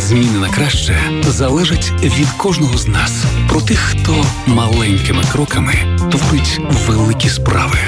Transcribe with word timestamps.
Зміни 0.00 0.38
на 0.38 0.50
краще 0.50 0.96
залежать 1.22 1.92
від 2.02 2.28
кожного 2.28 2.78
з 2.78 2.88
нас. 2.88 3.24
Про 3.48 3.60
тих, 3.60 3.78
хто 3.78 4.26
маленькими 4.46 5.22
кроками 5.32 5.74
творить 6.10 6.60
великі 6.86 7.28
справи. 7.28 7.78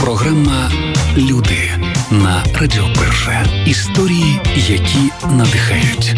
Програма 0.00 0.70
Люди 1.16 1.70
на 2.10 2.44
Радіо 2.60 2.84
Перше. 2.98 3.46
Історії, 3.66 4.40
які 4.56 4.98
надихають. 5.36 6.14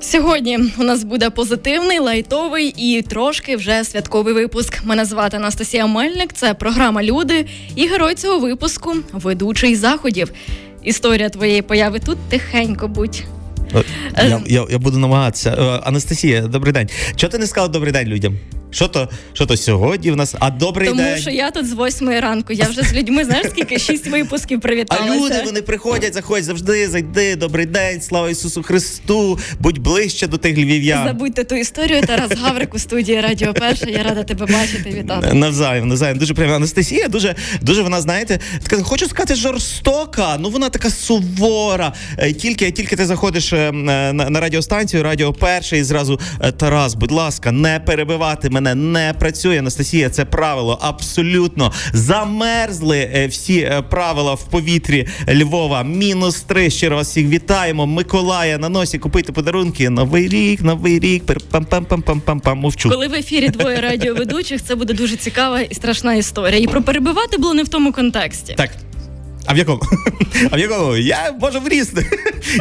Сьогодні 0.00 0.58
у 0.78 0.82
нас 0.82 1.04
буде 1.04 1.30
позитивний, 1.30 1.98
лайтовий 1.98 2.74
і 2.76 3.02
трошки 3.02 3.56
вже 3.56 3.84
святковий 3.84 4.34
випуск. 4.34 4.84
Мене 4.84 5.04
звати 5.04 5.36
Анастасія 5.36 5.86
Мельник. 5.86 6.32
Це 6.32 6.54
програма 6.54 7.02
Люди 7.02 7.46
і 7.76 7.86
герой 7.86 8.14
цього 8.14 8.38
випуску 8.38 8.94
ведучий 9.12 9.76
заходів. 9.76 10.32
Історія 10.84 11.28
твоєї 11.28 11.62
появи 11.62 11.98
тут 11.98 12.18
тихенько 12.28 12.88
будь. 12.88 13.24
Я 14.16 14.40
я, 14.46 14.66
я 14.70 14.78
буду 14.78 14.98
намагатися. 14.98 15.50
Е, 15.50 15.62
Анастасія, 15.62 16.42
добрий 16.42 16.72
день. 16.72 16.88
Чого 17.16 17.30
ти 17.30 17.38
не 17.38 17.46
сказала 17.46 17.72
добрий 17.72 17.92
день 17.92 18.08
людям? 18.08 18.38
Що 18.74 18.88
то 18.88 19.08
що 19.32 19.46
то 19.46 19.56
сьогодні 19.56 20.10
в 20.10 20.16
нас? 20.16 20.34
А 20.38 20.50
добрий 20.50 20.88
Тому 20.88 21.00
день. 21.00 21.10
Тому 21.10 21.22
що 21.22 21.30
я 21.30 21.50
тут 21.50 21.66
з 21.68 21.72
восьмої 21.72 22.20
ранку. 22.20 22.52
Я 22.52 22.68
вже 22.68 22.82
з 22.82 22.94
людьми 22.94 23.24
знаєш 23.24 23.46
скільки 23.50 23.78
шість 23.78 24.06
випусків 24.06 24.60
привіталася. 24.60 25.12
А 25.12 25.16
люди 25.16 25.42
вони 25.44 25.62
приходять, 25.62 26.14
заходять 26.14 26.44
завжди. 26.44 26.88
Зайди, 26.88 27.36
добрий 27.36 27.66
день, 27.66 28.00
слава 28.00 28.30
Ісусу 28.30 28.62
Христу. 28.62 29.38
Будь 29.60 29.78
ближче 29.78 30.26
до 30.26 30.38
тих 30.38 30.56
львів'ян. 30.56 31.06
Забудьте 31.06 31.44
ту 31.44 31.54
історію. 31.54 32.02
Тарас 32.06 32.32
Гаврик 32.38 32.74
у 32.74 32.78
студії 32.78 33.20
Радіо 33.20 33.54
Перша. 33.54 33.86
Я 33.86 34.02
рада 34.02 34.22
тебе 34.22 34.46
бачити. 34.46 34.90
Вітати. 34.90 35.32
Навзаєм, 35.32 35.88
навзаєм. 35.88 36.18
Дуже 36.18 36.34
приємно. 36.34 36.56
Анастасія. 36.56 37.08
Дуже 37.08 37.34
дуже 37.60 37.82
вона 37.82 38.00
знаєте, 38.00 38.38
така 38.62 38.82
хочу 38.82 39.06
сказати 39.06 39.34
жорстока. 39.34 40.36
Ну 40.40 40.50
вона 40.50 40.68
така 40.68 40.90
сувора. 40.90 41.92
Е, 42.18 42.32
тільки 42.32 42.70
тільки 42.70 42.96
ти 42.96 43.06
заходиш 43.06 43.52
е, 43.52 43.72
на, 43.72 44.12
на 44.12 44.40
радіостанцію, 44.40 45.02
радіо 45.02 45.32
перше, 45.32 45.78
і 45.78 45.84
зразу 45.84 46.20
е, 46.40 46.52
Тарас, 46.52 46.94
будь 46.94 47.12
ласка, 47.12 47.52
не 47.52 47.80
перебивати 47.80 48.50
мене 48.50 48.63
мене 48.64 48.74
не 48.74 49.14
працює. 49.18 49.58
Анастасія, 49.58 50.10
це 50.10 50.24
правило 50.24 50.78
абсолютно 50.82 51.72
замерзли 51.92 52.98
е, 52.98 53.26
всі 53.26 53.58
е, 53.58 53.82
правила 53.90 54.34
в 54.34 54.44
повітрі 54.44 55.06
Львова. 55.28 55.82
Мінус 55.82 56.40
три. 56.40 56.70
Щиро 56.70 56.96
вас 56.96 57.08
всіх 57.08 57.28
вітаємо. 57.28 57.86
Миколая 57.86 58.58
на 58.58 58.68
носі 58.68 58.98
купити 58.98 59.32
подарунки. 59.32 59.90
Новий 59.90 60.28
рік, 60.28 60.62
новий 60.62 60.98
рік. 60.98 61.24
пам 61.50 61.64
пам 61.64 61.84
пам 61.84 62.02
пам 62.02 62.20
пам 62.20 62.40
пам 62.40 62.58
Мовчу. 62.58 62.90
Коли 62.90 63.08
в 63.08 63.14
ефірі 63.14 63.48
двоє 63.48 63.80
радіоведучих, 63.80 64.62
це 64.62 64.74
буде 64.74 64.94
дуже 64.94 65.16
цікава 65.16 65.60
і 65.60 65.74
страшна 65.74 66.14
історія. 66.14 66.60
І 66.60 66.66
про 66.66 66.82
перебивати 66.82 67.38
було 67.38 67.54
не 67.54 67.62
в 67.62 67.68
тому 67.68 67.92
контексті. 67.92 68.54
Так. 68.54 68.70
А 69.46 69.54
в 69.54 69.58
якому? 69.58 69.80
А 70.50 70.56
в 70.56 70.58
якому? 70.58 70.96
Я 70.96 71.34
можу 71.40 71.60
в 71.60 71.68
різних. 71.68 72.12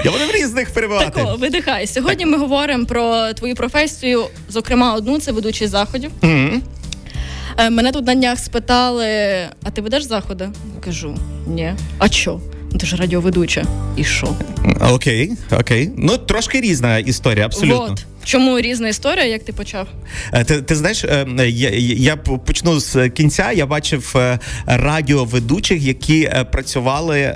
Я 0.06 0.12
можу 0.12 0.26
в 0.28 0.32
різних 0.32 0.70
перебувати. 0.74 1.12
Тако, 1.12 1.36
видихай. 1.36 1.88
Сьогодні 1.88 2.26
ми 2.26 2.38
говоримо 2.38 2.86
про 2.86 3.34
твою 3.34 3.56
професію, 3.56 4.26
зокрема, 4.50 4.94
одну 4.94 5.20
це 5.20 5.32
ведучий 5.32 5.68
заходів. 5.68 6.12
Mm-hmm. 6.22 6.60
Мене 7.70 7.92
тут 7.92 8.06
на 8.06 8.16
днях 8.16 8.40
спитали: 8.40 9.06
а 9.64 9.70
ти 9.74 9.82
ведеш 9.82 10.04
заходи? 10.04 10.50
Кажу, 10.86 11.18
ні. 11.48 11.74
А 11.98 12.10
що? 12.10 12.40
Ну, 12.72 12.78
ти 12.78 12.86
ж 12.86 12.96
радіоведуча. 12.96 13.66
І 13.98 14.04
що? 14.04 14.36
Окей, 14.92 15.32
окей. 15.52 15.92
Ну 15.98 16.18
трошки 16.18 16.62
різна 16.62 16.98
історія, 16.98 17.46
абсолютно. 17.46 17.88
Вот. 17.88 18.06
Чому 18.24 18.60
різна 18.60 18.88
історія, 18.88 19.26
як 19.26 19.44
ти 19.44 19.54
почав? 19.54 19.88
Е, 20.34 20.44
ти 20.44 20.62
ти 20.62 20.76
знаєш, 20.76 21.04
е, 21.04 21.26
я 21.50 21.70
я 21.98 22.16
почну 22.16 22.80
з 22.80 23.10
кінця. 23.10 23.52
Я 23.52 23.66
бачив 23.66 24.14
е, 24.16 24.40
радіоведучих, 24.66 25.82
які 25.82 26.32
працювали 26.52 27.36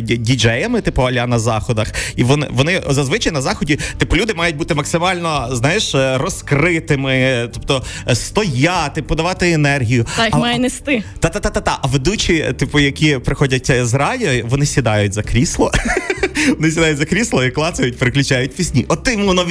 діджеями, 0.00 0.80
типу 0.80 1.02
аля 1.02 1.26
на 1.26 1.38
заходах, 1.38 1.92
і 2.16 2.24
вони 2.24 2.46
вони 2.50 2.82
зазвичай 2.88 3.32
на 3.32 3.42
заході, 3.42 3.78
типу, 3.98 4.16
люди 4.16 4.34
мають 4.34 4.56
бути 4.56 4.74
максимально 4.74 5.48
знаєш, 5.52 5.94
розкритими, 5.94 7.48
тобто 7.52 7.84
стояти, 8.12 9.02
подавати 9.02 9.52
енергію. 9.52 10.06
Так, 10.16 10.34
має 10.34 10.58
нести. 10.58 11.02
Та 11.20 11.28
та 11.28 11.40
та 11.40 11.50
та 11.50 11.60
та. 11.60 11.78
А 11.82 11.86
ведучі, 11.86 12.54
типу, 12.58 12.80
які 12.80 13.18
приходять 13.18 13.86
з 13.86 13.94
радіо, 13.94 14.30
вони 14.44 14.66
сідають 14.66 15.12
за 15.12 15.22
крісло. 15.22 15.72
Вони 16.58 16.70
сідають 16.70 16.98
за 16.98 17.04
крісло 17.04 17.44
і 17.44 17.50
клацають, 17.50 17.98
переключають 17.98 18.56
пісні. 18.56 18.84
От 18.88 19.02
тим 19.02 19.26
воно 19.26 19.44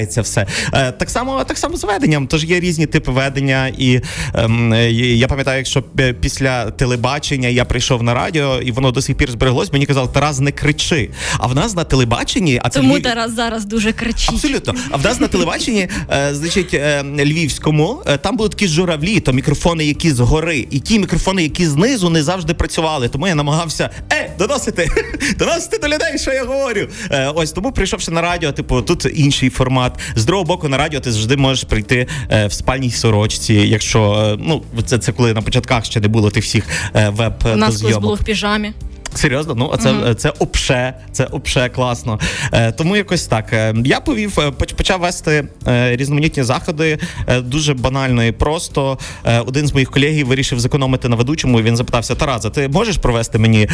відрізняється 0.00 0.22
все. 0.22 0.46
Е, 0.72 0.92
так 0.92 1.10
само 1.10 1.44
так 1.44 1.58
само 1.58 1.76
з 1.76 1.84
веденням. 1.84 2.26
Тож 2.26 2.44
є 2.44 2.60
різні 2.60 2.86
типи 2.86 3.12
ведення, 3.12 3.72
і 3.78 4.00
ем, 4.34 4.74
я 4.94 5.28
пам'ятаю, 5.28 5.58
якщо 5.58 5.82
після 6.20 6.70
телебачення 6.70 7.48
я 7.48 7.64
прийшов 7.64 8.02
на 8.02 8.14
радіо, 8.14 8.60
і 8.60 8.72
воно 8.72 8.90
до 8.90 9.02
сих 9.02 9.16
пір 9.16 9.30
збереглось, 9.30 9.72
мені 9.72 9.86
казали, 9.86 10.08
Тарас, 10.12 10.40
не 10.40 10.52
кричи. 10.52 11.10
А 11.38 11.46
в 11.46 11.54
нас 11.54 11.76
на 11.76 11.84
телебаченні, 11.84 12.60
а 12.62 12.68
це 12.68 12.80
тому 12.80 12.94
Львів... 12.94 13.02
Тарас 13.02 13.34
зараз 13.34 13.64
дуже 13.64 13.92
кричить. 13.92 14.30
Абсолютно. 14.32 14.74
А 14.90 14.96
в 14.96 15.04
нас 15.04 15.20
на 15.20 15.28
телебаченні, 15.28 15.88
е, 16.10 16.34
значить, 16.34 16.74
е, 16.74 17.02
львівському, 17.02 18.02
е, 18.06 18.16
там 18.16 18.36
були 18.36 18.48
такі 18.48 18.68
журавлі, 18.68 19.20
то 19.20 19.32
мікрофони, 19.32 19.84
які 19.84 20.12
згори, 20.12 20.66
і 20.70 20.80
ті 20.80 20.98
мікрофони, 20.98 21.42
які 21.42 21.66
знизу, 21.66 22.10
не 22.10 22.22
завжди 22.22 22.54
працювали. 22.54 23.08
Тому 23.08 23.28
я 23.28 23.34
намагався 23.34 23.90
е, 24.12 24.19
доносити, 24.40 24.90
доносити 25.38 25.78
до 25.78 25.88
людей, 25.88 26.18
що 26.18 26.32
я 26.32 26.44
говорю. 26.44 26.88
Е, 27.10 27.32
ось 27.34 27.52
тому 27.52 27.72
прийшовши 27.72 28.10
на 28.10 28.22
радіо, 28.22 28.52
типу, 28.52 28.82
тут 28.82 29.06
інший 29.14 29.50
формат. 29.50 29.98
З 30.16 30.24
другого 30.24 30.44
боку, 30.44 30.68
на 30.68 30.76
радіо 30.76 31.00
ти 31.00 31.12
завжди 31.12 31.36
можеш 31.36 31.64
прийти 31.64 32.06
е, 32.30 32.46
в 32.46 32.52
спальній 32.52 32.90
сорочці. 32.90 33.54
Якщо 33.54 34.12
е, 34.12 34.36
ну 34.40 34.62
це 34.86 34.98
це 34.98 35.12
коли 35.12 35.34
на 35.34 35.42
початках 35.42 35.84
ще 35.84 36.00
не 36.00 36.08
було 36.08 36.30
тих 36.30 36.44
всіх 36.44 36.64
веб 36.94 37.34
У 37.54 37.56
нас 37.56 37.80
колись 37.80 37.96
було 37.96 38.14
в 38.14 38.24
піжамі. 38.24 38.72
Серйозно, 39.14 39.54
ну 39.54 39.76
це 39.76 39.90
uh-huh. 39.90 40.14
це 40.14 40.32
обше, 40.38 40.94
це 41.12 41.24
обше 41.24 41.70
класно. 41.74 42.18
Е, 42.52 42.72
Тому 42.72 42.96
якось 42.96 43.26
так. 43.26 43.52
Е, 43.52 43.74
я 43.84 44.00
повів, 44.00 44.40
е, 44.40 44.50
почав 44.50 45.00
вести 45.00 45.44
е, 45.66 45.96
різноманітні 45.96 46.42
заходи 46.42 46.98
е, 47.26 47.40
дуже 47.40 47.74
банально 47.74 48.24
і 48.24 48.32
просто. 48.32 48.98
Е, 49.24 49.40
один 49.40 49.66
з 49.66 49.72
моїх 49.74 49.90
колегів 49.90 50.26
вирішив 50.26 50.60
зекономити 50.60 51.08
на 51.08 51.16
ведучому. 51.16 51.60
і 51.60 51.62
Він 51.62 51.76
запитався: 51.76 52.14
Тараза, 52.14 52.50
ти 52.50 52.68
можеш 52.68 52.96
провести 52.96 53.38
мені 53.38 53.68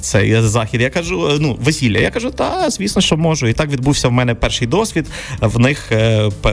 цей 0.00 0.40
захід? 0.40 0.80
Я 0.80 0.90
кажу, 0.90 1.30
ну 1.40 1.58
весілля. 1.60 1.98
Я 1.98 2.10
кажу, 2.10 2.30
та 2.30 2.70
звісно, 2.70 3.02
що 3.02 3.16
можу. 3.16 3.46
І 3.46 3.52
так 3.52 3.70
відбувся 3.70 4.08
в 4.08 4.12
мене 4.12 4.34
перший 4.34 4.68
досвід. 4.68 5.06
В 5.40 5.58
них 5.58 5.92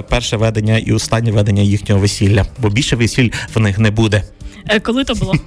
перше 0.09 0.37
ведення 0.37 0.77
і 0.77 0.91
останнє 0.91 1.31
ведення 1.31 1.61
їхнього 1.61 2.01
весілля, 2.01 2.45
бо 2.57 2.69
більше 2.69 2.95
весіль 2.95 3.29
в 3.53 3.59
них 3.59 3.79
не 3.79 3.91
буде. 3.91 4.23
Е, 4.67 4.79
коли 4.79 5.03
то 5.03 5.15
було? 5.15 5.35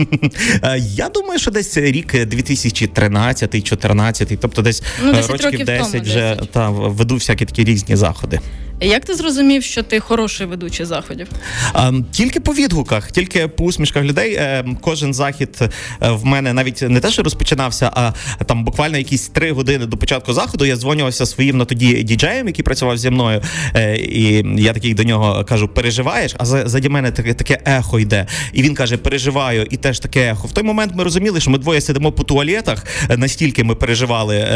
Е, 0.62 0.78
я 0.78 1.08
думаю, 1.08 1.38
що 1.38 1.50
десь 1.50 1.76
рік 1.76 2.14
2013-14, 2.14 4.38
тобто 4.40 4.62
десь 4.62 4.82
ну, 5.04 5.12
10 5.12 5.44
років 5.44 5.64
10 5.64 5.92
тому, 5.92 6.04
вже 6.04 6.34
10. 6.34 6.50
Та, 6.50 6.70
веду 6.70 7.14
всякі 7.14 7.44
такі 7.44 7.64
різні 7.64 7.96
заходи. 7.96 8.40
Як 8.80 9.04
ти 9.04 9.14
зрозумів, 9.14 9.62
що 9.62 9.82
ти 9.82 10.00
хороший 10.00 10.46
ведучий 10.46 10.86
заходів? 10.86 11.28
А, 11.72 11.92
тільки 12.12 12.40
по 12.40 12.52
відгуках, 12.54 13.12
тільки 13.12 13.48
по 13.48 13.64
усмішках 13.64 14.04
людей. 14.04 14.34
Е, 14.34 14.64
кожен 14.80 15.14
захід 15.14 15.58
е, 15.60 15.70
в 16.10 16.24
мене 16.24 16.52
навіть 16.52 16.82
не 16.82 17.00
те, 17.00 17.10
що 17.10 17.22
розпочинався, 17.22 17.90
а 17.94 18.12
там 18.46 18.64
буквально 18.64 18.98
якісь 18.98 19.28
три 19.28 19.52
години 19.52 19.86
до 19.86 19.96
початку 19.96 20.32
заходу 20.32 20.64
я 20.64 20.76
дзвонювався 20.76 21.26
своїм 21.26 21.58
на 21.58 21.64
тоді 21.64 22.02
діджеєм, 22.02 22.46
який 22.46 22.64
працював 22.64 22.98
зі 22.98 23.10
мною. 23.10 23.42
Е, 23.74 23.96
і 23.96 24.44
я 24.62 24.72
такий 24.72 24.94
до 24.94 25.02
нього 25.02 25.44
кажу: 25.44 25.68
переживаєш? 25.68 26.34
А 26.38 26.44
заді 26.44 26.88
мене 26.88 27.10
таке 27.10 27.34
таке 27.34 27.58
ехо 27.64 28.00
йде. 28.00 28.26
І 28.52 28.62
він 28.62 28.74
каже: 28.74 28.96
переживаю, 28.96 29.66
і 29.70 29.76
теж 29.76 29.98
таке 29.98 30.30
ехо. 30.30 30.48
В 30.48 30.52
той 30.52 30.64
момент 30.64 30.92
ми 30.94 31.04
розуміли, 31.04 31.40
що 31.40 31.50
ми 31.50 31.58
двоє 31.58 31.80
сидимо 31.80 32.12
по 32.12 32.24
туалетах, 32.24 32.86
настільки 33.16 33.64
ми 33.64 33.74
переживали 33.74 34.46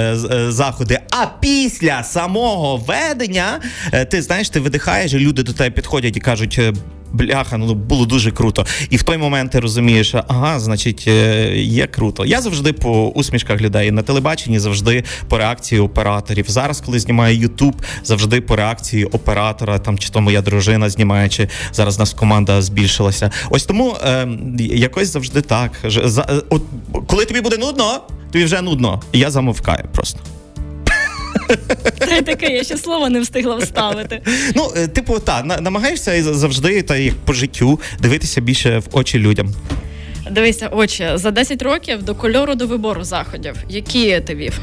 заходи. 0.48 0.98
А 1.10 1.26
після 1.40 2.02
самого 2.02 2.76
ведення 2.76 3.60
ти 4.10 4.15
ти 4.16 4.22
знаєш, 4.22 4.50
ти 4.50 4.60
видихаєш, 4.60 5.12
і 5.12 5.18
люди 5.18 5.42
до 5.42 5.52
тебе 5.52 5.70
підходять 5.70 6.16
і 6.16 6.20
кажуть. 6.20 6.56
«Е, 6.58 6.72
бляха, 7.12 7.56
ну 7.56 7.74
було 7.74 8.06
дуже 8.06 8.30
круто. 8.30 8.66
І 8.90 8.96
в 8.96 9.02
той 9.02 9.16
момент 9.16 9.52
ти 9.52 9.60
розумієш, 9.60 10.14
ага, 10.14 10.60
значить, 10.60 11.04
е, 11.08 11.56
є 11.56 11.86
круто. 11.86 12.24
Я 12.24 12.40
завжди 12.40 12.72
по 12.72 13.08
усмішках 13.08 13.60
людей 13.60 13.90
на 13.90 14.02
телебаченні, 14.02 14.58
завжди 14.58 15.04
по 15.28 15.38
реакції 15.38 15.80
операторів. 15.80 16.44
Зараз, 16.48 16.80
коли 16.80 16.98
знімаю 16.98 17.36
Ютуб, 17.36 17.82
завжди 18.04 18.40
по 18.40 18.56
реакції 18.56 19.04
оператора, 19.04 19.78
там 19.78 19.98
чи 19.98 20.08
то 20.08 20.20
моя 20.20 20.42
дружина 20.42 20.90
знімає, 20.90 21.28
чи 21.28 21.48
зараз 21.72 21.98
нас 21.98 22.12
команда 22.12 22.62
збільшилася. 22.62 23.30
Ось 23.50 23.64
тому 23.64 23.96
е, 24.04 24.28
якось 24.58 25.12
завжди 25.12 25.40
так. 25.40 25.70
За, 25.84 26.26
е, 26.30 26.42
от, 26.50 26.62
Коли 27.06 27.24
тобі 27.24 27.40
буде 27.40 27.56
нудно, 27.56 28.00
тобі 28.32 28.44
вже 28.44 28.62
нудно. 28.62 29.02
Я 29.12 29.30
замовкаю 29.30 29.84
просто. 29.92 30.20
Та 31.98 32.22
таке, 32.22 32.46
я 32.46 32.64
ще 32.64 32.76
слова 32.76 33.08
не 33.08 33.20
встигла 33.20 33.56
вставити. 33.56 34.22
Ну, 34.54 34.72
е, 34.76 34.88
типу, 34.88 35.18
так, 35.18 35.60
намагаєшся 35.60 36.34
завжди, 36.34 36.82
та 36.82 36.96
як 36.96 37.14
по 37.14 37.32
життю, 37.32 37.80
дивитися 38.00 38.40
більше 38.40 38.78
в 38.78 38.86
очі 38.92 39.18
людям. 39.18 39.54
Дивися, 40.30 40.68
очі, 40.68 41.08
за 41.14 41.30
10 41.30 41.62
років 41.62 42.02
до 42.02 42.14
кольору 42.14 42.54
до 42.54 42.66
вибору 42.66 43.04
заходів. 43.04 43.54
Які 43.68 44.20
ти 44.20 44.34
вів? 44.34 44.60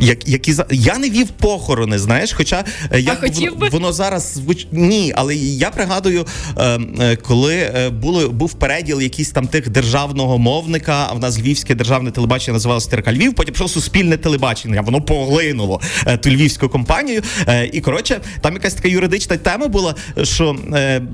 Як, 0.00 0.28
які 0.28 0.52
за 0.52 0.66
я 0.70 0.98
не 0.98 1.10
вів 1.10 1.28
похорони, 1.28 1.98
знаєш, 1.98 2.32
хоча 2.32 2.64
я 2.98 3.14
хотів 3.14 3.52
воно, 3.58 3.70
воно 3.70 3.92
зараз 3.92 4.32
звуч... 4.34 4.66
Ні, 4.72 5.12
але 5.16 5.36
я 5.36 5.70
пригадую, 5.70 6.26
коли 7.22 7.70
було 8.02 8.28
був 8.28 8.52
переділ 8.54 9.00
якийсь 9.00 9.30
там 9.30 9.46
тих 9.46 9.68
державного 9.68 10.38
мовника. 10.38 11.06
А 11.10 11.12
в 11.12 11.20
нас 11.20 11.38
львівське 11.38 11.74
державне 11.74 12.10
телебачення 12.10 12.52
називалося 12.52 12.90
ТРК 12.90 13.08
Львів. 13.08 13.34
Потім 13.34 13.54
прийшло 13.54 13.68
суспільне 13.68 14.16
телебачення. 14.16 14.80
Воно 14.80 15.00
поглинуло 15.00 15.80
ту 16.20 16.30
львівську 16.30 16.68
компанію. 16.68 17.22
І 17.72 17.80
коротше, 17.80 18.20
там 18.40 18.54
якась 18.54 18.74
така 18.74 18.88
юридична 18.88 19.36
тема 19.36 19.68
була, 19.68 19.94
що 20.22 20.56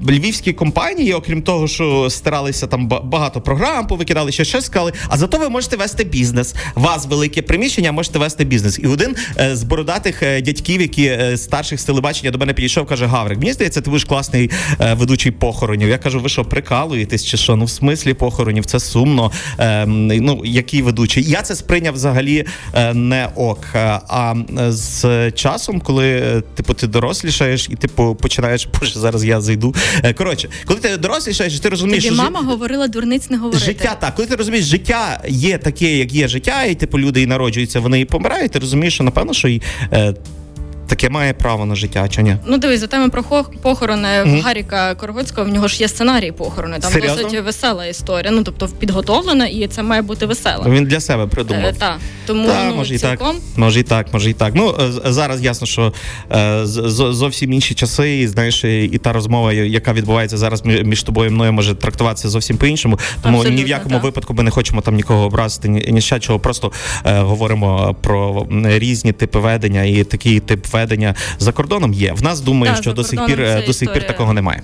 львівські 0.09 0.53
компанії, 0.53 1.15
окрім 1.15 1.43
того, 1.43 1.69
що 1.69 2.11
старалися 2.11 2.67
там 2.67 2.89
багато 2.89 3.41
програм, 3.41 3.87
повикидали 3.87 4.33
ще 4.33 4.45
щось 4.45 4.65
сказали. 4.65 4.93
А 5.09 5.17
зато 5.17 5.39
ви 5.39 5.49
можете 5.49 5.77
вести 5.77 6.05
бізнес. 6.05 6.55
Вас 6.75 7.07
велике 7.07 7.43
приміщення, 7.43 7.93
можете 7.93 8.19
вести 8.19 8.36
бізнес. 8.45 8.79
І 8.83 8.87
один 8.87 9.17
з 9.53 9.63
бородатих 9.63 10.21
дядьків, 10.21 10.81
які 10.81 11.19
старших 11.37 11.81
з 11.81 11.85
телебачення 11.85 12.31
до 12.31 12.39
мене 12.39 12.53
підійшов, 12.53 12.87
каже: 12.87 13.07
Гаврик, 13.07 13.39
мені 13.39 13.53
здається, 13.53 13.81
ти 13.81 13.91
будеш 13.91 14.05
класний 14.05 14.51
ведучий 14.93 15.33
похоронів. 15.33 15.89
Я 15.89 15.99
кажу, 15.99 16.21
ви 16.21 16.29
що 16.29 16.45
прикалуєтесь, 16.45 17.25
чи 17.25 17.37
що? 17.37 17.57
Ну 17.57 17.65
в 17.65 17.71
смислі 17.71 18.15
похоронів, 18.15 18.65
це 18.65 18.81
сумно. 18.81 19.33
Ем, 19.59 20.07
ну 20.07 20.43
який 20.45 20.83
ведучий? 20.83 21.25
Я 21.25 21.43
це 21.43 21.55
сприйняв 21.55 21.95
взагалі 21.95 22.45
не 22.95 23.29
ок. 23.35 23.67
А 23.75 24.35
з 24.69 25.31
часом, 25.31 25.81
коли 25.81 26.43
типу 26.55 26.75
ти 26.75 26.87
дорослішаєш 26.87 27.69
і 27.71 27.77
типу 27.77 28.15
починаєш, 28.15 28.69
боже, 28.81 28.99
зараз 28.99 29.25
я 29.25 29.41
зайду. 29.41 29.75
Коротше, 30.19 30.49
коли 30.65 30.81
ти 30.81 30.97
дорослішаєш, 30.97 31.61
ти 31.61 31.69
розумієш, 31.69 32.05
Тобі 32.05 32.17
що 32.17 32.25
мама 32.25 32.41
жи... 32.41 32.47
говорила 32.47 32.89
дурниць 32.89 33.31
не 33.31 33.37
говорити. 33.37 33.65
Життя 33.65 33.97
так, 34.01 34.15
коли 34.15 34.29
ти 34.29 34.37
розумієш, 34.37 34.67
життя 34.67 35.21
є 35.29 35.59
таке, 35.59 35.97
як 35.97 36.13
є 36.13 36.29
життя, 36.29 36.65
і 36.65 36.75
типу 36.75 36.99
люди 36.99 37.23
і 37.23 37.27
народжуються, 37.27 37.81
вони 37.81 38.01
і 38.01 38.05
помирають. 38.05 38.26
Ти 38.49 38.59
розумієш, 38.59 38.95
що 38.95 39.05
напевно, 39.05 39.33
що 39.33 39.49
і 39.49 39.63
е, 39.93 40.15
таке 40.87 41.09
має 41.09 41.33
право 41.33 41.67
на 41.67 41.75
життя, 41.75 42.09
чи 42.09 42.23
ні? 42.23 42.37
Ну 42.47 42.59
дивись, 42.59 42.81
за 42.81 42.87
теми 42.87 43.09
про 43.09 43.45
похорони 43.63 44.09
mm-hmm. 44.09 44.43
Гаріка 44.43 44.95
Коргоцького 44.95 45.47
в 45.47 45.51
нього 45.51 45.69
ж 45.69 45.81
є 45.81 45.89
сценарій 45.89 46.33
похорони. 46.33 46.79
Там 46.81 46.93
Серйозно? 46.93 47.23
досить 47.23 47.45
весела 47.45 47.87
історія. 47.87 48.33
Ну 48.33 48.43
тобто 48.43 48.69
підготовлена, 48.69 49.47
і 49.47 49.67
це 49.67 49.83
має 49.83 50.03
бути 50.03 50.27
весело. 50.27 50.65
Він 50.69 50.85
для 50.85 51.01
себе 51.01 51.27
придумав. 51.27 51.65
Е, 51.65 51.73
так, 51.73 51.99
тому 52.27 52.49
Та, 52.49 52.65
ну, 52.65 52.77
може 52.77 52.99
цілком... 52.99 53.37
і 53.37 53.41
так, 53.41 53.59
може 53.59 53.81
і 53.81 53.83
так, 53.83 54.13
може 54.13 54.31
і 54.31 54.33
так. 54.33 54.53
Ну 54.55 54.77
е, 54.81 55.13
зараз 55.13 55.43
ясно, 55.43 55.67
що 55.67 55.93
е, 56.33 56.61
зовсім 56.65 57.53
інші 57.53 57.75
часи, 57.75 58.19
і 58.19 58.29
знаєш, 58.29 58.65
і 58.65 59.01
та 59.03 59.13
розмова, 59.13 59.53
яка 59.53 59.93
відбувається 59.93 60.37
зараз 60.37 60.65
між 60.65 61.03
тобою 61.03 61.31
і 61.31 61.33
мною, 61.33 61.53
може 61.53 61.75
трактуватися 61.75 62.29
зовсім 62.29 62.57
по 62.57 62.67
іншому. 62.67 62.99
Тому 63.23 63.39
Абсолютно, 63.39 63.59
ні 63.59 63.65
в 63.65 63.69
якому 63.69 63.95
так. 63.95 64.05
випадку 64.05 64.35
ми 64.35 64.43
не 64.43 64.51
хочемо 64.51 64.81
там 64.81 64.95
нікого 64.95 65.25
образити, 65.25 65.69
ні, 65.69 65.89
ні 65.91 66.01
ще 66.01 66.21
чого. 66.21 66.39
Просто 66.39 66.73
е, 67.05 67.21
говоримо 67.21 67.97
про 68.03 68.47
різні 68.65 69.13
типи 69.13 69.39
ведення 69.39 69.83
і 69.83 70.05
такий 70.05 70.41
тип 70.41 70.67
ведення 70.77 71.15
за 71.39 71.53
кордоном 71.53 71.93
є. 71.93 72.13
В 72.13 72.23
нас 72.23 72.41
думаю, 72.41 72.73
Так, 72.73 72.83
що 72.83 72.93
до 72.93 73.05
сих 73.05 73.27
пір 73.27 73.65
до 73.67 73.73
сих 73.73 73.93
пір 73.93 74.07
такого 74.07 74.33
немає. 74.33 74.63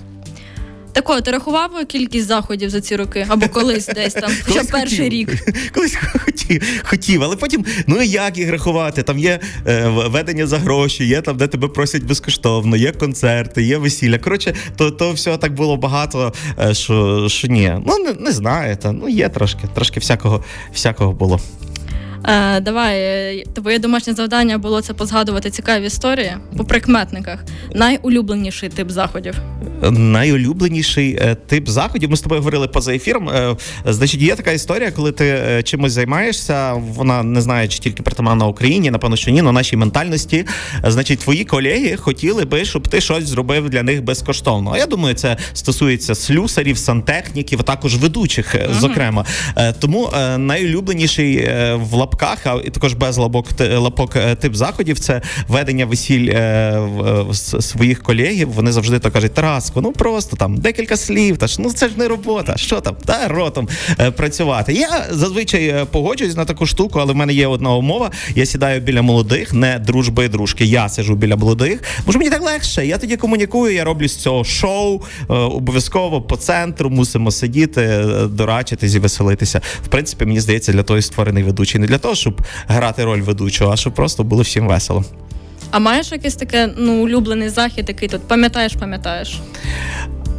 Тако, 0.93 1.21
ти 1.21 1.31
рахував 1.31 1.71
кількість 1.87 2.27
заходів 2.27 2.69
за 2.69 2.81
ці 2.81 2.95
роки? 2.95 3.25
Або 3.29 3.47
колись 3.47 3.87
десь 3.95 4.13
там, 4.13 4.31
хоча 4.43 4.53
Колись 4.59 4.71
перший 4.71 4.97
хотів. 4.97 5.09
рік. 5.13 5.29
Колись 5.73 5.97
хотів, 6.25 6.81
хотів, 6.83 7.23
але 7.23 7.35
потім, 7.35 7.65
ну 7.87 8.01
як 8.01 8.37
їх 8.37 8.51
рахувати? 8.51 9.03
Там 9.03 9.19
є 9.19 9.39
е, 9.67 9.87
ведення 9.87 10.47
за 10.47 10.57
гроші, 10.57 11.05
є 11.05 11.21
там, 11.21 11.37
де 11.37 11.47
тебе 11.47 11.67
просять 11.67 12.03
безкоштовно, 12.03 12.75
є 12.75 12.91
концерти, 12.91 13.63
є 13.63 13.77
весілля. 13.77 14.17
Коротше, 14.17 14.53
то 14.77 14.91
то 14.91 15.11
все 15.11 15.37
так 15.37 15.53
було 15.53 15.77
багато, 15.77 16.33
е, 16.59 16.73
що 16.73 17.25
що 17.29 17.47
ні. 17.47 17.73
Ну 17.85 17.97
не, 17.97 18.13
не 18.13 18.31
знаєте. 18.31 18.91
Ну 18.91 19.09
є 19.09 19.29
трошки, 19.29 19.67
трошки 19.73 19.99
всякого, 19.99 20.43
всякого 20.73 21.11
було. 21.13 21.39
Е, 22.27 22.59
давай, 22.59 22.99
е, 22.99 23.43
твоє 23.53 23.79
домашнє 23.79 24.13
завдання 24.13 24.57
було 24.57 24.81
це 24.81 24.93
позгадувати 24.93 25.49
цікаві 25.49 25.85
історії 25.85 26.37
по 26.57 26.63
прикметниках. 26.63 27.43
Найулюбленіший 27.75 28.69
тип 28.69 28.89
заходів. 28.89 29.35
Найулюбленіший 29.91 31.17
е, 31.21 31.35
тип 31.35 31.69
заходів. 31.69 32.09
Ми 32.09 32.17
з 32.17 32.21
тобою 32.21 32.41
говорили 32.41 32.67
поза 32.67 32.95
ефіром. 32.95 33.29
Е, 33.29 33.55
значить, 33.85 34.21
є 34.21 34.35
така 34.35 34.51
історія, 34.51 34.91
коли 34.91 35.11
ти 35.11 35.25
е, 35.25 35.63
чимось 35.63 35.91
займаєшся. 35.91 36.73
Вона 36.73 37.23
не 37.23 37.41
знає, 37.41 37.67
чи 37.67 37.79
тільки 37.79 38.03
притаманна 38.03 38.47
Україні, 38.47 38.91
напевно, 38.91 39.15
що 39.15 39.31
ні, 39.31 39.41
на 39.41 39.51
нашій 39.51 39.77
ментальності. 39.77 40.45
Значить, 40.83 41.19
твої 41.19 41.43
колеги 41.43 41.95
хотіли 41.95 42.45
би, 42.45 42.65
щоб 42.65 42.87
ти 42.87 43.01
щось 43.01 43.27
зробив 43.27 43.69
для 43.69 43.83
них 43.83 44.03
безкоштовно. 44.03 44.71
А 44.73 44.77
я 44.77 44.85
думаю, 44.85 45.15
це 45.15 45.37
стосується 45.53 46.15
слюсарів, 46.15 46.77
сантехніків, 46.77 47.59
а 47.61 47.63
також 47.63 47.95
ведучих, 47.95 48.55
е, 48.55 48.69
зокрема. 48.79 49.25
Тому 49.79 50.09
найулюбленіший 50.37 51.49
в 51.73 51.93
лапках, 51.93 52.37
а 52.43 52.57
також 52.57 52.93
без 52.93 53.17
лапок, 53.17 53.47
лапок 53.59 54.17
тип 54.39 54.55
заходів 54.55 54.99
це 54.99 55.21
ведення 55.47 55.85
весіль 55.85 56.33
своїх 57.59 58.03
колегів. 58.03 58.49
Вони 58.49 58.71
завжди 58.71 58.99
то 58.99 59.11
кажуть, 59.11 59.33
Тараско, 59.53 59.81
ну 59.81 59.91
просто 59.91 60.35
там 60.35 60.57
декілька 60.57 60.97
слів, 60.97 61.37
та 61.37 61.47
ж 61.47 61.55
ну 61.59 61.71
це 61.71 61.89
ж 61.89 61.93
не 61.97 62.07
робота. 62.07 62.57
Що 62.57 62.81
там? 62.81 62.95
Та 63.05 63.27
ротом 63.27 63.67
е, 63.99 64.11
працювати. 64.11 64.73
Я 64.73 65.05
зазвичай 65.09 65.67
е, 65.67 65.85
погоджуюсь 65.91 66.35
на 66.35 66.45
таку 66.45 66.65
штуку, 66.65 66.99
але 66.99 67.13
в 67.13 67.15
мене 67.15 67.33
є 67.33 67.47
одна 67.47 67.75
умова. 67.75 68.11
Я 68.35 68.45
сідаю 68.45 68.81
біля 68.81 69.01
молодих, 69.01 69.53
не 69.53 69.79
дружби 69.79 70.27
дружки. 70.27 70.65
Я 70.65 70.89
сижу 70.89 71.15
біля 71.15 71.35
молодих. 71.35 71.83
Може 72.05 72.19
мені 72.19 72.31
так 72.31 72.41
легше. 72.41 72.85
Я 72.87 72.97
тоді 72.97 73.17
комунікую, 73.17 73.73
я 73.73 73.83
роблю 73.83 74.07
з 74.07 74.15
цього 74.15 74.43
шоу. 74.43 75.01
е, 75.29 75.33
Обов'язково 75.33 76.21
по 76.21 76.35
центру 76.35 76.89
мусимо 76.89 77.31
сидіти, 77.31 77.81
е, 77.81 78.27
дорачитись 78.27 78.95
і 78.95 78.99
веселитися. 78.99 79.61
В 79.85 79.87
принципі, 79.87 80.25
мені 80.25 80.39
здається, 80.39 80.71
для 80.71 80.83
того 80.83 80.99
і 80.99 81.01
створений 81.01 81.43
ведучий. 81.43 81.81
Не 81.81 81.87
для 81.87 81.97
того, 81.97 82.15
щоб 82.15 82.41
грати 82.67 83.03
роль 83.03 83.21
ведучого, 83.21 83.71
а 83.73 83.75
щоб 83.75 83.93
просто 83.93 84.23
було 84.23 84.41
всім 84.41 84.67
весело. 84.67 85.03
А 85.73 85.79
маєш 85.79 86.11
якийсь 86.11 86.35
таке 86.35 86.69
ну, 86.77 87.03
улюблений 87.03 87.49
захід, 87.49 87.85
який 87.89 88.09
тут 88.09 88.27
пам'ятаєш, 88.27 88.75
пам'ятаєш? 88.75 89.41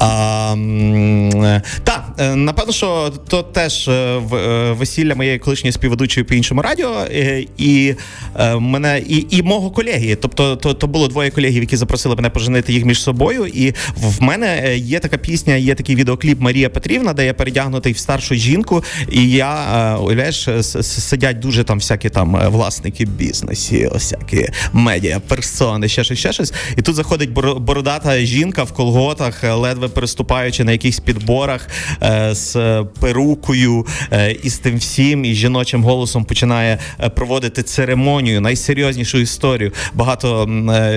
А, 0.06 0.56
та, 1.84 2.06
е, 2.18 2.34
напевно, 2.34 2.72
що 2.72 3.12
то 3.28 3.42
теж 3.42 3.88
е, 3.88 3.92
е, 3.92 4.72
весілля 4.72 5.14
моєї 5.14 5.38
колишньої 5.38 5.72
співведучої 5.72 6.24
по 6.24 6.34
іншому 6.34 6.62
радіо, 6.62 7.06
і 7.58 7.94
е, 8.36 8.56
мене 8.56 9.02
і, 9.08 9.26
і 9.30 9.42
мого 9.42 9.70
колеги. 9.70 10.14
Тобто, 10.14 10.56
то, 10.56 10.74
то 10.74 10.86
було 10.86 11.08
двоє 11.08 11.30
колегів, 11.30 11.62
які 11.62 11.76
запросили 11.76 12.16
мене 12.16 12.30
поженити 12.30 12.72
їх 12.72 12.84
між 12.84 13.02
собою. 13.02 13.46
І 13.46 13.74
в 13.96 14.22
мене 14.22 14.76
є 14.76 15.00
така 15.00 15.16
пісня, 15.16 15.54
є 15.54 15.74
такий 15.74 15.96
відеокліп 15.96 16.40
Марія 16.40 16.70
Петрівна, 16.70 17.12
де 17.12 17.26
я 17.26 17.34
передягнутий 17.34 17.92
в 17.92 17.98
старшу 17.98 18.34
жінку. 18.34 18.84
І 19.12 19.30
я 19.30 19.96
уявляєш, 20.02 20.48
сидять 20.82 21.38
дуже 21.38 21.64
там 21.64 21.78
всякі 21.78 22.08
там 22.08 22.50
власники 22.50 23.04
бізнесу, 23.04 23.90
всякі 23.92 24.48
медіа, 24.72 25.20
персони, 25.28 25.88
ще 25.88 26.04
щось, 26.04 26.18
ще 26.18 26.32
щось. 26.32 26.52
І 26.76 26.82
тут 26.82 26.94
заходить 26.94 27.30
боро- 27.30 27.58
бородата 27.58 28.18
жінка 28.18 28.62
в 28.62 28.72
колготах, 28.72 29.44
ледве 29.44 29.88
переступаючи 29.94 30.64
на 30.64 30.73
якихось 30.73 31.00
підборах 31.00 31.69
е, 32.02 32.35
з 32.35 32.82
перукою 33.00 33.87
е, 34.12 34.32
і 34.43 34.50
з 34.50 34.58
тим 34.58 34.76
всім, 34.76 35.25
і 35.25 35.35
жіночим 35.35 35.85
голосом 35.85 36.25
починає 36.25 36.79
е, 37.00 37.08
проводити 37.08 37.62
церемонію, 37.62 38.41
найсерйознішу 38.41 39.19
історію. 39.19 39.73
Багато 39.95 40.47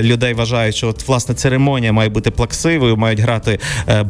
людей 0.01 0.33
вважають, 0.33 0.75
що 0.75 0.87
от 0.87 1.07
власне 1.07 1.35
церемонія 1.35 1.93
має 1.93 2.09
бути 2.09 2.31
плаксивою, 2.31 2.97
мають 2.97 3.19
грати 3.19 3.59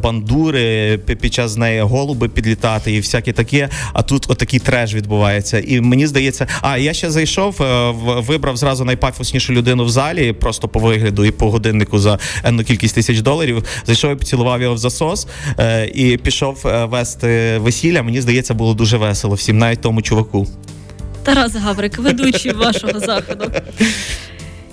бандури 0.02 0.96
пі- 0.96 1.14
під 1.14 1.34
час 1.34 1.56
неї 1.56 1.80
голуби 1.80 2.28
підлітати 2.28 2.92
і 2.92 3.00
всяке 3.00 3.32
таке. 3.32 3.68
А 3.92 4.02
тут 4.02 4.30
отакий 4.30 4.60
треш 4.60 4.94
відбувається. 4.94 5.58
І 5.58 5.80
мені 5.80 6.06
здається, 6.06 6.46
а 6.60 6.78
я 6.78 6.92
ще 6.92 7.10
зайшов, 7.10 7.56
вибрав 8.26 8.56
зразу 8.56 8.84
найпафоснішу 8.84 9.52
людину 9.52 9.84
в 9.84 9.90
залі, 9.90 10.32
просто 10.32 10.68
по 10.68 10.78
вигляду 10.78 11.24
і 11.24 11.30
по 11.30 11.50
годиннику 11.50 11.98
за 11.98 12.18
енну 12.44 12.64
кількість 12.64 12.94
тисяч 12.94 13.20
доларів. 13.20 13.64
Зайшов 13.86 14.12
і 14.12 14.14
поцілував 14.14 14.62
його 14.68 14.74
в 14.74 14.78
засос 14.78 15.26
е, 15.58 15.86
і 15.94 16.16
пішов 16.16 16.66
е, 16.66 16.84
вести 16.84 17.58
весілля. 17.58 18.02
Мені 18.02 18.20
здається, 18.20 18.54
було 18.54 18.74
дуже 18.74 18.96
весело 18.96 19.34
всім, 19.34 19.58
навіть 19.58 19.80
тому 19.80 20.02
чуваку. 20.02 20.46
Тарас 21.22 21.54
Гаврик, 21.54 21.98
ведучий 21.98 22.52
вашого 22.52 23.00
заходу. 23.00 23.44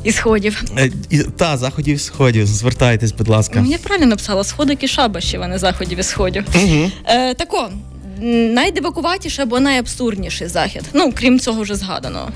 І 0.03 0.11
сходів. 0.11 0.63
Е, 0.77 0.91
і- 1.09 1.17
Та 1.19 1.57
заходів 1.57 2.01
сходів. 2.01 2.47
Звертайтесь, 2.47 3.11
будь 3.11 3.27
ласка. 3.27 3.61
Мені 3.61 3.77
правильно 3.77 4.05
написала 4.07 4.43
сходик 4.43 4.83
і 4.83 4.87
шабашів, 4.87 5.41
а 5.43 5.47
не 5.47 5.57
заходів 5.59 5.99
і 5.99 6.03
сходів. 6.03 6.43
Угу. 6.55 6.91
Е, 7.05 7.33
тако, 7.33 7.69
м, 8.23 8.53
найдивакуватіший 8.53 9.43
або 9.43 9.59
найабсурдніший 9.59 10.47
захід. 10.47 10.83
Ну, 10.93 11.13
крім 11.15 11.39
цього 11.39 11.61
вже 11.61 11.75
згаданого. 11.75 12.29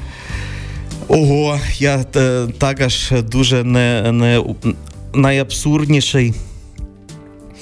Ого, 1.08 1.60
я 1.80 2.06
е, 2.16 2.48
так 2.58 2.88
дуже 3.32 3.64
не, 3.64 4.12
не 4.12 4.44
найабсурдніший. 5.14 6.34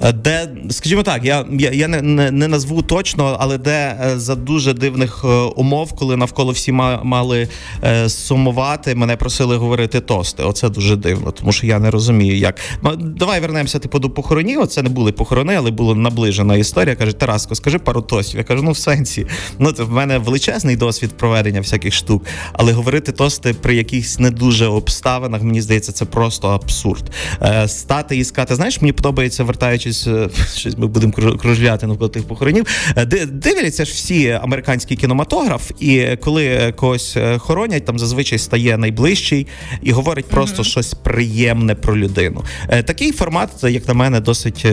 Е, 0.00 0.12
де, 0.12 0.48
скажімо 0.70 1.02
так, 1.02 1.24
я 1.24 1.44
я, 1.52 1.70
я 1.70 1.88
не, 1.88 2.02
не 2.02 2.30
не, 2.30 2.48
назву 2.48 2.82
точно, 2.82 3.36
але 3.40 3.58
де 3.58 3.98
е, 4.04 4.18
за 4.18 4.34
дуже 4.34 4.72
дивних 4.72 5.20
е, 5.24 5.28
умов, 5.28 5.92
коли 5.92 6.16
навколо 6.16 6.52
всі 6.52 6.72
мали 6.72 7.48
сумувати, 8.08 8.94
мене 8.94 9.16
просили 9.16 9.56
говорити 9.56 10.00
тости. 10.00 10.42
Оце 10.42 10.68
дуже 10.68 10.96
дивно, 10.96 11.30
тому 11.30 11.52
що 11.52 11.66
я 11.66 11.78
не 11.78 11.90
розумію, 11.90 12.36
як. 12.36 12.60
Ну, 12.82 12.96
давай 12.96 13.40
вернемося 13.40 13.78
типу 13.78 13.98
до 13.98 14.10
похоронів. 14.10 14.66
Це 14.66 14.82
не 14.82 14.88
були 14.88 15.12
похорони, 15.12 15.54
але 15.54 15.70
була 15.70 15.94
наближена 15.94 16.56
історія. 16.56 16.96
Каже, 16.96 17.12
Тараско, 17.12 17.54
скажи 17.54 17.78
пару 17.78 18.02
тостів. 18.02 18.38
Я 18.38 18.44
кажу, 18.44 18.62
ну 18.62 18.70
в 18.70 18.78
сенсі. 18.78 19.26
Ну, 19.58 19.74
в 19.78 19.92
мене 19.92 20.18
величезний 20.18 20.76
досвід 20.76 21.10
проведення 21.16 21.60
всяких 21.60 21.94
штук, 21.94 22.24
але 22.52 22.72
говорити 22.72 23.12
тости 23.12 23.54
при 23.54 23.74
якихось 23.74 24.18
не 24.18 24.30
дуже 24.30 24.66
обставинах, 24.66 25.42
мені 25.42 25.60
здається, 25.60 25.92
це 25.92 26.04
просто 26.04 26.48
абсурд. 26.48 27.10
Стати 27.66 28.16
і 28.16 28.24
сказати, 28.24 28.54
знаєш, 28.54 28.80
мені 28.80 28.92
подобається 28.92 29.44
вертаючи 29.44 29.87
щось 29.92 30.06
е, 30.06 30.28
щось 30.56 30.78
ми 30.78 30.86
будемо 30.86 31.12
кружляти 31.12 31.86
навколо 31.86 32.08
тих 32.08 32.24
похоронів. 32.24 32.66
Е, 32.96 33.06
дивляться 33.26 33.84
ж 33.84 33.92
всі 33.92 34.30
американський 34.30 34.96
кінематограф, 34.96 35.70
і 35.80 36.06
коли 36.20 36.72
когось 36.76 37.16
е, 37.16 37.38
хоронять, 37.38 37.84
там 37.84 37.98
зазвичай 37.98 38.38
стає 38.38 38.78
найближчий 38.78 39.46
і 39.82 39.92
говорить 39.92 40.26
просто 40.26 40.62
mm-hmm. 40.62 40.66
щось 40.66 40.94
приємне 40.94 41.74
про 41.74 41.96
людину. 41.96 42.44
Такий 42.84 43.12
формат, 43.12 43.50
як 43.62 43.88
на 43.88 43.94
мене, 43.94 44.20
досить 44.20 44.66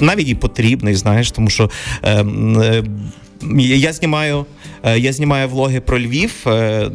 навіть 0.00 0.28
і 0.28 0.34
потрібний, 0.34 0.94
знаєш, 0.94 1.30
тому 1.30 1.50
що 1.50 1.70
я 3.58 3.92
знімаю. 3.92 4.46
Е, 4.82 4.98
я 4.98 5.12
знімаю 5.12 5.48
влоги 5.48 5.80
про 5.80 6.00
Львів. 6.00 6.34
Е, 6.46 6.90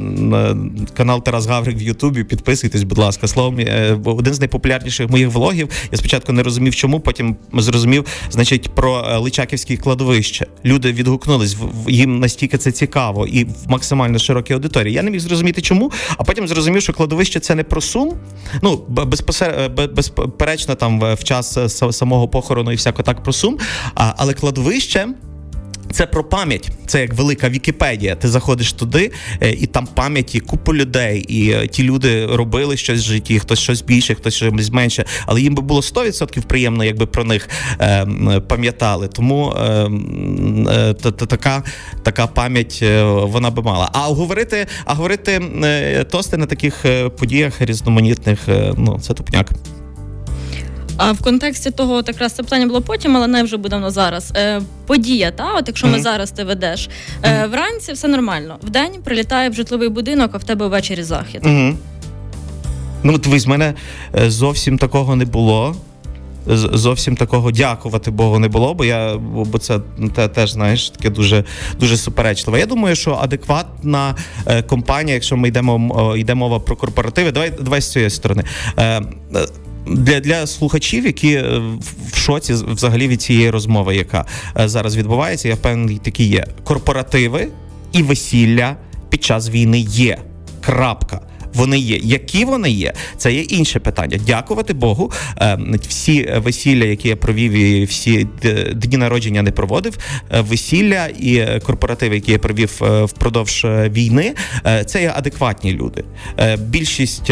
канал 0.94 1.24
Тарас 1.24 1.46
Гаврик 1.46 1.78
в 1.78 1.82
Ютубі. 1.82 2.24
Підписуйтесь, 2.24 2.84
будь 2.84 2.98
ласка. 2.98 3.28
Словом, 3.28 3.60
е, 3.60 3.98
один 4.06 4.34
з 4.34 4.40
найпопулярніших 4.40 5.10
моїх 5.10 5.30
влогів. 5.30 5.70
Я 5.92 5.98
спочатку 5.98 6.34
не 6.34 6.44
розумів, 6.44 6.76
чому, 6.76 7.00
потім 7.00 7.36
зрозумів, 7.54 8.06
значить, 8.32 8.70
про 8.70 9.20
Личаківське 9.20 9.78
кладовище. 9.78 10.48
Люди 10.66 10.94
відгукнулись, 10.94 11.58
їм 11.88 12.20
настільки 12.20 12.58
це 12.58 12.72
цікаво 12.72 13.28
і 13.28 13.44
в 13.44 13.56
максимально 13.68 14.20
широкій 14.20 14.54
аудиторії. 14.54 14.94
Я 14.94 15.04
не 15.04 15.12
міг 15.12 15.20
зрозуміти, 15.20 15.62
чому, 15.62 15.92
а 16.18 16.24
потім 16.24 16.48
зрозумів, 16.48 16.82
що 16.82 16.94
кладовище 16.94 17.40
це 17.40 17.56
не 17.56 17.64
про 17.64 17.82
сум. 17.82 18.14
Ну 18.62 18.86
безперечно, 19.96 20.76
там 20.76 21.00
в 21.00 21.24
час 21.24 21.78
самого 21.92 22.28
похорону 22.28 22.72
і 22.72 22.76
всяко 22.76 23.04
так 23.04 23.24
про 23.24 23.34
сум. 23.34 23.58
Але 23.96 24.34
кладовище. 24.34 25.08
Це 25.94 26.06
про 26.06 26.24
пам'ять, 26.24 26.70
це 26.86 27.02
як 27.02 27.14
велика 27.14 27.50
Вікіпедія. 27.50 28.16
Ти 28.16 28.28
заходиш 28.28 28.74
туди, 28.74 29.12
е, 29.42 29.52
і 29.52 29.66
там 29.66 29.88
пам'яті 29.88 30.40
купу 30.40 30.76
людей. 30.76 31.20
І 31.20 31.52
е, 31.52 31.68
ті 31.68 31.84
люди 31.84 32.26
робили 32.26 32.78
щось 32.78 33.00
в 33.00 33.04
житті, 33.04 33.40
хтось 33.40 33.60
щось 33.60 33.82
більше, 33.82 34.16
хтось 34.16 34.34
щось 34.34 34.72
менше. 34.72 35.06
Але 35.26 35.42
їм 35.42 35.56
би 35.56 35.62
було 35.62 35.82
100% 35.82 36.42
приємно, 36.42 36.84
якби 36.84 37.06
про 37.06 37.24
них 37.24 37.50
е, 37.82 38.06
пам'ятали. 38.48 39.08
Тому 39.08 39.54
така 41.28 41.64
така 42.04 42.28
пам'ять 42.28 42.84
вона 43.04 43.50
би 43.50 43.62
мала. 43.62 43.90
А 43.94 44.00
говорити, 44.00 44.68
а 44.86 44.94
говорити 44.94 45.42
тости 46.12 46.38
на 46.38 46.46
таких 46.46 46.86
подіях 47.20 47.62
різноманітних, 47.62 48.40
ну 48.78 49.00
це 49.02 49.14
тупняк. 49.14 49.50
А 50.98 51.12
в 51.12 51.22
контексті 51.22 51.72
того, 51.72 51.94
от 51.94 52.08
якраз 52.08 52.32
це 52.32 52.44
питання 52.44 52.68
було 52.68 52.82
потім, 52.82 53.18
але 53.18 53.28
не 53.28 53.44
вже 53.44 53.58
будемо 53.58 53.92
зараз. 53.92 54.32
Е, 54.36 54.62
Подія, 54.86 55.32
та 55.32 55.54
от 55.54 55.68
якщо 55.68 55.88
mm-hmm. 55.88 55.92
ми 55.92 56.02
зараз 56.02 56.32
ти 56.32 56.44
ведеш 56.44 56.90
е, 57.24 57.48
вранці, 57.48 57.94
все 57.94 58.08
нормально. 58.08 58.58
Вдень 58.64 59.02
прилітає 59.04 59.50
в 59.50 59.54
житловий 59.54 59.90
будинок, 59.90 60.32
а 60.34 60.38
в 60.38 60.44
тебе 60.44 60.68
ввечері 60.68 61.04
захід. 61.04 61.44
Mm-hmm. 61.44 61.76
Ну, 63.04 63.14
от 63.14 63.28
ви 63.28 63.40
з 63.40 63.48
мене 63.48 63.74
е, 64.16 64.30
зовсім 64.30 64.78
такого 64.78 65.16
не 65.16 65.26
було. 65.26 65.76
Зовсім 66.74 67.16
такого 67.16 67.52
дякувати 67.52 68.12
Богу 68.12 68.40
не 68.40 68.48
було, 68.48 68.74
бо 68.74 68.86
я 68.86 69.18
бо 69.18 69.58
це 69.58 69.80
те, 70.16 70.28
теж 70.28 70.52
знаєш 70.52 70.90
таке 70.90 71.10
дуже 71.10 71.44
дуже 71.80 71.98
суперечливе. 71.98 72.60
Я 72.60 72.66
думаю, 72.66 72.96
що 72.96 73.14
адекватна 73.14 74.16
е, 74.46 74.64
компанія, 74.64 75.14
якщо 75.14 75.38
ми 75.38 75.48
йдемо 75.48 76.16
йде 76.18 76.36
мова 76.36 76.60
про 76.60 76.76
корпоративи, 76.76 77.32
давай 77.32 77.54
давай 77.62 77.82
з 77.82 77.92
цієї 77.92 78.10
сторони. 78.10 78.44
Для 79.88 80.20
для 80.20 80.48
слухачів, 80.48 81.06
які 81.06 81.34
е, 81.34 81.62
в 82.12 82.18
шоці 82.18 82.54
взагалі 82.54 83.08
від 83.08 83.22
цієї 83.22 83.50
розмови, 83.50 83.96
яка 83.96 84.26
е, 84.60 84.68
зараз 84.68 84.98
відбувається, 84.98 85.48
я 85.48 85.56
впевнений, 85.56 85.98
такі 85.98 86.24
є 86.24 86.48
корпоративи 86.64 87.48
і 87.92 88.04
весілля 88.04 88.76
під 89.10 89.24
час 89.24 89.50
війни 89.50 89.80
є. 89.80 90.18
Крапка 90.62 91.22
вони 91.54 91.80
є. 91.80 91.98
Які 92.04 92.46
вони 92.46 92.72
є, 92.72 92.94
це 93.18 93.34
є 93.34 93.42
інше 93.42 93.80
питання. 93.80 94.20
Дякувати 94.28 94.74
Богу. 94.74 95.12
Е, 95.42 95.60
всі 95.88 96.34
весілля, 96.38 96.86
які 96.86 97.08
я 97.08 97.16
провів, 97.16 97.52
і 97.52 97.84
всі 97.84 98.28
дні 98.74 98.98
народження 98.98 99.42
не 99.42 99.52
проводив. 99.52 99.98
Е, 100.32 100.42
весілля 100.42 101.06
і 101.06 101.60
корпоративи, 101.66 102.16
які 102.16 102.32
я 102.32 102.40
провів 102.40 102.82
е, 102.82 103.04
впродовж 103.04 103.66
війни, 103.66 104.34
це 104.86 105.02
є 105.02 105.14
адекватні 105.16 105.74
люди. 105.74 106.04
Більшість 106.58 107.32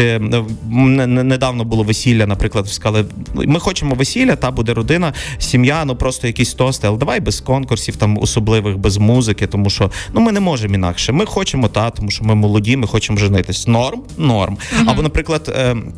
недавно 0.68 1.64
було 1.64 1.82
весілля, 1.82 2.26
наприклад, 2.26 2.68
сказали, 2.68 3.04
ми 3.34 3.60
хочемо 3.60 3.94
весілля, 3.94 4.36
та 4.36 4.50
буде 4.50 4.74
родина, 4.74 5.12
сім'я, 5.38 5.84
ну 5.84 5.96
просто 5.96 6.26
якісь 6.26 6.54
тости, 6.54 6.86
але 6.86 6.98
давай 6.98 7.20
без 7.20 7.40
конкурсів, 7.40 7.96
там 7.96 8.18
особливих, 8.18 8.78
без 8.78 8.96
музики, 8.96 9.46
тому 9.46 9.70
що 9.70 9.90
ну 10.12 10.20
ми 10.20 10.32
не 10.32 10.40
можемо 10.40 10.74
інакше. 10.74 11.12
Ми 11.12 11.26
хочемо 11.26 11.68
та, 11.68 11.90
тому 11.90 12.10
що 12.10 12.24
ми 12.24 12.34
молоді, 12.34 12.76
ми 12.76 12.86
хочемо 12.86 13.18
женитись. 13.18 13.66
Норм 13.66 14.02
норм. 14.18 14.58
uh 14.78 14.90
Або, 14.90 15.02
наприклад. 15.02 15.52
Ем, 15.56 15.92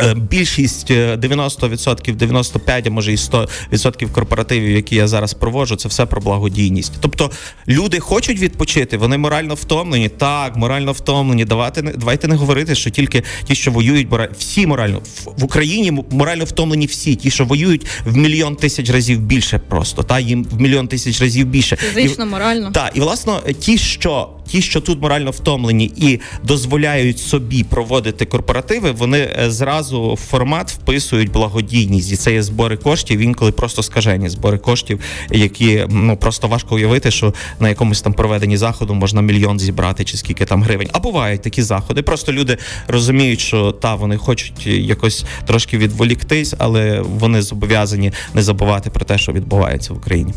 Е, 0.00 0.14
більшість 0.14 0.90
90%, 0.90 2.12
е, 2.12 2.16
95%, 2.16 2.88
а 2.88 2.90
може 2.90 3.12
і 3.12 3.16
100% 3.16 4.12
корпоративів, 4.12 4.70
які 4.70 4.96
я 4.96 5.08
зараз 5.08 5.34
проводжу, 5.34 5.76
це 5.76 5.88
все 5.88 6.06
про 6.06 6.20
благодійність. 6.20 6.92
Тобто 7.00 7.30
люди 7.68 8.00
хочуть 8.00 8.38
відпочити, 8.38 8.96
вони 8.96 9.18
морально 9.18 9.54
втомлені. 9.54 10.08
Так, 10.08 10.56
морально 10.56 10.92
втомлені. 10.92 11.44
Давайте 11.44 11.82
давайте 11.82 12.28
не 12.28 12.36
говорити, 12.36 12.74
що 12.74 12.90
тільки 12.90 13.22
ті, 13.44 13.54
що 13.54 13.70
воюють, 13.70 14.08
всі 14.38 14.66
морально 14.66 15.02
в 15.24 15.44
Україні 15.44 16.04
морально 16.10 16.44
втомлені 16.44 16.86
всі, 16.86 17.14
ті, 17.14 17.30
що 17.30 17.44
воюють 17.44 17.86
в 18.04 18.16
мільйон 18.16 18.56
тисяч 18.56 18.90
разів 18.90 19.20
більше, 19.20 19.58
просто 19.58 20.02
та 20.02 20.20
їм 20.20 20.44
в 20.44 20.60
мільйон 20.60 20.88
тисяч 20.88 21.20
разів 21.20 21.46
більше. 21.46 21.76
Фізично, 21.76 22.26
морально. 22.26 22.70
Так, 22.70 22.90
і 22.94 23.00
власне 23.00 23.32
ті, 23.60 23.78
що 23.78 24.28
ті, 24.48 24.62
що 24.62 24.80
тут 24.80 25.02
морально 25.02 25.30
втомлені 25.30 25.92
і 25.96 26.20
дозволяють 26.42 27.18
собі 27.18 27.64
проводити 27.64 28.24
корпоративи, 28.24 28.90
вони 28.90 29.18
е, 29.18 29.50
зразу 29.50 30.14
в 30.14 30.16
формат 30.16 30.70
вписують 30.70 31.32
благодійність, 31.32 32.12
і 32.12 32.16
це 32.16 32.32
є 32.32 32.42
збори 32.42 32.76
коштів. 32.76 33.20
Інколи 33.20 33.52
просто 33.52 33.82
скажені 33.82 34.28
збори 34.28 34.58
коштів, 34.58 35.00
які 35.30 35.86
ну 35.88 36.16
просто 36.16 36.48
важко 36.48 36.74
уявити, 36.74 37.10
що 37.10 37.34
на 37.60 37.68
якомусь 37.68 38.02
там 38.02 38.12
проведенні 38.12 38.56
заходу 38.56 38.94
можна 38.94 39.22
мільйон 39.22 39.58
зібрати 39.58 40.04
чи 40.04 40.16
скільки 40.16 40.44
там 40.44 40.62
гривень. 40.62 40.88
А 40.92 40.98
бувають 40.98 41.42
такі 41.42 41.62
заходи. 41.62 42.02
Просто 42.02 42.32
люди 42.32 42.58
розуміють, 42.88 43.40
що 43.40 43.72
та 43.72 43.94
вони 43.94 44.16
хочуть 44.16 44.66
якось 44.66 45.24
трошки 45.46 45.78
відволіктись, 45.78 46.54
але 46.58 47.00
вони 47.00 47.42
зобов'язані 47.42 48.12
не 48.34 48.42
забувати 48.42 48.90
про 48.90 49.04
те, 49.04 49.18
що 49.18 49.32
відбувається 49.32 49.94
в 49.94 49.96
Україні. 49.96 50.32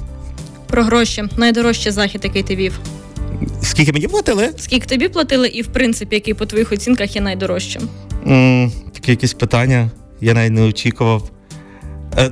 Про 0.68 0.84
гроші 0.84 1.24
найдорожчий 1.38 1.91
захід, 1.91 2.22
який 2.24 2.44
ти 2.44 2.56
вів. 2.56 2.80
Скільки 3.62 3.93
мені 3.93 4.07
платили? 4.07 4.50
Скільки 4.57 4.88
тобі 4.88 5.07
платили, 5.07 5.48
і 5.48 5.62
в 5.62 5.67
принципі, 5.67 6.15
який 6.15 6.33
по 6.33 6.45
твоїх 6.45 6.71
оцінках 6.71 7.15
є 7.15 7.21
найдорожчим? 7.21 7.81
Mm, 8.25 8.71
такі 8.93 9.12
якісь 9.12 9.33
питання. 9.33 9.91
Я 10.21 10.33
навіть 10.33 10.51
не 10.51 10.62
очікував. 10.62 11.31
Е, 12.17 12.29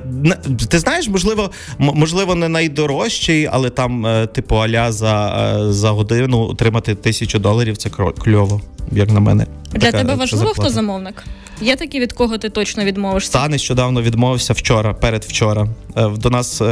ти 0.68 0.78
знаєш, 0.78 1.08
можливо, 1.08 1.50
можливо, 1.78 2.34
не 2.34 2.48
найдорожчий, 2.48 3.48
але 3.52 3.70
там, 3.70 4.06
е, 4.06 4.26
типу, 4.26 4.56
аля 4.56 4.92
за 4.92 5.28
е, 5.60 5.72
за 5.72 5.90
годину 5.90 6.40
отримати 6.40 6.94
тисячу 6.94 7.38
доларів 7.38 7.76
це 7.76 7.90
кльово, 7.90 8.60
як 8.92 9.10
на 9.10 9.20
мене. 9.20 9.46
Для 9.72 9.78
така, 9.78 9.98
тебе 9.98 10.14
важливо, 10.14 10.52
хто 10.52 10.70
замовник? 10.70 11.24
Є 11.60 11.76
такі, 11.76 12.00
від 12.00 12.12
кого 12.12 12.38
ти 12.38 12.48
точно 12.48 12.84
відмовишся? 12.84 13.32
Та 13.32 13.48
нещодавно 13.48 14.02
відмовився 14.02 14.52
вчора, 14.52 14.94
передвчора. 14.94 15.68
До 16.16 16.30
нас. 16.30 16.62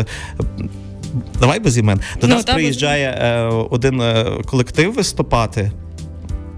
Давай 1.40 1.60
без 1.60 1.78
імен. 1.78 2.00
До 2.20 2.26
ну, 2.26 2.34
нас 2.34 2.44
та, 2.44 2.54
приїжджає 2.54 3.08
е, 3.08 3.42
один 3.70 4.02
колектив 4.46 4.94
виступати 4.94 5.72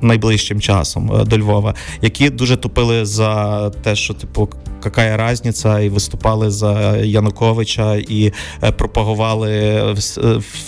найближчим 0.00 0.60
часом 0.60 1.12
е, 1.12 1.24
до 1.24 1.38
Львова, 1.38 1.74
які 2.02 2.30
дуже 2.30 2.56
тупили 2.56 3.04
за 3.06 3.70
те, 3.70 3.96
що 3.96 4.14
типу 4.14 4.48
яка 4.84 5.30
різниця, 5.30 5.80
і 5.80 5.88
виступали 5.88 6.50
за 6.50 6.96
Януковича 6.96 7.94
і 7.94 8.32
е, 8.62 8.72
пропагували 8.72 9.52
е, 9.52 9.94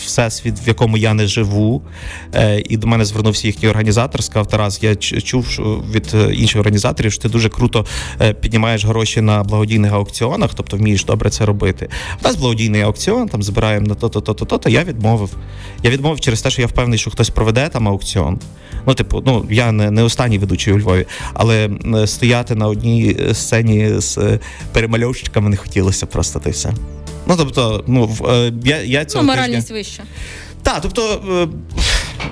всесвіт, 0.04 0.66
в 0.66 0.69
якому 0.69 0.97
я 0.97 1.14
не 1.14 1.26
живу. 1.26 1.83
І 2.69 2.76
до 2.76 2.87
мене 2.87 3.04
звернувся 3.04 3.47
їхній 3.47 3.69
організатор. 3.69 4.23
Сказав 4.23 4.47
Тарас, 4.47 4.83
я 4.83 4.97
чув 4.97 5.47
від 5.95 6.16
інших 6.33 6.61
організаторів, 6.61 7.12
що 7.12 7.23
ти 7.23 7.28
дуже 7.28 7.49
круто 7.49 7.87
піднімаєш 8.40 8.85
гроші 8.85 9.21
на 9.21 9.42
благодійних 9.42 9.92
аукціонах, 9.92 10.50
тобто 10.54 10.76
вмієш 10.76 11.04
добре 11.04 11.31
це 11.31 11.47
робити. 11.47 11.88
У 12.21 12.28
нас 12.28 12.37
благодійний 12.37 12.83
аукціон, 12.83 13.28
там 13.28 13.42
збираємо 13.42 13.87
на 13.87 13.95
то-то, 13.95 14.21
то-то, 14.21 14.45
то-то. 14.45 14.69
Я 14.69 14.85
відмовив. 14.85 15.31
Я 15.83 15.90
відмовив 15.90 16.21
через 16.21 16.42
те, 16.42 16.50
що 16.50 16.62
я 16.62 16.69
впевнений, 16.69 16.99
що 16.99 17.11
хтось 17.11 17.31
проведе 17.31 17.69
там 17.69 17.88
аукціон. 17.88 18.38
Ну, 18.87 18.95
типу, 18.95 19.23
ну 19.26 19.47
я 19.50 19.73
не 19.73 19.90
не 19.90 20.02
останній 20.02 20.38
ведучий 20.38 20.73
у 20.73 20.78
Львові, 20.78 21.07
але 21.35 21.71
стояти 22.07 22.54
на 22.54 22.69
одній 22.69 23.16
сцені 23.33 24.00
з 24.02 24.38
перемальовщиками 24.73 25.50
не 25.50 25.56
хотілося 25.56 26.06
просто 26.06 26.38
та 26.38 26.49
й 26.49 26.52
все. 26.52 26.73
Ну 27.26 27.35
тобто, 27.37 27.85
ну 27.87 28.11
я 28.64 28.82
я 28.82 29.04
цього 29.04 29.25
Ну, 29.25 29.30
моральність 29.30 29.68
тижня... 29.68 29.76
вища. 29.76 30.02
Так, 30.62 30.78
тобто, 30.82 31.21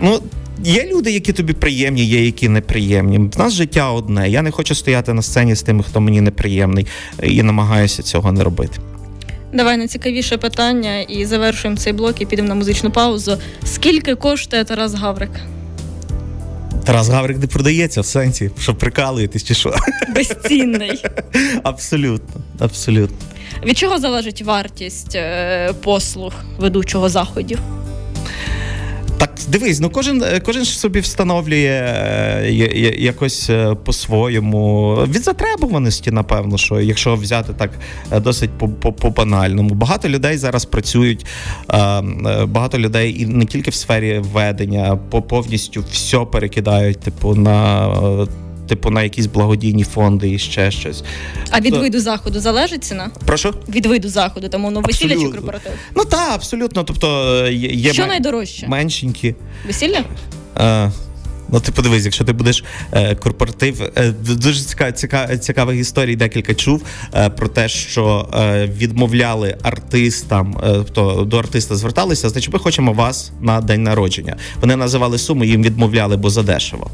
ну. 0.00 0.22
Є 0.64 0.88
люди, 0.92 1.10
які 1.12 1.32
тобі 1.32 1.52
приємні, 1.52 2.04
є 2.04 2.24
які 2.24 2.48
неприємні. 2.48 3.18
В 3.18 3.38
нас 3.38 3.52
життя 3.52 3.90
одне. 3.90 4.30
Я 4.30 4.42
не 4.42 4.50
хочу 4.50 4.74
стояти 4.74 5.12
на 5.12 5.22
сцені 5.22 5.54
з 5.54 5.62
тими, 5.62 5.82
хто 5.82 6.00
мені 6.00 6.20
неприємний, 6.20 6.86
і 7.22 7.42
намагаюся 7.42 8.02
цього 8.02 8.32
не 8.32 8.44
робити. 8.44 8.78
Давай 9.52 9.76
найцікавіше 9.76 10.36
питання 10.36 11.00
і 11.00 11.26
завершуємо 11.26 11.76
цей 11.76 11.92
блок 11.92 12.20
і 12.20 12.26
підемо 12.26 12.48
на 12.48 12.54
музичну 12.54 12.90
паузу. 12.90 13.38
Скільки 13.64 14.14
коштує 14.14 14.64
Тарас 14.64 14.94
Гаврик? 14.94 15.30
Тарас 16.84 17.08
Гаврик 17.08 17.38
не 17.38 17.46
продається 17.46 18.00
в 18.00 18.06
сенсі, 18.06 18.50
що 18.60 18.74
прикалуєтесь 18.74 19.44
чи 19.44 19.54
що? 19.54 19.74
Безцінний. 20.14 21.04
Абсолютно, 21.62 22.40
абсолютно. 22.58 23.16
Від 23.64 23.78
чого 23.78 23.98
залежить 23.98 24.42
вартість 24.42 25.14
е, 25.14 25.72
послуг 25.82 26.32
ведучого 26.58 27.08
заходів? 27.08 27.58
Дивись, 29.48 29.80
ну 29.80 29.90
кожен 29.90 30.24
кожен 30.44 30.64
ж 30.64 30.78
собі 30.78 31.00
встановлює 31.00 31.82
е, 32.46 32.52
якось 32.98 33.50
е, 33.50 33.74
по-своєму 33.84 34.94
від 34.94 35.22
затребуваності, 35.22 36.10
напевно, 36.10 36.58
що 36.58 36.80
якщо 36.80 37.14
взяти 37.14 37.52
так 37.52 37.70
е, 38.12 38.20
досить 38.20 38.50
по 39.00 39.10
банальному. 39.10 39.74
Багато 39.74 40.08
людей 40.08 40.38
зараз 40.38 40.64
працюють, 40.64 41.26
багато 42.46 42.78
людей 42.78 43.22
і 43.22 43.26
не 43.26 43.44
тільки 43.44 43.70
в 43.70 43.74
сфері 43.74 44.18
ведення, 44.18 44.98
по 45.10 45.22
повністю 45.22 45.84
все 45.92 46.18
перекидають, 46.18 47.00
типу, 47.00 47.34
на 47.34 47.88
типу 48.70 48.90
на 48.90 49.02
якісь 49.02 49.26
благодійні 49.26 49.84
фонди 49.84 50.30
і 50.30 50.38
ще 50.38 50.70
щось. 50.70 51.04
А 51.50 51.60
від 51.60 51.72
То... 51.72 51.80
виду 51.80 52.00
заходу 52.00 52.40
залежить 52.40 52.84
ціна? 52.84 53.10
Прошу? 53.26 53.54
Від 53.68 53.86
виду 53.86 54.08
заходу, 54.08 54.48
тому 54.48 54.70
ну 54.70 54.80
весілля 54.80 55.14
чи 55.14 55.28
корпоратив? 55.28 55.72
Ну 55.96 56.04
так, 56.04 56.32
абсолютно. 56.34 56.84
Тобто 56.84 57.48
є 57.50 57.92
що 57.92 58.06
найдорожче? 58.06 58.68
Меншенькі. 58.68 59.34
Весілля? 59.66 60.04
Е, 60.58 60.92
Ну, 61.52 61.60
ти 61.60 61.72
подивись, 61.72 62.04
якщо 62.04 62.24
ти 62.24 62.32
будеш 62.32 62.64
е, 62.92 63.14
корпоратив, 63.14 63.82
е, 63.96 64.14
дуже 64.22 64.60
цікав, 64.60 64.92
цікав, 64.92 65.38
цікавих 65.38 65.80
історій 65.80 66.16
декілька 66.16 66.54
чув 66.54 66.82
е, 67.14 67.30
про 67.30 67.48
те, 67.48 67.68
що 67.68 68.28
е, 68.34 68.66
відмовляли 68.66 69.56
артистам, 69.62 70.60
е, 70.64 70.84
то 70.92 71.24
до 71.24 71.38
артиста 71.38 71.76
зверталися, 71.76 72.28
значить, 72.28 72.52
ми 72.52 72.58
хочемо 72.58 72.92
вас 72.92 73.32
на 73.40 73.60
день 73.60 73.82
народження. 73.82 74.36
Вони 74.60 74.76
називали 74.76 75.18
суму, 75.18 75.44
їм 75.44 75.62
відмовляли, 75.62 76.16
бо 76.16 76.30
задешево. 76.30 76.90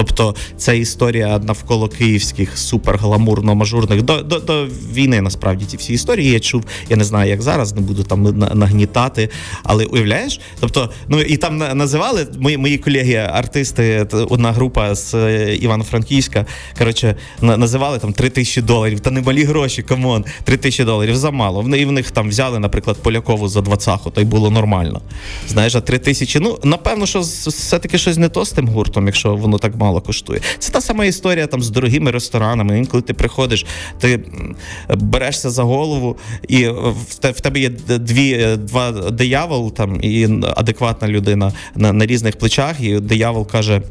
Тобто 0.00 0.34
це 0.56 0.78
історія 0.78 1.38
навколо 1.38 1.88
київських 1.88 2.56
супергламурно-мажурних 2.56 4.02
до 4.02 4.22
до, 4.22 4.38
до 4.38 4.66
війни. 4.92 5.20
Насправді 5.20 5.64
ці 5.64 5.76
всі 5.76 5.92
історії 5.92 6.30
я 6.30 6.40
чув. 6.40 6.64
Я 6.88 6.96
не 6.96 7.04
знаю, 7.04 7.30
як 7.30 7.42
зараз, 7.42 7.74
не 7.74 7.80
буду 7.80 8.02
там 8.02 8.38
нагнітати. 8.54 9.28
Але 9.62 9.84
уявляєш? 9.84 10.40
Тобто, 10.60 10.90
ну 11.08 11.20
і 11.20 11.36
там 11.36 11.56
називали 11.58 12.26
мої 12.38 12.56
мої 12.56 12.78
колеги, 12.78 13.14
артисти, 13.14 14.06
одна 14.12 14.52
група 14.52 14.94
з 14.94 15.14
е, 15.14 15.54
Івано-Франківська. 15.54 16.46
Коротше, 16.78 17.16
називали 17.40 17.98
там 17.98 18.12
3 18.12 18.30
тисячі 18.30 18.62
доларів. 18.62 19.00
Та 19.00 19.10
не 19.10 19.20
малі 19.20 19.44
гроші, 19.44 19.82
come 19.82 20.06
on, 20.06 20.24
3 20.44 20.56
тисячі 20.56 20.84
доларів 20.84 21.16
замало. 21.16 21.76
І 21.76 21.84
в 21.84 21.92
них 21.92 22.10
там 22.10 22.28
взяли, 22.28 22.58
наприклад, 22.58 22.96
Полякову 23.02 23.48
за 23.48 23.60
двадцаху, 23.60 24.10
то 24.10 24.20
й 24.20 24.24
було 24.24 24.50
нормально. 24.50 25.00
Знаєш, 25.48 25.74
а 25.74 25.80
3 25.80 25.98
тисячі. 25.98 26.40
Ну 26.40 26.58
напевно, 26.64 27.06
що 27.06 27.20
все 27.20 27.78
таки 27.78 27.98
щось 27.98 28.16
не 28.16 28.28
то 28.28 28.44
з 28.44 28.50
тим 28.50 28.68
гуртом, 28.68 29.06
якщо 29.06 29.36
воно 29.36 29.58
так 29.58 29.76
мало 29.76 29.89
мало 29.90 30.00
коштує. 30.00 30.40
Це 30.58 30.72
та 30.72 30.80
сама 30.80 31.04
історія 31.04 31.46
там 31.46 31.62
з 31.62 31.70
дорогими 31.70 32.10
ресторанами. 32.10 32.78
Інколи 32.78 33.02
ти 33.02 33.14
приходиш, 33.14 33.66
ти 33.98 34.20
берешся 34.88 35.50
за 35.50 35.62
голову, 35.62 36.16
і 36.48 36.68
в 37.22 37.40
тебе 37.40 37.60
є 37.60 37.68
дві 37.98 38.56
два 38.56 38.92
диявол 38.92 39.72
там 39.72 39.98
і 40.02 40.28
адекватна 40.56 41.08
людина 41.08 41.52
на, 41.74 41.92
на 41.92 42.06
різних 42.06 42.38
плечах. 42.38 42.80
І 42.80 43.00
диявол 43.00 43.46
каже. 43.46 43.82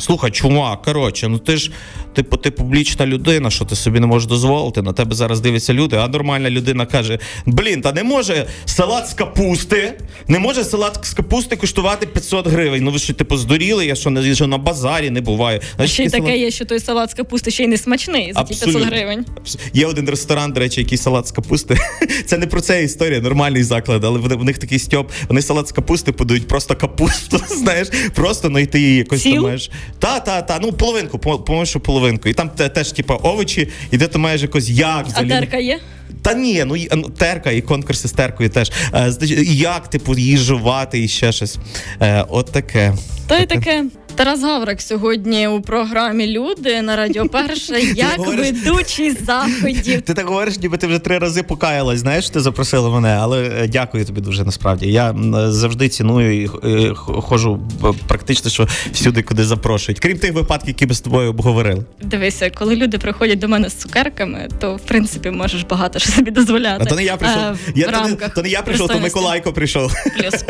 Слухай, 0.00 0.30
чувак, 0.30 0.82
коротше, 0.82 1.28
ну 1.28 1.38
ти 1.38 1.56
ж 1.56 1.70
типу, 2.14 2.36
ти 2.36 2.50
публічна 2.50 3.06
людина, 3.06 3.50
що 3.50 3.64
ти 3.64 3.76
собі 3.76 4.00
не 4.00 4.06
можеш 4.06 4.28
дозволити. 4.28 4.82
На 4.82 4.92
тебе 4.92 5.14
зараз 5.14 5.40
дивляться 5.40 5.74
люди. 5.74 5.96
А 5.96 6.08
нормальна 6.08 6.50
людина 6.50 6.86
каже: 6.86 7.18
Блін, 7.46 7.80
та 7.80 7.92
не 7.92 8.02
може 8.02 8.46
салат 8.64 9.08
з 9.08 9.14
капусти, 9.14 9.92
не 10.28 10.38
може 10.38 10.64
салат 10.64 10.98
з 11.02 11.12
капусти 11.12 11.56
коштувати 11.56 12.06
500 12.06 12.46
гривень. 12.46 12.84
Ну 12.84 12.90
ви 12.90 12.98
що, 12.98 13.14
типу, 13.14 13.36
здуріли, 13.36 13.86
я 13.86 13.94
що 13.94 14.10
не 14.10 14.34
що 14.34 14.46
на 14.46 14.58
базарі 14.58 15.10
не 15.10 15.20
буваю. 15.20 15.60
А 15.76 15.86
ще 15.86 16.02
й 16.02 16.08
таке 16.08 16.24
салат... 16.24 16.38
є, 16.38 16.50
що 16.50 16.64
той 16.64 16.80
салат 16.80 17.10
з 17.10 17.14
капусти 17.14 17.50
ще 17.50 17.64
й 17.64 17.66
не 17.66 17.76
смачний 17.76 18.32
за 18.32 18.42
ті 18.42 18.54
500 18.54 18.82
гривень. 18.82 19.24
Є 19.72 19.86
один 19.86 20.08
ресторан, 20.10 20.52
до 20.52 20.60
речі, 20.60 20.80
який 20.80 20.98
салат 20.98 21.26
з 21.26 21.32
капусти. 21.32 21.76
Це 22.26 22.38
не 22.38 22.46
про 22.46 22.60
це 22.60 22.84
історія, 22.84 23.20
нормальний 23.20 23.62
заклад, 23.62 24.04
але 24.04 24.18
в 24.18 24.44
них 24.44 24.58
такий 24.58 24.78
стьоп. 24.78 25.10
Вони 25.28 25.42
салат 25.42 25.68
з 25.68 25.72
капусти 25.72 26.12
подають 26.12 26.48
просто 26.48 26.76
капусту. 26.76 27.40
Знаєш, 27.56 27.88
просто 28.14 28.48
знайти 28.48 28.80
її 28.80 28.96
якось 28.96 29.22
там 29.22 29.38
маєш. 29.38 29.70
Та, 29.98 30.20
та, 30.20 30.42
та, 30.42 30.58
ну 30.62 30.72
половинку, 30.72 31.18
по 31.18 31.64
що 31.66 31.80
половинку. 31.80 32.28
І 32.28 32.34
там 32.34 32.48
теж, 32.48 32.92
типу, 32.92 33.14
овочі, 33.22 33.68
і 33.90 33.96
де 33.98 34.06
ти 34.06 34.18
маєш 34.18 34.42
якось 34.42 34.68
як 34.68 35.06
взагалі. 35.06 35.32
А 35.32 35.40
терка 35.40 35.56
є? 35.56 35.80
Та 36.22 36.34
ні, 36.34 36.64
ну, 36.66 36.76
ну 36.96 37.02
терка 37.02 37.50
і 37.50 37.60
конкурси 37.60 38.08
з 38.08 38.12
теркою 38.12 38.50
теж. 38.50 38.72
Е, 38.94 39.12
як 39.52 39.88
типу 39.88 40.14
її 40.18 40.36
жувати 40.36 41.04
і 41.04 41.08
ще 41.08 41.32
щось. 41.32 41.58
Е, 42.00 42.24
от 42.28 42.52
таке. 42.52 42.94
То 43.26 43.36
й 43.36 43.46
таке. 43.46 43.84
Тарас 44.14 44.42
Гаврик 44.42 44.80
сьогодні 44.80 45.48
у 45.48 45.60
програмі 45.60 46.26
Люди 46.26 46.82
на 46.82 46.96
Радіо 46.96 47.28
Перше 47.28 47.80
як 47.80 48.18
ведучий 48.18 49.10
заходів. 49.10 50.02
Ти 50.02 50.14
так 50.14 50.26
говориш, 50.26 50.58
ніби 50.58 50.76
ти 50.76 50.86
вже 50.86 50.98
три 50.98 51.18
рази 51.18 51.42
покаялась. 51.42 51.98
Знаєш, 51.98 52.30
ти 52.30 52.40
запросила 52.40 52.90
мене, 52.90 53.18
але 53.20 53.42
е, 53.42 53.68
дякую 53.68 54.04
тобі 54.04 54.20
дуже 54.20 54.44
насправді. 54.44 54.92
Я 54.92 55.14
завжди 55.48 55.88
ціную 55.88 56.42
і 56.42 56.50
е, 56.64 56.94
ходжу 56.94 57.60
практично 58.06 58.50
що 58.50 58.68
всюди, 58.92 59.22
куди 59.22 59.44
запрошують. 59.44 60.00
Крім 60.00 60.18
тих 60.18 60.32
випадків, 60.32 60.68
які 60.68 60.86
ми 60.86 60.94
з 60.94 61.00
тобою 61.00 61.30
обговорили. 61.30 61.84
Дивися, 62.02 62.50
коли 62.50 62.76
люди 62.76 62.98
приходять 62.98 63.38
до 63.38 63.48
мене 63.48 63.68
з 63.68 63.74
цукерками, 63.74 64.48
то 64.58 64.76
в 64.76 64.80
принципі 64.80 65.30
можеш 65.30 65.62
багато 65.62 65.98
що 65.98 66.12
собі 66.12 66.30
дозволяти. 66.30 66.82
А 66.86 66.88
то 66.88 66.94
не 66.94 67.04
я 67.04 67.16
прийшов. 67.16 67.42
А, 67.42 67.56
я, 67.74 67.88
то, 67.88 68.08
не, 68.08 68.28
то 68.28 68.42
не 68.42 68.48
я 68.48 68.62
прийшов, 68.62 68.88
то 68.88 69.00
Миколайко 69.00 69.52
прийшов. 69.52 69.92
Плюс 70.18 70.44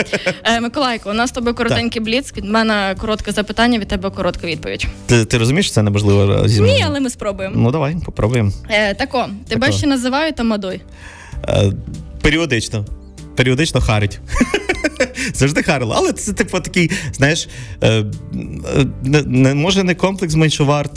е, 0.45 0.61
Миколайко, 0.61 1.11
у 1.11 1.15
нас 1.15 1.31
з 1.31 1.33
тобою 1.33 1.55
коротенький 1.55 2.03
бліц. 2.03 2.33
Від 2.37 2.45
мене 2.45 2.95
коротке 2.99 3.33
запитання 3.33 3.50
запитання, 3.51 3.79
від 3.79 3.89
тебе 3.89 4.11
коротка 4.11 4.47
відповідь. 4.47 4.87
Ти 5.07 5.25
ти 5.25 5.39
розумієш, 5.39 5.73
це 5.73 5.83
неможливо 5.83 6.49
зі 6.49 6.61
мною? 6.61 6.77
Ні, 6.79 6.85
але 6.87 7.01
ми 7.01 7.11
спробуємо. 7.11 7.55
Ну 7.59 7.71
давай, 7.71 7.97
попробуємо. 8.05 8.53
Е, 8.71 8.95
Тако, 8.95 9.27
тебе 9.49 9.67
тако. 9.67 9.79
ще 9.79 9.87
називають 9.87 10.41
Амадой? 10.41 10.81
Е, 11.49 11.73
Періодично. 12.23 12.85
Періодично 13.41 13.81
харить. 13.81 14.21
завжди 15.35 15.63
харило. 15.63 15.95
Але 15.97 16.13
це, 16.13 16.33
типу, 16.33 16.61
такий, 16.61 16.91
знаєш, 17.13 17.49
е, 17.83 18.05
не, 19.03 19.23
не 19.23 19.55
може 19.55 19.85
не 19.85 19.95
комплекс 19.95 20.35
меншоварт. 20.35 20.93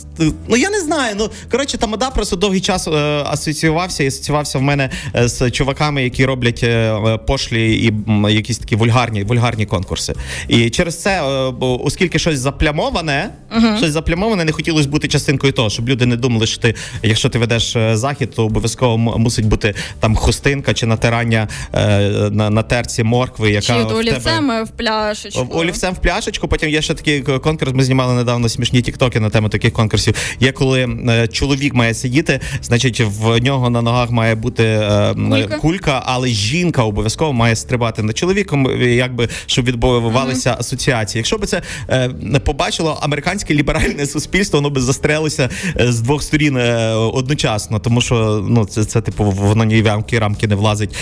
Ну 0.48 0.58
я 0.58 0.70
не 0.70 0.82
знаю. 0.82 1.16
Ну 1.18 1.30
коротше, 1.52 1.78
тамада 1.78 2.10
просто 2.10 2.36
довгий 2.36 2.62
час 2.62 2.88
е, 2.88 2.92
асоціювався 3.26 4.04
і 4.04 4.08
асоціювався 4.08 4.60
в 4.60 4.62
мене 4.62 4.90
е, 5.16 5.28
з 5.28 5.52
чуваками, 5.52 6.04
які 6.04 6.26
роблять 6.26 6.64
е, 6.64 7.18
пошлі 7.28 7.76
і 7.76 7.94
якісь 8.34 8.58
такі 8.58 8.76
вульгарні 8.76 9.24
вульгарні 9.24 9.66
конкурси. 9.66 10.14
І 10.48 10.70
через 10.70 11.02
це, 11.02 11.22
е, 11.22 11.54
оскільки 11.60 12.20
щось 12.20 12.40
заплямоване, 12.40 13.30
uh-huh. 13.58 13.78
щось 13.78 13.92
заплямоване, 13.92 14.46
не 14.46 14.52
хотілося 14.52 14.90
бути 14.90 15.08
частинкою 15.08 15.54
того, 15.54 15.70
щоб 15.70 15.90
люди 15.90 16.06
не 16.06 16.16
думали, 16.16 16.48
що 16.48 16.62
ти, 16.62 16.76
якщо 17.04 17.30
ти 17.30 17.40
ведеш 17.40 17.76
е, 17.76 17.98
захід, 17.98 18.32
то 18.36 18.46
обов'язково 18.46 18.98
мусить 18.98 19.46
бути 19.46 19.76
там 20.00 20.16
хустинка 20.16 20.74
чи 20.74 20.86
натирання 20.86 21.48
е, 21.74 22.30
на 22.34 22.50
на 22.50 22.64
терці 22.64 23.04
моркви, 23.04 23.52
яка 23.52 23.66
чи 23.66 23.74
олівцем 23.74 24.48
тебе... 24.48 24.64
в 24.64 24.70
пляшечку. 24.70 25.48
Олівцем 25.52 25.94
в 25.94 25.98
пляшечку. 25.98 26.48
Потім 26.48 26.70
є 26.70 26.82
ще 26.82 26.94
такий 26.94 27.22
конкурс. 27.22 27.74
Ми 27.74 27.84
знімали 27.84 28.14
недавно 28.14 28.50
смішні 28.50 28.82
тіктоки 28.82 29.20
на 29.20 29.30
тему 29.30 29.50
таких 29.50 29.74
конкурсів. 29.74 30.16
Є 30.40 30.52
коли 30.52 30.98
е, 31.10 31.28
чоловік 31.28 31.74
має 31.74 31.94
сидіти, 31.94 32.40
значить 32.62 33.00
в 33.00 33.40
нього 33.40 33.70
на 33.70 33.82
ногах 33.82 34.12
має 34.12 34.36
бути 34.36 34.64
е, 34.64 35.14
кулька, 35.14 35.58
кулька 35.58 36.04
але 36.06 36.28
жінка 36.28 36.84
обов'язково 36.84 37.34
має 37.34 37.56
стрибати 37.56 38.04
над 38.04 38.18
чоловіком, 38.18 38.82
якби 38.82 39.30
щоб 39.46 39.66
відбувалися 39.66 40.50
uh-huh. 40.50 40.60
асоціації. 40.60 41.20
Якщо 41.20 41.38
би 41.38 41.48
це 41.48 41.62
е, 41.90 42.10
побачило 42.46 43.00
американське 43.02 43.54
ліберальне 43.54 44.06
суспільство, 44.06 44.60
воно 44.60 44.70
би 44.70 44.82
застрелося 44.82 45.50
е, 45.80 45.92
з 45.92 46.02
двох 46.02 46.24
сторін 46.24 46.58
е, 46.58 46.90
одночасно, 46.94 47.80
тому 47.80 48.02
що 48.02 48.46
ну 48.50 48.66
це 48.66 48.86
це 48.86 49.02
типу 49.02 49.24
воно 49.24 49.64
ні 49.64 49.82
в 49.82 49.88
рамки 49.88 50.20
рамки 50.20 50.48
не 50.48 50.56
влазить 50.56 50.96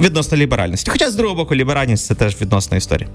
відносно 0.00 0.36
ліберальності. 0.36 0.90
Хоча 0.90 1.10
з 1.10 1.14
другого 1.14 1.36
боку, 1.36 1.54
ліберальність 1.54 2.06
це 2.06 2.14
теж 2.14 2.40
відносна 2.40 2.76
історія. 2.76 3.08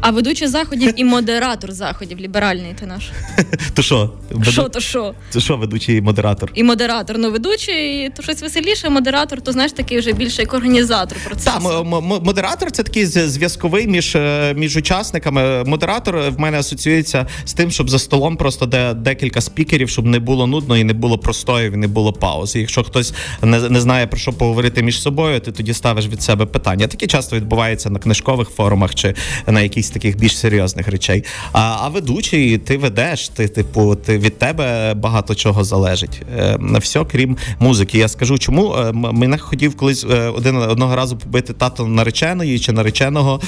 А 0.00 0.10
ведучий 0.10 0.48
заходів 0.48 0.92
і 0.96 1.04
модератор 1.04 1.72
заходів, 1.72 2.20
ліберальний 2.20 2.74
ти 2.80 2.86
наш. 2.86 3.10
То 3.74 3.82
що? 3.82 4.12
Що 4.42 4.62
то 4.62 4.80
що? 4.80 5.14
То 5.32 5.40
що 5.40 5.56
ведучий 5.56 5.96
і 5.96 6.00
модератор? 6.00 6.52
І 6.54 6.62
модератор, 6.62 7.18
ну 7.18 7.30
ведучий, 7.30 8.10
то 8.10 8.22
щось 8.22 8.42
веселіше, 8.42 8.90
модератор, 8.90 9.40
то 9.40 9.52
знаєш 9.52 9.72
такий 9.72 9.98
вже 9.98 10.12
більше 10.12 10.42
як 10.42 10.54
організатор 10.54 11.18
процесу. 11.24 11.50
Так, 11.60 12.22
модератор 12.24 12.70
це 12.70 12.82
такий 12.82 13.06
зв'язковий 13.06 13.86
між 13.86 14.16
е, 14.16 14.54
між 14.56 14.76
учасниками. 14.76 15.64
Модератор 15.64 16.30
в 16.30 16.40
мене 16.40 16.58
асоціюється 16.58 17.26
з 17.44 17.52
тим, 17.52 17.70
щоб 17.70 17.90
за 17.90 17.98
столом 17.98 18.36
просто 18.36 18.66
де 18.66 18.94
декілька 18.94 19.40
спікерів, 19.40 19.88
щоб 19.88 20.06
не 20.06 20.18
було 20.18 20.46
нудно 20.46 20.76
і 20.76 20.84
не 20.84 20.92
було 20.92 21.18
простоїв, 21.18 21.72
і 21.72 21.76
не 21.76 21.88
було 21.88 22.12
паузи. 22.12 22.60
Якщо 22.60 22.84
хтось 22.84 23.14
не, 23.42 23.68
не 23.68 23.80
знає 23.80 24.06
про 24.06 24.18
що 24.18 24.32
поговорити 24.32 24.82
між 24.82 25.02
собою, 25.02 25.40
ти 25.40 25.52
тоді 25.52 25.74
ставиш 25.74 26.06
від 26.06 26.22
себе 26.22 26.46
питання. 26.46 26.86
Таке 26.86 27.06
часто 27.06 27.36
відбувається 27.36 27.90
на 27.90 27.98
книжкових 27.98 28.48
форумах 28.48 28.94
чи 28.94 29.14
на 29.46 29.60
якихось 29.90 30.02
таких 30.02 30.18
більш 30.18 30.38
серйозних 30.38 30.88
речей. 30.88 31.24
А 31.52 31.76
а 31.82 31.88
ведучий, 31.88 32.58
ти 32.58 32.78
ведеш, 32.78 33.28
ти 33.28 33.48
типу, 33.48 33.94
ти 33.94 34.18
від 34.18 34.38
тебе 34.38 34.94
багато 34.94 35.34
чого 35.34 35.64
залежить. 35.64 36.22
Е, 36.36 36.58
все 36.80 37.04
крім 37.04 37.36
музики. 37.60 37.98
Я 37.98 38.08
скажу, 38.08 38.38
чому 38.38 38.74
е, 38.74 38.92
мене 38.92 39.38
хотів 39.38 39.76
колись 39.76 40.04
е, 40.04 40.28
один 40.28 40.56
одного 40.56 40.96
разу 40.96 41.16
побити 41.16 41.52
тато 41.52 41.86
нареченої 41.86 42.58
чи 42.58 42.72
нареченого, 42.72 43.40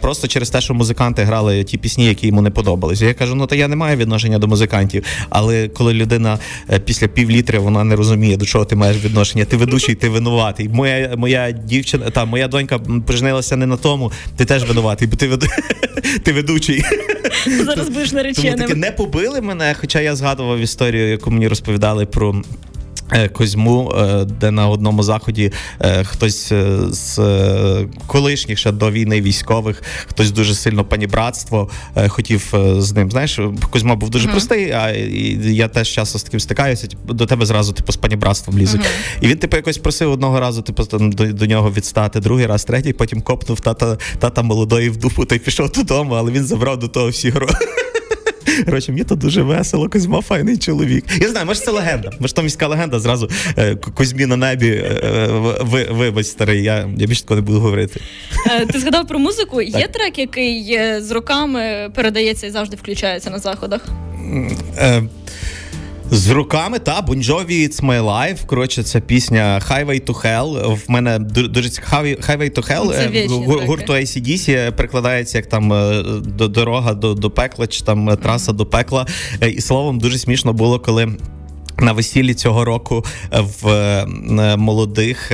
просто 0.00 0.28
через 0.28 0.50
те, 0.50 0.60
що 0.60 0.74
музиканти 0.74 1.22
грали 1.22 1.64
ті 1.64 1.78
пісні, 1.78 2.06
які 2.06 2.26
йому 2.26 2.42
не 2.42 2.50
подобалися. 2.50 3.06
Я 3.06 3.14
кажу, 3.14 3.34
ну 3.34 3.46
то 3.46 3.54
я 3.54 3.68
не 3.68 3.76
маю 3.76 3.96
відношення 3.96 4.38
до 4.38 4.48
музикантів. 4.48 5.04
Але 5.30 5.68
коли 5.68 5.92
людина 5.92 6.38
після 6.84 7.08
півлітри 7.08 7.58
вона 7.58 7.84
не 7.84 7.96
розуміє, 7.96 8.36
до 8.36 8.44
чого 8.44 8.64
ти 8.64 8.76
маєш 8.76 9.04
відношення, 9.04 9.44
ти 9.44 9.56
ведучий, 9.56 9.94
ти 9.94 10.08
винуватий. 10.08 10.68
Моя 10.68 11.14
моя 11.16 11.50
дівчина, 11.50 12.10
та 12.10 12.24
моя 12.24 12.48
донька 12.48 12.78
поженилася 13.06 13.56
не 13.56 13.66
на 13.66 13.76
тому, 13.76 14.12
ти 14.36 14.44
теж 14.44 14.64
винуватий, 14.64 15.08
бо 15.08 15.16
ти 15.16 15.28
веду 15.28 15.46
ти 16.22 16.32
ведучий. 16.32 16.84
Зараз 17.64 17.88
будеш 17.88 18.12
нареченим. 18.12 18.52
Тому 18.52 18.68
таки 18.68 18.80
не 18.80 18.90
побили 18.90 19.40
мене, 19.40 19.74
хоча 19.80 20.00
я 20.00 20.16
згадував 20.16 20.58
історію, 20.58 21.08
яку 21.08 21.30
мені 21.30 21.48
розповідали 21.48 22.06
про. 22.06 22.42
Е, 23.12 23.28
Козьму, 23.28 23.92
е, 23.98 24.24
де 24.24 24.50
на 24.50 24.68
одному 24.68 25.02
заході 25.02 25.52
е, 25.80 26.04
хтось 26.04 26.52
з 26.90 27.18
колишніх 28.06 28.58
ще 28.58 28.72
до 28.72 28.90
війни 28.90 29.20
військових, 29.20 29.82
хтось 30.06 30.30
дуже 30.30 30.54
сильно 30.54 30.84
панібратство 30.84 31.70
хотів 32.08 32.54
з 32.78 32.92
ним. 32.92 33.10
Знаєш, 33.10 33.40
Козьма 33.70 33.94
був 33.94 34.10
дуже 34.10 34.28
uh-huh. 34.28 34.30
простий, 34.30 34.70
а 34.70 34.90
я 35.40 35.68
теж 35.68 35.88
часто 35.88 36.18
з 36.18 36.22
таким 36.22 36.40
стикаюся. 36.40 36.86
Типу, 36.86 37.12
до 37.12 37.26
тебе 37.26 37.46
зразу 37.46 37.72
типу, 37.72 37.92
з 37.92 37.96
панібратством 37.96 38.58
лізуть. 38.58 38.80
Uh-huh. 38.80 39.20
І 39.20 39.26
він 39.26 39.38
типу 39.38 39.56
якось 39.56 39.78
просив 39.78 40.12
одного 40.12 40.40
разу, 40.40 40.62
типу, 40.62 40.82
до, 40.92 41.26
до 41.32 41.46
нього 41.46 41.72
відстати, 41.76 42.20
другий 42.20 42.46
раз, 42.46 42.64
третій, 42.64 42.92
потім 42.92 43.22
копнув 43.22 43.60
тата 43.60 43.98
тата 44.18 44.42
молодої 44.42 44.90
в 44.90 44.96
дупу 44.96 45.24
та 45.24 45.34
й 45.34 45.38
пішов 45.38 45.70
додому, 45.70 46.14
але 46.14 46.32
він 46.32 46.44
забрав 46.44 46.78
до 46.78 46.88
того 46.88 47.08
всі 47.08 47.30
гроші. 47.30 47.54
Коротше, 48.64 48.92
мені 48.92 49.04
то 49.04 49.14
дуже 49.14 49.42
весело, 49.42 49.88
Кузьма 49.88 50.20
файний 50.20 50.56
чоловік. 50.56 51.04
Я 51.20 51.28
знаю, 51.28 51.46
може 51.46 51.60
це 51.60 51.70
легенда. 51.70 52.10
Може, 52.20 52.34
то 52.34 52.42
міська 52.42 52.66
легенда 52.66 53.00
зразу 53.00 53.30
е, 53.58 53.74
Кузьмі 53.74 54.26
на 54.26 54.36
небі. 54.36 54.68
Е, 54.68 55.28
ви, 55.60 55.84
вибач, 55.84 56.26
старий, 56.26 56.62
я 56.62 56.88
я 56.96 57.06
більше 57.06 57.22
такого 57.22 57.40
не 57.40 57.46
буду 57.46 57.60
говорити. 57.60 58.00
Е, 58.46 58.66
ти 58.66 58.78
згадав 58.78 59.08
про 59.08 59.18
музику. 59.18 59.62
Є 59.62 59.88
трек, 59.88 60.18
який 60.18 60.78
з 61.00 61.10
роками 61.10 61.90
передається 61.94 62.46
і 62.46 62.50
завжди 62.50 62.76
включається 62.76 63.30
на 63.30 63.38
заходах? 63.38 63.80
З 66.10 66.30
руками 66.30 66.78
та 66.78 67.02
Бонжові 67.02 67.68
It's 67.68 67.84
My 67.84 68.02
Life. 68.02 68.46
Коротше, 68.46 68.82
це 68.82 69.00
пісня 69.00 69.60
Highway 69.70 70.06
to 70.06 70.22
Hell. 70.24 70.74
В 70.74 70.90
мене 70.90 71.18
дуже 71.18 71.70
цікаві 71.70 72.14
Highway 72.14 72.58
to 72.58 72.72
Hell 72.72 72.92
це 72.92 73.26
гурту 73.66 73.92
ACDC 73.92 74.72
перекладається 74.72 75.38
як 75.38 75.46
там 75.46 75.72
е, 75.72 76.02
до 76.24 76.48
дорога 76.48 76.94
до 76.94 77.14
до 77.14 77.30
пекла, 77.30 77.66
чи 77.66 77.84
там 77.84 78.10
mm-hmm. 78.10 78.16
траса 78.16 78.52
до 78.52 78.66
пекла. 78.66 79.06
Е, 79.40 79.48
і 79.48 79.60
словом, 79.60 79.98
дуже 79.98 80.18
смішно 80.18 80.52
було, 80.52 80.80
коли. 80.80 81.08
На 81.78 81.92
весіллі 81.92 82.34
цього 82.34 82.64
року 82.64 83.04
в 83.32 83.68
е, 83.68 84.06
молодих, 84.56 85.32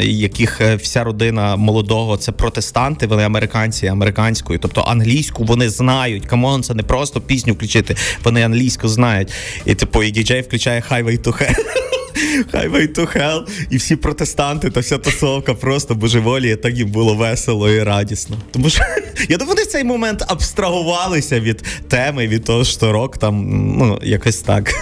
яких 0.00 0.60
вся 0.60 1.04
родина 1.04 1.56
молодого 1.56 2.16
це 2.16 2.32
протестанти, 2.32 3.06
вони 3.06 3.22
американці 3.22 3.86
американською, 3.86 4.58
тобто 4.58 4.80
англійську 4.80 5.44
вони 5.44 5.70
знають. 5.70 6.26
Come 6.26 6.47
on, 6.47 6.62
це 6.62 6.74
не 6.74 6.82
просто 6.82 7.20
пісню 7.20 7.52
включити, 7.52 7.96
вони 8.24 8.42
англійську 8.42 8.88
знають. 8.88 9.32
І 9.64 9.74
типу, 9.74 10.02
і 10.02 10.10
діджей 10.10 10.40
включає 10.40 10.82
Highway 10.90 11.20
to 11.20 11.32
Hell. 11.32 11.54
Highway 12.52 12.98
to 12.98 13.16
Hell, 13.16 13.66
і 13.70 13.76
всі 13.76 13.96
протестанти 13.96 14.70
та 14.70 14.80
вся 14.80 14.98
тусовка 14.98 15.54
просто 15.54 15.94
божеволіє, 15.94 16.56
так 16.56 16.74
їм 16.74 16.88
було 16.88 17.14
весело 17.14 17.70
і 17.70 17.82
радісно. 17.82 18.36
Тому 18.50 18.70
що 18.70 18.82
я 19.28 19.36
думаю, 19.36 19.48
вони 19.48 19.62
в 19.62 19.66
цей 19.66 19.84
момент 19.84 20.24
абстрагувалися 20.28 21.40
від 21.40 21.64
теми, 21.88 22.28
від 22.28 22.44
того, 22.44 22.64
що 22.64 22.92
рок 22.92 23.18
там 23.18 23.44
ну 23.78 23.98
якось 24.02 24.38
так. 24.38 24.74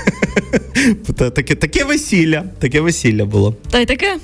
Таке 1.17 1.55
таке 1.55 1.85
весілля, 1.85 2.45
таке 2.59 2.81
весілля 2.81 3.25
було. 3.25 3.57
Та 3.71 3.79
й 3.79 3.87
таке. 3.87 4.19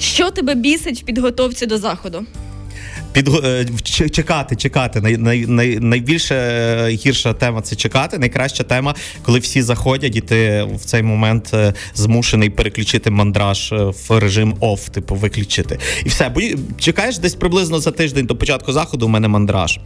Що 0.00 0.30
тебе 0.30 0.54
бісить 0.54 1.02
в 1.02 1.04
підготовці 1.04 1.66
до 1.66 1.78
заходу? 1.78 2.26
Під 3.12 3.28
е, 3.28 3.66
чекати, 4.10 4.56
чекати. 4.56 5.00
Най, 5.00 5.16
най, 5.16 5.46
най, 5.46 5.78
найбільше 5.80 6.34
е, 6.34 6.88
гірша 6.88 7.32
тема 7.32 7.60
це 7.60 7.76
чекати. 7.76 8.18
Найкраща 8.18 8.64
тема, 8.64 8.94
коли 9.22 9.38
всі 9.38 9.62
заходять, 9.62 10.16
і 10.16 10.20
ти 10.20 10.68
в 10.74 10.84
цей 10.84 11.02
момент 11.02 11.50
е, 11.54 11.74
змушений 11.94 12.50
переключити 12.50 13.10
мандраж 13.10 13.72
в 14.08 14.18
режим 14.18 14.54
оф, 14.60 14.88
типу 14.88 15.14
виключити. 15.14 15.78
І 16.04 16.08
все, 16.08 16.28
бо 16.28 16.40
чекаєш 16.78 17.18
десь 17.18 17.34
приблизно 17.34 17.80
за 17.80 17.90
тиждень 17.90 18.26
до 18.26 18.36
початку 18.36 18.72
заходу. 18.72 19.06
У 19.06 19.08
мене 19.08 19.28
мандраж. 19.28 19.78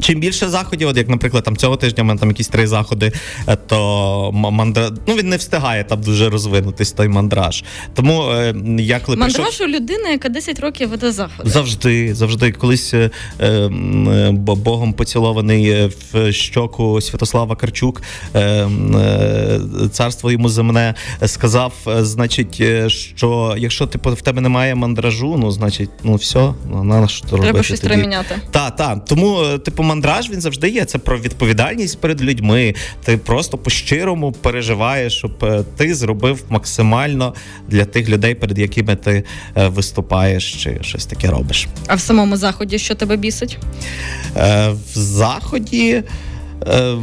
Чим 0.00 0.20
більше 0.20 0.48
заходів, 0.48 0.88
от 0.88 0.96
як, 0.96 1.08
наприклад, 1.08 1.44
там 1.44 1.56
цього 1.56 1.76
тижня 1.76 2.02
в 2.02 2.06
мене 2.06 2.20
там 2.20 2.28
якісь 2.28 2.48
три 2.48 2.66
заходи, 2.66 3.12
е, 3.48 3.56
то 3.56 4.30
мандра... 4.32 4.90
ну 5.06 5.14
він 5.14 5.28
не 5.28 5.36
встигає 5.36 5.84
там 5.84 6.00
дуже 6.00 6.30
розвинутись 6.30 6.92
той 6.92 7.08
мандраж. 7.08 7.64
Тому 7.94 8.22
е, 8.30 8.54
я 8.78 9.00
коли 9.00 9.16
мандраж 9.16 9.42
прийшов... 9.42 9.66
у 9.66 9.70
людини, 9.70 10.10
яка 10.10 10.28
10 10.28 10.60
років 10.60 10.88
веде 10.88 11.12
заходи. 11.12 11.50
Завжди, 11.50 12.14
завжди. 12.14 12.52
Колись 12.52 12.94
е, 12.94 13.10
е, 13.40 13.68
Богом 14.32 14.92
поцілований 14.92 15.86
в 16.12 16.32
щоку 16.32 17.00
Святослава 17.00 17.56
Карчук, 17.56 18.02
е, 18.34 18.40
е, 18.40 19.60
царство 19.92 20.30
йому 20.30 20.48
земне, 20.48 20.94
сказав, 21.26 21.72
значить, 21.86 22.62
що 22.92 23.54
якщо 23.58 23.86
типу, 23.86 24.12
в 24.12 24.22
тебе 24.22 24.40
немає 24.40 24.74
мандражу, 24.74 25.36
ну 25.38 25.50
значить, 25.50 25.90
ну 26.02 26.14
все, 26.14 26.54
ну, 26.70 26.84
на 26.84 27.08
що 27.08 27.26
робити. 27.26 27.42
Треба 27.42 27.62
щось 27.62 27.80
тоді. 27.80 27.96
міняти. 27.96 28.34
Так, 28.50 28.76
так. 28.76 29.04
Тому, 29.04 29.58
типу 29.58 29.81
типу, 29.82 29.88
мандраж 29.88 30.30
він 30.30 30.40
завжди 30.40 30.68
є. 30.68 30.84
Це 30.84 30.98
про 30.98 31.18
відповідальність 31.18 32.00
перед 32.00 32.22
людьми. 32.22 32.74
Ти 33.04 33.16
просто 33.16 33.58
по-щирому 33.58 34.32
переживаєш, 34.32 35.12
щоб 35.12 35.44
е, 35.44 35.64
ти 35.76 35.94
зробив 35.94 36.44
максимально 36.48 37.34
для 37.68 37.84
тих 37.84 38.08
людей, 38.08 38.34
перед 38.34 38.58
якими 38.58 38.96
ти 38.96 39.24
е, 39.56 39.68
виступаєш, 39.68 40.54
чи 40.54 40.78
щось 40.80 41.06
таке 41.06 41.30
робиш. 41.30 41.68
А 41.86 41.94
в 41.94 42.00
самому 42.00 42.36
заході 42.36 42.78
що 42.78 42.94
тебе 42.94 43.16
бісить? 43.16 43.58
Е, 44.36 44.68
в 44.68 44.98
заході. 44.98 46.02
Е, 46.66 46.96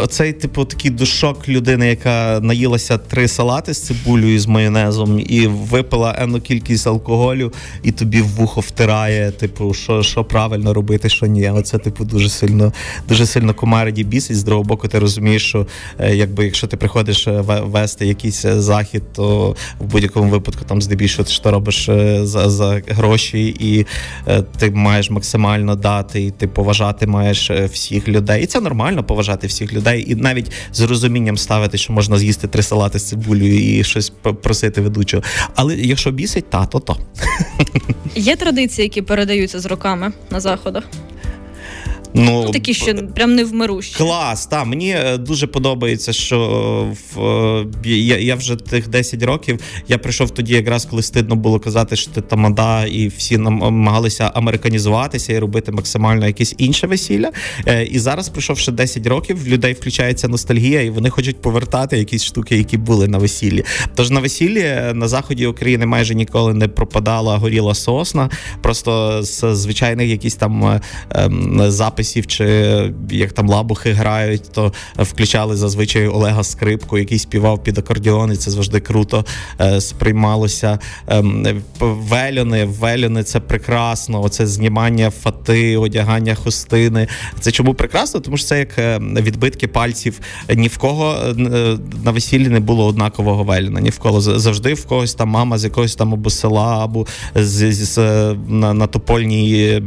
оцей 0.00 0.32
типу 0.32 0.64
такий 0.64 0.90
душок 0.90 1.48
людини, 1.48 1.88
яка 1.88 2.40
наїлася 2.40 2.98
три 2.98 3.28
салати 3.28 3.74
з 3.74 3.82
цибулею 3.82 4.40
з 4.40 4.46
майонезом 4.46 5.20
і 5.28 5.46
випила 5.46 6.14
енну 6.18 6.40
кількість 6.40 6.86
алкоголю, 6.86 7.52
і 7.82 7.92
тобі 7.92 8.20
в 8.20 8.26
вухо 8.26 8.60
втирає, 8.60 9.30
типу, 9.30 9.74
що 9.74 10.02
що 10.02 10.24
правильно 10.24 10.74
робити, 10.74 11.08
що 11.08 11.26
ні. 11.26 11.50
Оце, 11.50 11.78
типу, 11.78 12.04
дуже 12.04 12.28
сильно 12.28 12.72
дуже 13.08 13.26
сильно 13.26 13.54
комариді 13.54 14.04
бісить. 14.04 14.36
З 14.36 14.42
другого 14.42 14.64
боку, 14.64 14.88
ти 14.88 14.98
розумієш, 14.98 15.48
що 15.48 15.66
е, 15.98 16.16
якби 16.16 16.44
якщо 16.44 16.66
ти 16.66 16.76
приходиш 16.76 17.28
е, 17.28 17.44
вести 17.62 18.06
якийсь 18.06 18.42
захід, 18.42 19.02
то 19.12 19.56
в 19.80 19.84
будь-якому 19.84 20.30
випадку 20.30 20.64
там 20.64 20.82
здебільшого 20.82 21.24
ти 21.24 21.32
що 21.32 21.50
робиш 21.50 21.90
за 22.22 22.50
за 22.50 22.82
гроші, 22.88 23.56
і 23.60 23.86
ти 24.58 24.70
маєш 24.70 25.10
максимально 25.10 25.74
дати, 25.76 26.22
і 26.22 26.30
ти 26.30 26.46
поважати 26.46 27.06
маєш 27.06 27.50
всіх 27.50 28.08
людей. 28.08 28.42
І 28.42 28.46
це 28.46 28.60
нормально 28.68 29.04
поважати 29.04 29.46
всіх 29.46 29.72
людей 29.72 30.04
і 30.08 30.14
навіть 30.14 30.52
з 30.72 30.80
розумінням 30.80 31.36
ставити, 31.36 31.78
що 31.78 31.92
можна 31.92 32.18
з'їсти 32.18 32.48
три 32.48 32.62
салати 32.62 32.98
з 32.98 33.08
цибулею 33.08 33.78
і 33.78 33.84
щось 33.84 34.12
просити 34.42 34.80
ведучого. 34.80 35.22
Але 35.54 35.76
якщо 35.76 36.10
бісить, 36.10 36.50
та 36.50 36.66
то 36.66 36.80
то. 36.80 36.96
Є 38.14 38.36
традиції, 38.36 38.84
які 38.84 39.02
передаються 39.02 39.60
з 39.60 39.66
роками 39.66 40.12
на 40.30 40.40
заходах. 40.40 40.84
Ну, 42.14 42.42
ну 42.46 42.50
такі, 42.50 42.74
що 42.74 42.94
прям 42.94 43.34
не 43.34 43.44
вмирущі. 43.44 43.94
Клас, 43.96 44.46
так. 44.46 44.66
Мені 44.66 44.90
е, 44.90 45.16
дуже 45.16 45.46
подобається, 45.46 46.12
що 46.12 46.38
в 47.14 47.66
я 47.84 48.18
я 48.18 48.34
вже 48.34 48.56
тих 48.56 48.88
10 48.88 49.22
років 49.22 49.60
я 49.88 49.98
прийшов 49.98 50.30
тоді, 50.30 50.54
якраз 50.54 50.84
коли 50.84 51.02
стидно 51.02 51.36
було 51.36 51.60
казати, 51.60 51.96
що 51.96 52.10
ти 52.10 52.20
тамада, 52.20 52.86
і 52.86 53.08
всі 53.08 53.38
намагалися 53.38 54.30
американізуватися 54.34 55.32
і 55.32 55.38
робити 55.38 55.72
максимально 55.72 56.26
якесь 56.26 56.54
інше 56.58 56.86
весілля. 56.86 57.30
Е, 57.66 57.84
і 57.84 57.98
зараз, 57.98 58.28
пройшовши 58.28 58.72
10 58.72 59.06
років, 59.06 59.44
в 59.44 59.48
людей 59.48 59.72
включається 59.72 60.28
ностальгія, 60.28 60.82
і 60.82 60.90
вони 60.90 61.10
хочуть 61.10 61.42
повертати 61.42 61.98
якісь 61.98 62.24
штуки, 62.24 62.56
які 62.56 62.76
були 62.76 63.08
на 63.08 63.18
весіллі. 63.18 63.64
Тож 63.94 64.10
на 64.10 64.20
весіллі 64.20 64.60
е, 64.60 64.92
на 64.94 65.08
заході 65.08 65.46
України 65.46 65.86
майже 65.86 66.14
ніколи 66.14 66.54
не 66.54 66.68
пропадала 66.68 67.36
горіла 67.36 67.74
сосна, 67.74 68.30
просто 68.62 69.22
з 69.22 69.54
звичайних 69.54 70.08
якісь 70.08 70.34
там 70.34 70.80
ем, 71.10 71.70
записів, 71.98 72.26
чи 72.26 72.44
як 73.10 73.32
там 73.32 73.48
лабухи 73.48 73.92
грають, 73.92 74.42
то 74.52 74.72
включали 74.98 75.56
зазвичай 75.56 76.06
Олега 76.06 76.44
Скрипку, 76.44 76.98
який 76.98 77.18
співав 77.18 77.64
під 77.64 77.78
акордіон, 77.78 78.32
і 78.32 78.36
це 78.36 78.50
завжди 78.50 78.80
круто 78.80 79.24
е, 79.60 79.80
сприймалося. 79.80 80.78
Ем, 81.08 81.62
вельони, 81.80 82.64
вельони 82.64 83.22
це 83.22 83.40
прекрасно. 83.40 84.22
Оце 84.22 84.46
знімання 84.46 85.10
фати, 85.10 85.76
одягання 85.76 86.34
хустини. 86.34 87.08
Це 87.40 87.50
чому 87.50 87.74
прекрасно? 87.74 88.20
Тому 88.20 88.36
що 88.36 88.46
це 88.46 88.58
як 88.58 88.78
е, 88.78 88.98
відбитки 88.98 89.68
пальців. 89.68 90.20
Ні 90.54 90.68
в 90.68 90.78
кого 90.78 91.14
е, 91.28 91.34
на 92.04 92.10
весіллі 92.10 92.48
не 92.48 92.60
було 92.60 92.86
однакового 92.86 93.44
вельона. 93.44 93.80
Ні 93.80 93.90
в 93.90 93.98
кого 93.98 94.20
завжди 94.20 94.74
в 94.74 94.86
когось 94.86 95.14
там 95.14 95.28
мама 95.28 95.58
з 95.58 95.64
якогось 95.64 95.94
там 95.94 96.12
або 96.12 96.30
села, 96.30 96.84
або 96.84 97.06
з, 97.34 97.72
з, 97.72 97.94
з 97.94 97.98
на, 98.48 98.74
на 98.74 98.86
топольній 98.86 99.82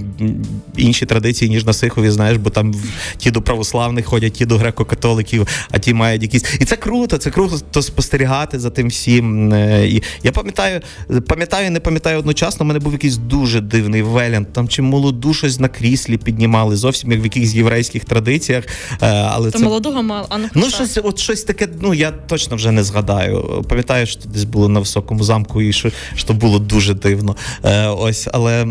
інші 0.77 1.05
традиції, 1.05 1.51
ніж 1.51 1.65
на 1.65 1.73
Сихові, 2.01 2.11
знаєш, 2.11 2.37
бо 2.37 2.49
там 2.49 2.73
ті 3.17 3.31
до 3.31 3.41
православних 3.41 4.05
ходять, 4.05 4.33
ті 4.33 4.45
до 4.45 4.57
греко-католиків, 4.57 5.47
а 5.71 5.79
ті 5.79 5.93
мають 5.93 6.21
якісь. 6.21 6.43
І 6.59 6.65
це 6.65 6.75
круто, 6.75 7.17
це 7.17 7.31
круто 7.31 7.81
спостерігати 7.81 8.59
за 8.59 8.69
тим 8.69 8.87
всім. 8.87 9.53
Е, 9.53 9.87
і 9.87 10.03
Я 10.23 10.31
пам'ятаю, 10.31 10.81
пам'ятаю, 11.27 11.71
не 11.71 11.79
пам'ятаю 11.79 12.19
одночасно. 12.19 12.63
У 12.63 12.67
мене 12.67 12.79
був 12.79 12.93
якийсь 12.93 13.17
дуже 13.17 13.61
дивний 13.61 14.01
велянд. 14.01 14.53
Там 14.53 14.67
чи 14.67 14.81
молоду 14.81 15.33
щось 15.33 15.59
на 15.59 15.67
кріслі 15.67 16.17
піднімали, 16.17 16.75
зовсім 16.75 17.11
як 17.11 17.21
в 17.21 17.23
якихось 17.23 17.53
єврейських 17.53 18.05
традиціях. 18.05 18.63
Е, 19.01 19.07
але 19.07 19.51
То 19.51 19.59
це... 19.59 19.65
молодого 19.65 20.03
мало. 20.03 20.27
А 20.29 20.37
ну, 20.37 20.47
ну 20.53 20.69
щось, 20.69 20.99
от 21.03 21.19
щось 21.19 21.43
таке. 21.43 21.67
Ну 21.81 21.93
я 21.93 22.11
точно 22.11 22.55
вже 22.55 22.71
не 22.71 22.83
згадаю. 22.83 23.65
Пам'ятаю, 23.69 24.05
що 24.07 24.19
десь 24.33 24.43
було 24.43 24.69
на 24.69 24.79
високому 24.79 25.23
замку, 25.23 25.61
і 25.61 25.73
що 25.73 25.91
що 26.15 26.33
було 26.33 26.59
дуже 26.59 26.93
дивно. 26.93 27.35
Е, 27.63 27.87
Ось, 27.87 28.27
але 28.33 28.67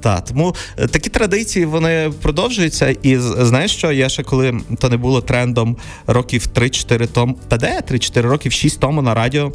та 0.00 0.20
тому 0.20 0.54
такі 0.90 1.10
традиції 1.10 1.66
вони 1.66 2.12
продовжуються. 2.70 2.96
І 3.02 3.16
знаєш 3.46 3.70
що? 3.70 3.92
Я 3.92 4.08
ще 4.08 4.22
коли 4.22 4.60
то 4.78 4.88
не 4.88 4.96
було 4.96 5.20
трендом 5.20 5.76
років 6.06 6.46
3-4 6.54 7.06
тому, 7.06 7.38
та 7.48 7.56
де 7.56 7.82
3-4 7.90 8.20
років, 8.20 8.52
6 8.52 8.80
тому 8.80 9.02
на 9.02 9.14
радіо. 9.14 9.52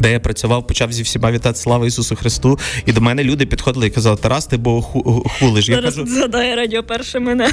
Де 0.00 0.12
я 0.12 0.20
працював, 0.20 0.66
почав 0.66 0.92
зі 0.92 1.02
всіма 1.02 1.32
вітати 1.32 1.58
слава 1.58 1.86
Ісусу 1.86 2.16
Христу, 2.16 2.58
і 2.86 2.92
до 2.92 3.00
мене 3.00 3.24
люди 3.24 3.46
підходили 3.46 3.86
і 3.86 3.90
казали, 3.90 4.16
Тарас, 4.16 4.46
ти 4.46 4.56
бо 4.56 4.82
хулиш. 4.82 5.68
Я 5.68 5.82
кажу, 5.82 6.06
згадає 6.06 6.56
радіо 6.56 6.82
перше 6.82 7.20
мене. 7.20 7.50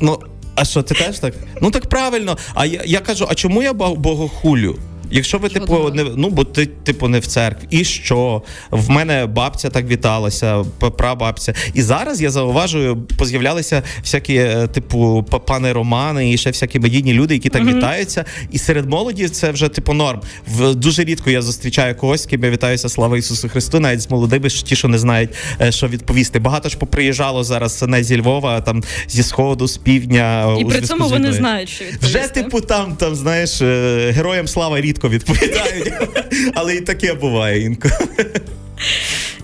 Ну, 0.00 0.18
а 0.54 0.64
що, 0.64 0.82
ти 0.82 0.94
теж 0.94 1.18
так? 1.18 1.34
Ну 1.62 1.70
так 1.70 1.86
правильно. 1.86 2.36
А 2.54 2.66
я 2.66 2.82
я 2.84 3.00
кажу, 3.00 3.26
а 3.30 3.34
чому 3.34 3.62
я 3.62 3.72
богохулю? 3.72 4.76
Якщо 5.10 5.38
ви, 5.38 5.48
типу, 5.48 5.90
не 5.94 6.04
ну 6.16 6.30
бо 6.30 6.44
ти, 6.44 6.66
типу, 6.66 7.08
не 7.08 7.18
в 7.18 7.26
церкві, 7.26 7.66
і 7.70 7.84
що? 7.84 8.42
В 8.70 8.90
мене 8.90 9.26
бабця 9.26 9.70
так 9.70 9.88
віталася, 9.88 10.64
прабабця. 10.98 11.54
І 11.74 11.82
зараз 11.82 12.22
я 12.22 12.30
зауважую, 12.30 12.96
поз'являлися 12.96 13.82
всякі, 14.02 14.34
е, 14.34 14.66
типу, 14.66 15.26
пани 15.46 15.72
Романи 15.72 16.32
і 16.32 16.38
ще 16.38 16.50
всякі 16.50 16.80
медійні 16.80 17.12
люди, 17.12 17.34
які 17.34 17.48
так 17.48 17.62
uh-huh. 17.62 17.76
вітаються. 17.76 18.24
І 18.50 18.58
серед 18.58 18.90
молоді 18.90 19.28
це 19.28 19.50
вже 19.50 19.68
типу 19.68 19.92
норм. 19.92 20.20
В 20.48 20.74
дуже 20.74 21.04
рідко 21.04 21.30
я 21.30 21.42
зустрічаю 21.42 21.94
когось, 21.94 22.22
з 22.22 22.26
ким 22.26 22.44
я 22.44 22.50
вітаюся, 22.50 22.88
слава 22.88 23.18
Ісусу 23.18 23.48
Христу, 23.48 23.80
навіть 23.80 24.00
з 24.00 24.10
молодими, 24.10 24.48
ті, 24.48 24.76
що 24.76 24.88
не 24.88 24.98
знають, 24.98 25.30
е, 25.60 25.72
що 25.72 25.88
відповісти. 25.88 26.38
Багато 26.38 26.68
ж 26.68 26.78
поприїжджало 26.78 27.44
зараз 27.44 27.82
не 27.82 28.04
зі 28.04 28.20
Львова, 28.20 28.60
там 28.60 28.82
зі 29.08 29.22
сходу, 29.22 29.68
з 29.68 29.76
півдня. 29.76 30.56
І 30.60 30.64
при 30.64 30.80
цьому 30.80 31.08
вони 31.08 31.32
знають, 31.32 31.68
що 31.68 31.84
відповісти. 31.84 32.18
Вже 32.18 32.28
типу 32.28 32.60
там, 32.60 32.96
там 32.96 33.14
знаєш, 33.14 33.62
е, 33.62 34.12
героям 34.16 34.48
слава 34.48 34.80
рідко 34.80 34.95
рідко 34.96 35.08
відповідають, 35.08 35.92
але 36.54 36.74
і 36.74 36.80
таке 36.80 37.14
буває 37.14 37.62
інколи. 37.62 37.94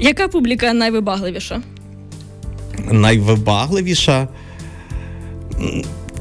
Яка 0.00 0.28
публіка 0.28 0.72
найвибагливіша? 0.72 1.62
Найвибагливіша? 2.90 4.28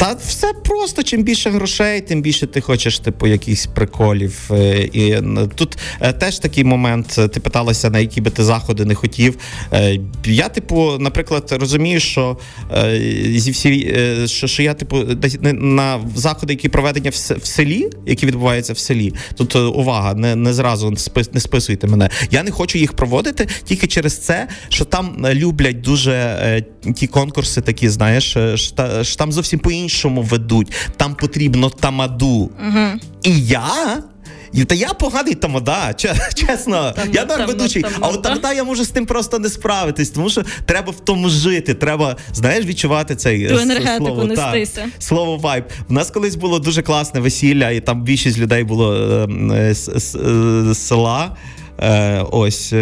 Та 0.01 0.13
все 0.13 0.53
просто 0.53 1.03
чим 1.03 1.23
більше 1.23 1.49
грошей, 1.49 2.01
тим 2.01 2.21
більше 2.21 2.47
ти 2.47 2.61
хочеш, 2.61 2.99
типу, 2.99 3.27
якихось 3.27 3.65
приколів. 3.65 4.49
Е, 4.51 4.89
і 4.93 5.17
тут 5.55 5.77
е, 6.01 6.13
теж 6.13 6.39
такий 6.39 6.63
момент. 6.63 7.19
Ти 7.33 7.39
питалася, 7.39 7.89
на 7.89 7.99
які 7.99 8.21
би 8.21 8.31
ти 8.31 8.43
заходи 8.43 8.85
не 8.85 8.95
хотів. 8.95 9.37
Е, 9.73 9.99
я, 10.25 10.49
типу, 10.49 10.97
наприклад, 10.99 11.55
розумію, 11.59 11.99
що 11.99 12.37
зі 13.35 13.51
всі, 13.51 13.95
що, 14.25 14.47
що 14.47 14.63
я, 14.63 14.73
типу, 14.73 14.97
на 15.53 15.99
заходи, 16.15 16.53
які 16.53 16.69
проведені 16.69 17.09
в 17.09 17.45
селі, 17.45 17.89
які 18.05 18.25
відбуваються 18.25 18.73
в 18.73 18.77
селі. 18.77 19.13
Тут 19.35 19.55
увага, 19.55 20.13
не 20.13 20.35
не 20.35 20.53
зразу 20.53 20.93
не 21.33 21.39
списуйте 21.39 21.87
мене. 21.87 22.09
Я 22.31 22.43
не 22.43 22.51
хочу 22.51 22.77
їх 22.77 22.93
проводити 22.93 23.47
тільки 23.63 23.87
через 23.87 24.17
це, 24.17 24.47
що 24.69 24.85
там 24.85 25.25
люблять 25.33 25.81
дуже 25.81 26.63
ті 26.95 27.07
конкурси, 27.07 27.61
такі, 27.61 27.89
знаєш, 27.89 28.37
що 29.01 29.15
там 29.17 29.31
зовсім 29.31 29.59
по 29.59 29.71
іншому 29.71 30.11
іншому 30.11 30.21
ведуть. 30.21 30.71
Там 30.97 31.15
потрібно 31.15 31.69
тамаду. 31.69 32.27
Угу. 32.67 32.87
І 33.23 33.41
я. 33.45 34.03
Та 34.67 34.75
я 34.75 34.93
поганий 34.93 35.35
тамада, 35.35 35.93
чесно, 36.35 36.93
там, 36.95 37.07
я 37.13 37.25
нар 37.25 37.47
ведучий, 37.47 37.81
там, 37.81 37.91
а 37.99 38.07
от 38.07 38.23
тамада 38.23 38.53
я 38.53 38.63
можу 38.63 38.83
з 38.83 38.89
тим 38.89 39.05
просто 39.05 39.39
не 39.39 39.49
справитись, 39.49 40.09
тому 40.09 40.29
що 40.29 40.43
треба 40.65 40.91
в 40.91 40.99
тому 40.99 41.29
жити. 41.29 41.73
Треба, 41.73 42.17
знаєш, 42.33 42.65
відчувати 42.65 43.15
цей 43.15 43.47
Ту 43.47 43.57
енергетику 43.57 44.05
слово, 44.05 44.23
нестися. 44.23 44.81
Так, 44.81 44.89
слово 44.99 45.37
вайб. 45.37 45.63
У 45.89 45.93
нас 45.93 46.11
колись 46.11 46.35
було 46.35 46.59
дуже 46.59 46.81
класне 46.81 47.19
весілля, 47.19 47.69
і 47.69 47.79
там 47.79 48.03
більшість 48.03 48.37
людей 48.37 48.63
було 48.63 48.95
е, 49.51 49.73
з, 49.73 50.73
села. 50.73 51.37
Е, 51.79 52.25
ось. 52.31 52.73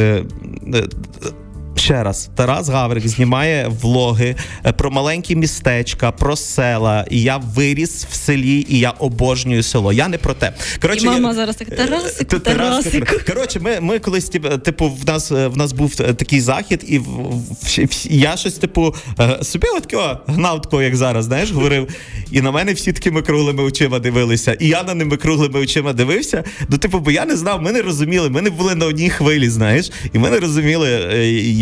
Е, 1.80 1.82
Ще 1.82 2.04
раз, 2.04 2.30
Тарас 2.36 2.70
Гаврик 2.70 3.08
знімає 3.08 3.68
влоги 3.82 4.36
е, 4.66 4.72
про 4.72 4.92
маленькі 4.92 5.36
містечка, 5.36 6.12
про 6.12 6.36
села. 6.36 7.06
І 7.10 7.22
я 7.22 7.38
виріс 7.38 8.06
в 8.12 8.14
селі, 8.14 8.66
і 8.70 8.80
я 8.80 8.90
обожнюю 8.90 9.64
село. 9.64 9.94
Я 9.94 10.08
не 10.08 10.18
про 10.18 10.34
те. 10.34 10.54
Коротше, 10.82 11.06
і 11.06 11.10
мама 11.10 11.30
я... 11.30 11.36
зараз 11.36 11.56
так 11.56 11.70
Тарасику, 11.76 12.36
е, 12.36 12.40
Тарасику. 12.40 13.16
Коротше, 13.28 13.60
ми 13.60 13.80
ми 13.80 14.00
колись 14.00 14.30
типу, 14.64 14.90
в 14.90 15.08
нас 15.08 15.32
в 15.32 15.58
нас 15.58 15.72
був 15.72 15.96
такий 15.96 16.42
захід, 16.42 16.84
і 16.88 17.00
в, 17.00 17.04
в, 17.04 17.86
в, 17.86 18.08
я 18.10 18.38
щось, 18.38 18.54
типу, 18.54 18.96
е, 19.20 19.44
собі 19.44 19.68
от 19.68 19.88
такого 19.88 20.18
гнав 20.28 20.62
такого, 20.62 20.82
як 20.82 20.96
зараз, 20.96 21.26
знаєш, 21.26 21.52
говорив. 21.52 21.88
І 22.32 22.42
на 22.42 22.52
мене 22.52 22.74
всі 22.74 22.94
такими 22.94 23.22
круглими 23.22 23.64
очима 23.64 24.00
дивилися. 24.00 24.54
І 24.54 24.68
я 24.68 24.84
на 24.84 24.94
ними 24.94 25.18
круглими 25.18 25.60
очима 25.60 25.94
дивився. 25.94 26.44
Ну, 26.70 26.78
типу, 26.78 27.00
бо 27.00 27.12
я 27.12 27.26
не 27.26 27.36
знав, 27.36 27.62
ми 27.62 27.72
не 27.72 27.82
розуміли. 27.82 28.30
Ми 28.30 28.42
не 28.42 28.50
були 28.50 28.76
на 28.76 28.86
одній 28.86 29.10
хвилі, 29.10 29.50
знаєш, 29.50 29.92
і 30.14 30.20
ми 30.20 30.30
не 30.30 30.40
розуміли, 30.40 30.90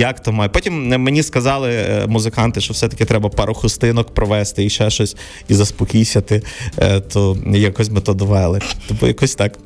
як 0.07 0.19
то 0.19 0.31
має. 0.31 0.49
Потім 0.49 0.87
мені 0.87 1.23
сказали 1.23 1.73
е, 1.73 2.07
музиканти, 2.07 2.61
що 2.61 2.73
все-таки 2.73 3.05
треба 3.05 3.29
пару 3.29 3.53
хустинок 3.53 4.13
провести 4.13 4.65
і 4.65 4.69
ще 4.69 4.89
щось, 4.89 5.15
і 5.47 5.53
заспокійся 5.53 6.21
ти, 6.21 6.43
е, 6.77 6.99
то 6.99 7.37
якось 7.45 7.89
ми 7.89 8.01
то 8.01 8.13
довели. 8.13 8.59
Тобто 8.87 9.07
якось 9.07 9.35
так. 9.35 9.57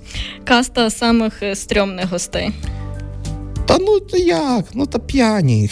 Каста 0.43 0.89
самих 0.89 1.43
е, 1.43 1.55
стрьомних 1.55 2.09
гостей. 2.09 2.49
Та 3.65 3.77
ну 3.79 3.99
то 3.99 4.17
як? 4.17 4.65
Ну 4.73 4.85
та 4.85 4.99
п'яні 4.99 5.69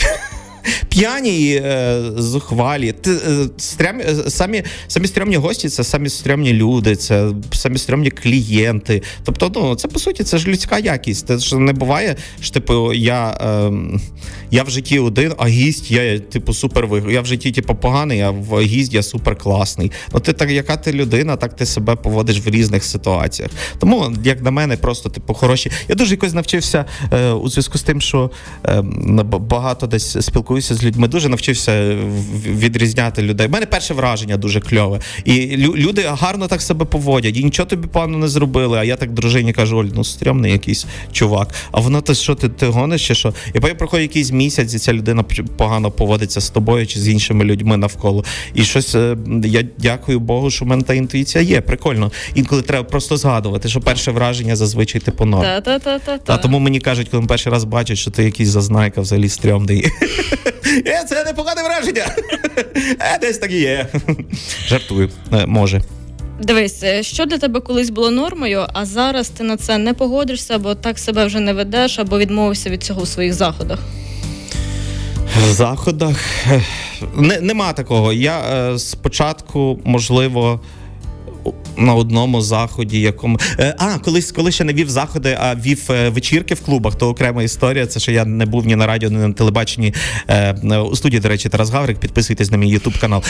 п'яні 0.89 1.61
е, 1.63 2.01
зухвалі. 2.17 2.91
Ти, 2.91 3.11
е, 3.11 3.49
стрям, 3.57 3.99
е, 3.99 4.29
самі 4.29 4.63
самі 4.87 5.07
стрьомні 5.07 5.35
гості 5.35 5.69
це 5.69 5.83
самі 5.83 6.09
стрьомні 6.09 6.53
люди, 6.53 6.95
це 6.95 7.31
самі 7.51 7.77
стрьомні 7.77 8.11
клієнти. 8.11 9.01
Тобто, 9.23 9.51
ну 9.55 9.75
це 9.75 9.87
по 9.87 9.99
суті 9.99 10.23
це 10.23 10.37
ж 10.37 10.47
людська 10.47 10.79
якість. 10.79 11.27
Це 11.27 11.37
ж 11.37 11.57
не 11.57 11.73
буває, 11.73 12.15
що 12.41 12.53
типу 12.53 12.93
я 12.93 13.29
е, 13.29 13.71
я 14.51 14.63
в 14.63 14.69
житті 14.69 14.99
один, 14.99 15.33
а 15.37 15.47
гість 15.47 15.91
я 15.91 16.19
типу 16.19 16.53
супер. 16.53 16.87
Я 17.09 17.21
в 17.21 17.25
житті, 17.25 17.51
типу, 17.51 17.75
поганий, 17.75 18.21
а 18.21 18.29
в 18.31 18.61
гість 18.61 18.93
я 18.93 19.03
супер 19.03 19.35
класний. 19.35 19.91
Ну 20.13 20.19
ти 20.19 20.33
так, 20.33 20.51
яка 20.51 20.77
ти 20.77 20.93
людина, 20.93 21.35
так 21.35 21.55
ти 21.55 21.65
себе 21.65 21.95
поводиш 21.95 22.39
в 22.45 22.49
різних 22.49 22.83
ситуаціях. 22.83 23.51
Тому, 23.79 24.13
як 24.23 24.41
на 24.41 24.51
мене, 24.51 24.77
просто 24.77 25.09
типу 25.09 25.33
хороші. 25.33 25.71
Я 25.87 25.95
дуже 25.95 26.11
якось 26.11 26.33
навчився 26.33 26.85
е, 27.13 27.31
у 27.31 27.49
зв'язку 27.49 27.77
з 27.77 27.83
тим, 27.83 28.01
що 28.01 28.31
е, 28.65 28.81
багато 29.21 29.87
десь 29.87 30.25
спілкуюся 30.25 30.58
спілкуюся 30.61 30.75
з 30.75 30.83
людьми, 30.83 31.07
дуже 31.07 31.29
навчився 31.29 31.97
відрізняти 32.45 33.21
людей. 33.21 33.47
У 33.47 33.49
мене 33.49 33.65
перше 33.65 33.93
враження 33.93 34.37
дуже 34.37 34.59
кльове. 34.59 34.99
І 35.25 35.57
люди 35.57 36.05
гарно 36.07 36.47
так 36.47 36.61
себе 36.61 36.85
поводять, 36.85 37.37
і 37.37 37.43
нічого 37.43 37.69
тобі 37.69 37.87
пану 37.87 38.17
не 38.17 38.27
зробили. 38.27 38.77
А 38.77 38.83
я 38.83 38.95
так 38.95 39.13
дружині 39.13 39.53
кажу, 39.53 39.77
Оль, 39.77 39.89
ну 39.95 40.03
стрьомний 40.03 40.51
якийсь 40.51 40.85
чувак. 41.11 41.53
А 41.71 41.79
вона 41.79 42.01
то 42.01 42.13
що 42.13 42.35
ти 42.35 42.49
ти 42.49 42.65
гониш 42.65 43.07
чи 43.07 43.15
що? 43.15 43.33
І 43.53 43.59
потім 43.59 43.77
проходить 43.77 44.09
якийсь 44.09 44.31
місяць, 44.31 44.73
і 44.73 44.79
ця 44.79 44.93
людина 44.93 45.23
погано 45.57 45.91
поводиться 45.91 46.41
з 46.41 46.49
тобою 46.49 46.87
чи 46.87 46.99
з 46.99 47.07
іншими 47.09 47.45
людьми 47.45 47.77
навколо. 47.77 48.23
І 48.53 48.63
щось 48.63 48.95
е, 48.95 49.17
я 49.45 49.63
дякую 49.77 50.19
Богу, 50.19 50.49
що 50.49 50.65
в 50.65 50.67
мене 50.67 50.83
та 50.83 50.93
інтуїція 50.93 51.43
є. 51.43 51.61
Прикольно. 51.61 52.11
Інколи 52.35 52.61
треба 52.61 52.83
просто 52.83 53.17
згадувати, 53.17 53.69
що 53.69 53.81
перше 53.81 54.11
враження 54.11 54.55
зазвичай 54.55 55.01
типу 55.01 55.25
норм. 55.25 55.43
Та-та-та-та-та. 55.43 56.33
А 56.33 56.37
тому 56.37 56.59
мені 56.59 56.79
кажуть, 56.79 57.09
коли 57.09 57.25
перший 57.25 57.51
раз 57.51 57.63
бачать, 57.63 57.97
що 57.97 58.11
ти 58.11 58.23
якийсь 58.23 58.49
зазнайка 58.49 59.01
взагалі 59.01 59.29
стрьомний. 59.29 59.85
Е, 60.87 61.05
Це 61.09 61.23
непогане 61.23 61.63
враження. 61.63 62.05
Е, 62.99 63.17
Десь 63.21 63.37
так 63.37 63.51
і 63.51 63.59
є. 63.59 63.87
Жартую, 64.67 65.09
е, 65.33 65.45
може. 65.45 65.81
Дивись, 66.41 66.83
е, 66.83 67.03
що 67.03 67.25
для 67.25 67.37
тебе 67.37 67.59
колись 67.59 67.89
було 67.89 68.11
нормою, 68.11 68.65
а 68.73 68.85
зараз 68.85 69.29
ти 69.29 69.43
на 69.43 69.57
це 69.57 69.77
не 69.77 69.93
погодишся, 69.93 70.55
або 70.55 70.75
так 70.75 70.99
себе 70.99 71.25
вже 71.25 71.39
не 71.39 71.53
ведеш, 71.53 71.99
або 71.99 72.17
відмовишся 72.17 72.69
від 72.69 72.83
цього 72.83 73.01
у 73.01 73.05
своїх 73.05 73.33
заходах. 73.33 73.79
В 75.49 75.51
заходах 75.51 76.17
не, 77.15 77.39
нема 77.41 77.73
такого. 77.73 78.13
Я 78.13 78.39
е, 78.39 78.79
спочатку, 78.79 79.79
можливо 79.83 80.61
на 81.79 81.95
одному 81.95 82.41
заході, 82.41 83.01
якому 83.01 83.39
е, 83.59 83.75
а 83.77 83.97
колись, 83.97 84.31
коли 84.31 84.51
ще 84.51 84.63
не 84.63 84.73
вів 84.73 84.89
заходи, 84.89 85.37
а 85.41 85.55
вів 85.55 85.85
е, 85.89 86.09
вечірки 86.09 86.53
в 86.53 86.61
клубах, 86.61 86.95
то 86.95 87.09
окрема 87.09 87.43
історія. 87.43 87.85
Це 87.87 87.99
що 87.99 88.11
я 88.11 88.25
не 88.25 88.45
був 88.45 88.67
ні 88.67 88.75
на 88.75 88.87
радіо, 88.87 89.09
ні 89.09 89.17
на 89.17 89.33
телебаченні 89.33 89.93
е, 90.29 90.77
у 90.77 90.95
студії. 90.95 91.19
До 91.19 91.29
речі, 91.29 91.49
Тарас 91.49 91.69
Гаврик. 91.69 91.99
Підписуйтесь 91.99 92.51
на 92.51 92.57
мій 92.57 92.69
ютуб 92.69 92.99
канал. 92.99 93.23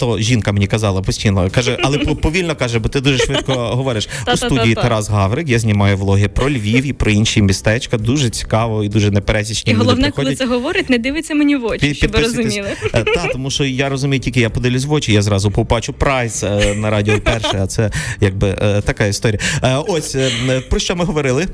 То 0.00 0.18
жінка 0.18 0.52
мені 0.52 0.66
казала 0.66 1.02
постійно, 1.02 1.50
каже, 1.50 1.78
але 1.82 1.98
повільно 1.98 2.56
каже, 2.56 2.78
бо 2.78 2.88
ти 2.88 3.00
дуже 3.00 3.18
швидко 3.18 3.52
говориш. 3.74 4.08
У 4.34 4.36
студії 4.36 4.74
Тарас 4.74 5.08
Гаврик. 5.08 5.48
Я 5.48 5.58
знімаю 5.58 5.96
влоги 5.96 6.28
про 6.28 6.50
Львів 6.50 6.86
і 6.86 6.92
про 6.92 7.10
інші 7.10 7.42
містечка. 7.42 7.98
Дуже 7.98 8.30
цікаво 8.30 8.84
і 8.84 8.88
дуже 8.88 9.10
непересічні. 9.10 9.72
І 9.72 9.76
головне, 9.76 10.10
коли 10.10 10.34
це 10.34 10.46
говорить, 10.46 10.90
не 10.90 10.98
дивиться 10.98 11.34
мені 11.34 11.56
в 11.56 11.64
очі, 11.64 11.94
щоб 11.94 12.12
ви 12.12 12.18
розуміли. 12.18 12.68
Так, 12.92 13.32
тому 13.32 13.50
що 13.50 13.64
я 13.64 13.88
розумію, 13.88 14.20
тільки 14.20 14.40
я 14.40 14.50
подивлюсь 14.50 14.84
в 14.84 14.92
очі, 14.92 15.12
я 15.12 15.22
зразу 15.22 15.50
побачу 15.50 15.92
прайс 15.92 16.42
на 16.76 16.90
радіо 16.90 17.20
перше, 17.20 17.58
а 17.62 17.66
це 17.66 17.91
якби 18.20 18.48
е, 18.62 18.80
така 18.80 19.06
історія. 19.06 19.40
Е, 19.62 19.76
ось 19.88 20.14
е, 20.14 20.30
про 20.70 20.78
що 20.78 20.96
ми 20.96 21.04
говорили? 21.04 21.46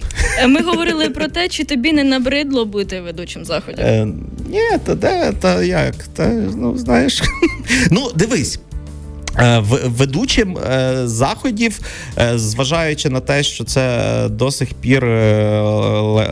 Ми 0.48 0.62
говорили 0.62 1.10
про 1.10 1.28
те, 1.28 1.48
чи 1.48 1.64
тобі 1.64 1.92
не 1.92 2.04
набридло 2.04 2.64
бути 2.64 3.00
ведучим 3.00 3.44
заходів? 3.44 3.84
Ні, 4.48 4.62
та 4.84 4.94
де 4.94 5.32
та 5.40 5.62
як? 5.62 5.94
Та 5.94 6.26
ну 6.56 6.78
знаєш, 6.78 7.22
ну 7.90 8.10
дивись. 8.14 8.60
Е, 9.40 9.62
ведучим 9.84 10.58
е, 10.58 10.96
заходів, 11.04 11.80
е, 12.18 12.38
зважаючи 12.38 13.08
на 13.08 13.20
те, 13.20 13.42
що 13.42 13.64
це 13.64 14.28
до 14.30 14.50
сих 14.50 14.74
пір 14.74 15.04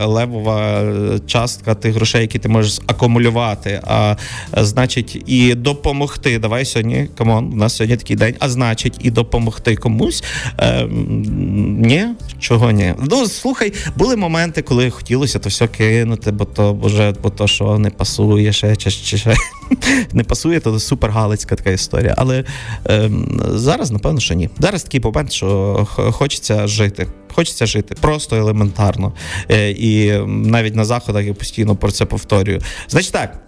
левова 0.05 0.83
частка 1.27 1.75
тих 1.75 1.95
грошей, 1.95 2.21
які 2.21 2.39
ти 2.39 2.49
можеш 2.49 2.79
акумулювати, 2.87 3.81
а 3.87 4.15
значить, 4.57 5.23
і 5.25 5.55
допомогти. 5.55 6.39
Давай 6.39 6.65
сьогодні, 6.65 7.07
come 7.17 7.38
on, 7.38 7.53
у 7.53 7.55
нас 7.55 7.75
сьогодні 7.75 7.97
такий 7.97 8.15
день, 8.15 8.35
а 8.39 8.49
значить, 8.49 8.95
і 8.99 9.11
допомогти 9.11 9.75
комусь. 9.75 10.23
Ні, 11.77 12.05
чого 12.39 12.71
ні. 12.71 12.93
Ну 13.11 13.27
слухай, 13.27 13.73
були 13.95 14.15
моменти, 14.15 14.61
коли 14.61 14.89
хотілося 14.89 15.39
то 15.39 15.49
все 15.49 15.67
кинути, 15.67 16.31
бо 16.31 16.45
то 16.45 16.73
боже, 16.73 17.13
бо 17.23 17.29
то 17.29 17.47
що 17.47 17.79
не 17.79 17.89
пасує 17.89 18.53
ще 18.53 18.75
чи 18.75 18.91
ще 18.91 19.35
не 20.13 20.23
пасує, 20.23 20.59
то 20.59 20.79
супер 20.79 21.11
галицька 21.11 21.55
така 21.55 21.69
історія. 21.69 22.15
Але 22.17 22.43
Ем, 22.85 23.41
зараз, 23.53 23.91
напевно, 23.91 24.19
що 24.19 24.33
ні. 24.33 24.49
Зараз 24.59 24.83
такий 24.83 24.99
момент, 24.99 25.31
що 25.31 25.87
хочеться 26.11 26.67
жити. 26.67 27.07
Хочеться 27.33 27.65
жити 27.65 27.95
просто 28.01 28.35
елементарно. 28.35 29.13
Е, 29.51 29.71
і 29.71 30.17
навіть 30.27 30.75
на 30.75 30.85
заходах 30.85 31.25
я 31.25 31.33
постійно 31.33 31.75
про 31.75 31.91
це 31.91 32.05
повторюю. 32.05 32.61
Значить 32.89 33.11
так, 33.11 33.39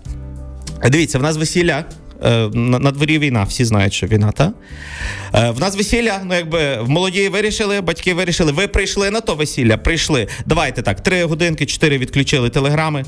дивіться, 0.89 1.19
в 1.19 1.21
нас 1.21 1.38
весілля. 1.38 1.86
Е, 2.23 2.49
на 2.53 2.91
дворі 2.91 3.19
війна, 3.19 3.43
всі 3.43 3.65
знають, 3.65 3.93
що 3.93 4.08
війна, 4.08 4.32
та? 4.32 4.53
Е, 5.34 5.51
в 5.51 5.60
нас 5.60 5.75
весілля, 5.75 6.21
ну 6.25 6.36
якби 6.36 6.82
в 6.82 6.89
молоді 6.89 7.29
вирішили, 7.29 7.82
батьки 7.82 8.13
вирішили, 8.13 8.51
ви 8.51 8.67
прийшли 8.67 9.12
на 9.12 9.21
то 9.21 9.36
весілля, 9.36 9.77
прийшли. 9.77 10.27
Давайте 10.45 10.82
так, 10.82 11.01
три 11.01 11.23
годинки, 11.23 11.65
чотири 11.65 11.97
відключили 11.97 12.49
телеграми. 12.49 13.05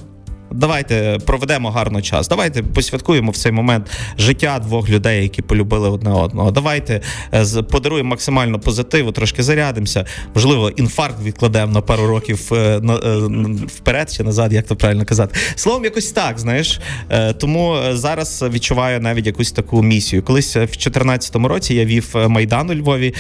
Давайте 0.54 1.18
проведемо 1.26 1.72
гарно 1.72 2.02
час. 2.02 2.28
Давайте 2.28 2.64
посвяткуємо 2.64 3.32
в 3.32 3.38
цей 3.38 3.52
момент 3.52 3.92
життя 4.18 4.60
двох 4.60 4.90
людей, 4.90 5.24
які 5.24 5.42
полюбили 5.42 5.90
одне 5.90 6.12
одного. 6.12 6.52
Давайте 6.52 7.02
е, 7.34 7.46
подаруємо 7.62 8.10
максимально 8.10 8.60
позитиву, 8.60 9.12
трошки 9.12 9.44
зарядимося. 9.44 10.06
Можливо, 10.36 10.70
інфаркт 10.70 11.24
відкладемо 11.24 11.74
на 11.74 11.82
пару 11.82 12.08
років 12.08 12.50
е, 12.52 12.56
е, 12.56 12.82
вперед 13.68 14.12
чи 14.12 14.24
назад, 14.24 14.54
як 14.54 14.66
то 14.66 14.76
правильно 14.76 15.06
казати. 15.06 15.36
Словом, 15.56 15.84
якось 15.84 16.12
так, 16.12 16.40
знаєш. 16.40 16.80
Тому 17.38 17.78
зараз 17.92 18.46
відчуваю 18.50 19.00
навіть 19.00 19.26
якусь 19.26 19.52
таку 19.52 19.84
місію. 19.84 20.24
Колись 20.24 20.56
в 20.56 20.60
2014 20.60 21.36
році 21.36 21.76
я 21.76 21.86
вів 21.86 22.16
майдан 22.28 22.70
у 22.70 22.76
Львові 22.76 23.14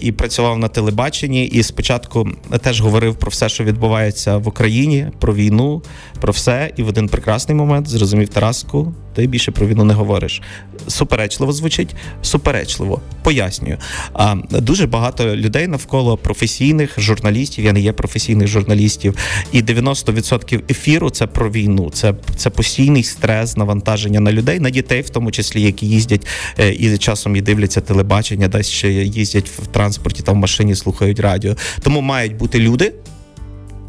і 0.00 0.12
працював 0.12 0.58
на 0.58 0.68
телебаченні. 0.68 1.46
І 1.46 1.62
спочатку 1.62 2.28
теж 2.62 2.80
говорив 2.80 3.14
про 3.14 3.30
все, 3.30 3.48
що 3.48 3.64
відбувається 3.64 4.36
в 4.36 4.48
Україні, 4.48 5.06
про 5.18 5.34
війну, 5.34 5.82
про 6.20 6.32
все 6.32 6.59
і 6.66 6.82
в 6.82 6.88
один 6.88 7.08
прекрасний 7.08 7.56
момент 7.56 7.88
зрозумів 7.88 8.28
Тараску, 8.28 8.94
ти 9.14 9.26
більше 9.26 9.52
про 9.52 9.66
війну 9.66 9.84
не 9.84 9.94
говориш. 9.94 10.42
Суперечливо 10.88 11.52
звучить, 11.52 11.94
суперечливо, 12.22 13.00
пояснюю. 13.22 13.76
А 14.12 14.34
дуже 14.50 14.86
багато 14.86 15.36
людей 15.36 15.66
навколо 15.66 16.16
професійних 16.16 17.00
журналістів. 17.00 17.64
Я 17.64 17.72
не 17.72 17.80
є 17.80 17.92
професійних 17.92 18.48
журналістів, 18.48 19.16
і 19.52 19.62
90% 19.62 20.62
ефіру 20.70 21.10
це 21.10 21.26
про 21.26 21.50
війну. 21.50 21.90
Це 21.90 22.14
це 22.36 22.50
постійний 22.50 23.02
стрес, 23.02 23.56
навантаження 23.56 24.20
на 24.20 24.32
людей, 24.32 24.60
на 24.60 24.70
дітей, 24.70 25.02
в 25.02 25.10
тому 25.10 25.30
числі, 25.30 25.62
які 25.62 25.86
їздять 25.86 26.26
е, 26.58 26.72
і 26.72 26.98
часом 26.98 27.36
і 27.36 27.40
дивляться 27.40 27.80
телебачення, 27.80 28.48
десь 28.48 28.68
ще 28.68 28.92
їздять 28.92 29.48
в 29.48 29.66
транспорті, 29.66 30.22
там 30.22 30.34
в 30.34 30.38
машині 30.38 30.74
слухають 30.74 31.20
радіо. 31.20 31.56
Тому 31.82 32.00
мають 32.00 32.36
бути 32.36 32.58
люди 32.58 32.92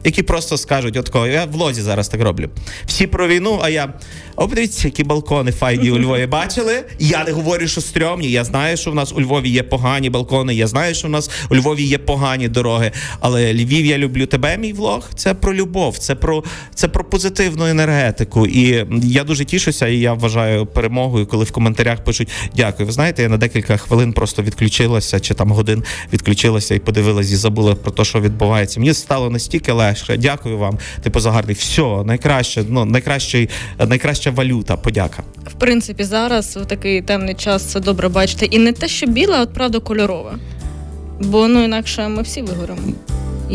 які 0.03 0.23
просто 0.23 0.57
скажуть, 0.57 0.97
от 0.97 1.09
кого, 1.09 1.27
я 1.27 1.45
в 1.45 1.55
лозі 1.55 1.81
зараз 1.81 2.09
так 2.09 2.21
роблю. 2.21 2.49
Всі 2.85 3.07
про 3.07 3.27
війну, 3.27 3.59
а 3.63 3.69
я. 3.69 3.93
О, 4.35 4.47
подивіться, 4.47 4.87
які 4.87 5.03
балкони 5.03 5.51
файні 5.51 5.91
у 5.91 5.99
Львові 5.99 6.25
бачили. 6.25 6.83
Я 6.99 7.23
не 7.23 7.31
говорю, 7.31 7.67
що 7.67 7.81
стрьомні. 7.81 8.31
Я 8.31 8.43
знаю, 8.43 8.77
що 8.77 8.91
в 8.91 8.95
нас 8.95 9.13
у 9.13 9.21
Львові 9.21 9.49
є 9.49 9.63
погані 9.63 10.09
балкони. 10.09 10.55
Я 10.55 10.67
знаю, 10.67 10.95
що 10.95 11.07
в 11.07 11.11
нас 11.11 11.29
у 11.49 11.55
Львові 11.55 11.83
є 11.83 11.97
погані 11.97 12.47
дороги. 12.47 12.91
Але 13.19 13.53
Львів, 13.53 13.85
я 13.85 13.97
люблю 13.97 14.25
тебе, 14.25 14.57
мій 14.57 14.73
влог. 14.73 15.09
Це 15.15 15.33
про 15.33 15.53
любов, 15.53 15.97
це 15.97 16.15
про 16.15 16.43
це 16.75 16.87
про 16.87 17.03
позитивну 17.03 17.65
енергетику. 17.65 18.47
І 18.47 18.85
я 19.03 19.23
дуже 19.23 19.45
тішуся, 19.45 19.87
і 19.87 19.97
я 19.97 20.13
вважаю 20.13 20.65
перемогою, 20.65 21.25
коли 21.25 21.45
в 21.45 21.51
коментарях 21.51 22.03
пишуть 22.03 22.29
дякую. 22.55 22.87
Ви 22.87 22.93
знаєте, 22.93 23.23
я 23.23 23.29
на 23.29 23.37
декілька 23.37 23.77
хвилин 23.77 24.13
просто 24.13 24.43
відключилася, 24.43 25.19
чи 25.19 25.33
там 25.33 25.51
годин 25.51 25.83
відключилася 26.13 26.75
і 26.75 26.79
подивилася 26.79 27.33
і 27.33 27.35
забула 27.35 27.75
про 27.75 27.91
те, 27.91 28.03
що 28.03 28.21
відбувається. 28.21 28.79
Мені 28.79 28.93
стало 28.93 29.29
настільки 29.29 29.71
легше 29.71 29.90
легше. 29.91 30.17
Дякую 30.17 30.57
вам. 30.57 30.77
Типу 31.03 31.19
загарний. 31.19 31.55
Все, 31.55 32.03
найкраще, 32.05 32.63
ну 32.69 32.85
найкращий, 32.85 33.49
найкраща 33.87 34.31
валюта. 34.31 34.77
Подяка. 34.77 35.23
В 35.45 35.53
принципі, 35.53 36.03
зараз 36.03 36.57
в 36.57 36.65
такий 36.65 37.01
темний 37.01 37.35
час 37.35 37.63
це 37.63 37.79
добре 37.79 38.09
бачити. 38.09 38.45
І 38.45 38.59
не 38.59 38.73
те, 38.73 38.87
що 38.87 39.07
біле, 39.07 39.35
а 39.37 39.41
от 39.41 39.53
правда 39.53 39.79
кольорове. 39.79 40.31
Бо 41.19 41.47
ну 41.47 41.63
інакше 41.63 42.07
ми 42.07 42.21
всі 42.21 42.41
вигоримо. 42.41 42.81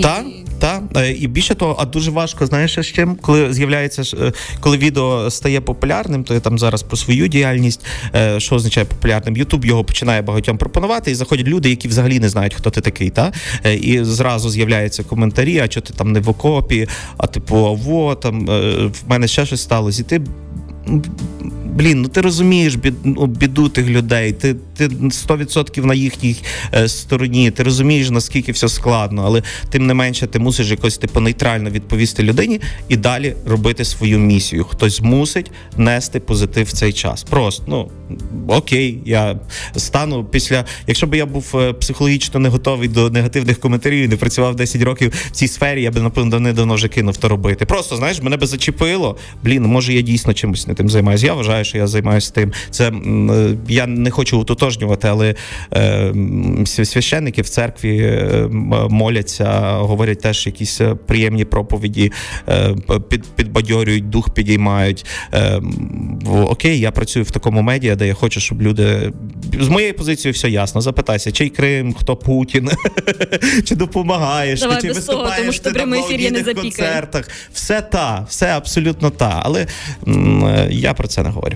Так? 0.03 0.25
Та 0.59 0.83
е, 0.97 1.11
і 1.11 1.27
більше 1.27 1.55
того, 1.55 1.77
а 1.79 1.85
дуже 1.85 2.11
важко, 2.11 2.47
знаєш, 2.47 2.79
з 2.81 2.87
чим, 2.87 3.17
коли 3.21 3.53
з'являється 3.53 4.03
е, 4.21 4.33
коли 4.61 4.77
відео 4.77 5.31
стає 5.31 5.61
популярним, 5.61 6.25
то 6.25 6.35
я 6.35 6.41
там 6.41 6.59
зараз 6.59 6.83
про 6.83 6.97
свою 6.97 7.29
діяльність, 7.29 7.85
е, 8.15 8.41
що 8.41 8.55
означає 8.55 8.85
популярним. 8.85 9.37
Ютуб 9.37 9.65
його 9.65 9.85
починає 9.85 10.23
багатьом 10.23 10.59
пропонувати, 10.59 11.11
і 11.11 11.15
заходять 11.15 11.47
люди, 11.47 11.71
які 11.71 11.89
взагалі 11.89 12.21
не 12.21 12.29
знають, 12.29 12.55
хто 12.55 12.71
ти 12.71 12.81
такий. 12.81 13.11
Та 13.11 13.33
і 13.81 14.05
зразу 14.05 14.51
з'являються 14.51 15.03
коментарі, 15.03 15.59
а 15.59 15.67
що 15.71 15.81
ти 15.81 15.95
там 15.95 16.13
не 16.13 16.21
в 16.21 16.29
окопі, 16.29 16.89
а 17.17 17.27
типу, 17.27 17.57
аво, 17.57 18.15
там 18.15 18.47
в 18.87 19.03
мене 19.09 19.29
ще 19.29 19.47
щось 19.47 19.63
сталося. 19.63 20.03
І 20.03 20.05
ти 20.05 20.21
блін, 21.77 22.03
ну 22.03 22.09
ти 22.09 22.21
розумієш 22.21 22.75
бід, 22.75 22.95
ну, 23.05 23.27
біду 23.27 23.69
тих 23.69 23.87
людей, 23.87 24.33
ти 24.33 24.57
ти 24.77 24.89
100% 24.89 25.85
на 25.85 25.95
їхній 25.95 26.37
е, 26.75 26.89
стороні, 26.89 27.51
ти 27.51 27.63
розумієш, 27.63 28.11
наскільки 28.11 28.53
все 28.53 28.69
складно, 28.69 29.23
але 29.27 29.43
тим 29.71 29.87
не 29.87 29.95
менше 29.95 30.27
ти 30.27 30.39
мусиш 30.39 30.71
якось 30.71 30.99
типу 30.99 31.21
нейтрально 31.21 31.71
відповісти 31.71 32.23
людині 32.23 32.61
і 32.89 32.97
далі 32.97 33.35
робити 33.47 33.85
свою 33.85 34.19
місію. 34.19 34.65
Хтось 34.65 35.01
мусить 35.01 35.51
нести 35.77 36.21
позитив 36.21 36.67
в 36.67 36.73
цей 36.73 36.93
час. 36.93 37.23
Просто 37.23 37.65
ну 37.67 37.91
окей, 38.49 38.99
я 39.07 39.39
стану 39.77 40.25
після, 40.25 40.65
якщо 40.87 41.07
б 41.07 41.15
я 41.15 41.27
був 41.27 41.53
е, 41.55 41.73
психологічно 41.73 42.41
не 42.41 42.49
готовий 42.49 42.89
до 42.89 43.11
негативних 43.11 43.61
коментарів 43.61 44.05
і 44.05 44.09
не 44.09 44.17
працював 44.17 44.57
10 44.57 44.83
років 44.83 45.13
в 45.27 45.31
цій 45.31 45.49
сфері, 45.49 45.83
я 45.83 45.91
би 45.91 46.01
напевно 46.01 46.53
давно 46.53 46.75
вже 46.75 46.89
кинув 46.89 47.17
то 47.17 47.29
робити. 47.29 47.67
Просто 47.67 47.97
знаєш, 47.97 48.23
мене 48.23 48.37
би 48.37 48.47
зачепило. 48.47 49.17
Блін, 49.43 49.63
може 49.63 49.95
я 49.95 50.01
дійсно 50.01 50.35
чимось 50.35 50.67
не 50.67 50.75
тим 50.75 50.89
займаюся. 50.89 51.27
Я 51.27 51.35
вважаю, 51.35 51.65
що 51.67 51.79
я 51.79 51.87
займаюся 51.87 52.33
тим. 52.35 52.53
Це 52.71 52.89
е, 52.89 53.55
я 53.69 53.87
не 53.87 54.11
хочу 54.11 54.41
утотожнювати, 54.41 55.09
але 55.09 55.35
е, 55.75 56.13
священники 56.67 57.43
в 57.43 57.49
церкві 57.49 57.99
е, 57.99 58.49
моляться, 58.91 59.61
говорять 59.73 60.21
теж 60.21 60.47
якісь 60.47 60.81
е, 60.81 60.95
приємні 60.95 61.45
проповіді, 61.45 62.13
е, 62.49 62.75
під, 63.09 63.25
підбадьорюють, 63.25 64.09
дух 64.11 64.31
підіймають. 64.31 65.07
Е, 65.35 65.61
окей, 66.49 66.81
я 66.81 66.91
працюю 66.91 67.25
в 67.25 67.31
такому 67.31 67.63
медіа, 67.63 67.97
де 67.97 68.07
я 68.07 68.15
хочу, 68.15 68.41
щоб 68.41 68.63
люди 68.63 69.13
з 69.61 69.69
моєї 69.69 69.93
позиції 69.93 70.33
все 70.33 70.51
ясно. 70.51 70.81
Запитайся, 70.81 71.33
чий 71.33 71.49
Крим, 71.49 71.95
хто 71.95 72.17
Путін, 72.17 72.71
чи 73.65 73.75
допомагаєш, 73.77 74.61
Давай 74.61 74.81
чи 74.83 74.89
без 74.89 75.05
того, 75.05 75.19
виступаєш 75.19 75.41
тому 75.41 75.53
що 75.53 75.63
ти 75.63 75.71
прямий 75.71 76.01
на 76.01 76.07
ефір 76.07 76.21
я 76.21 76.31
не 76.31 76.39
запікаю. 76.39 76.63
концертах. 76.63 77.29
Все 77.53 77.81
та, 77.83 78.27
все 78.29 78.47
абсолютно 78.47 79.11
та. 79.11 79.41
Але 79.45 79.67
м, 80.09 80.45
е, 80.45 80.69
я 80.71 80.95
про 80.95 81.09
це 81.09 81.23
не 81.23 81.29
говорю. 81.29 81.56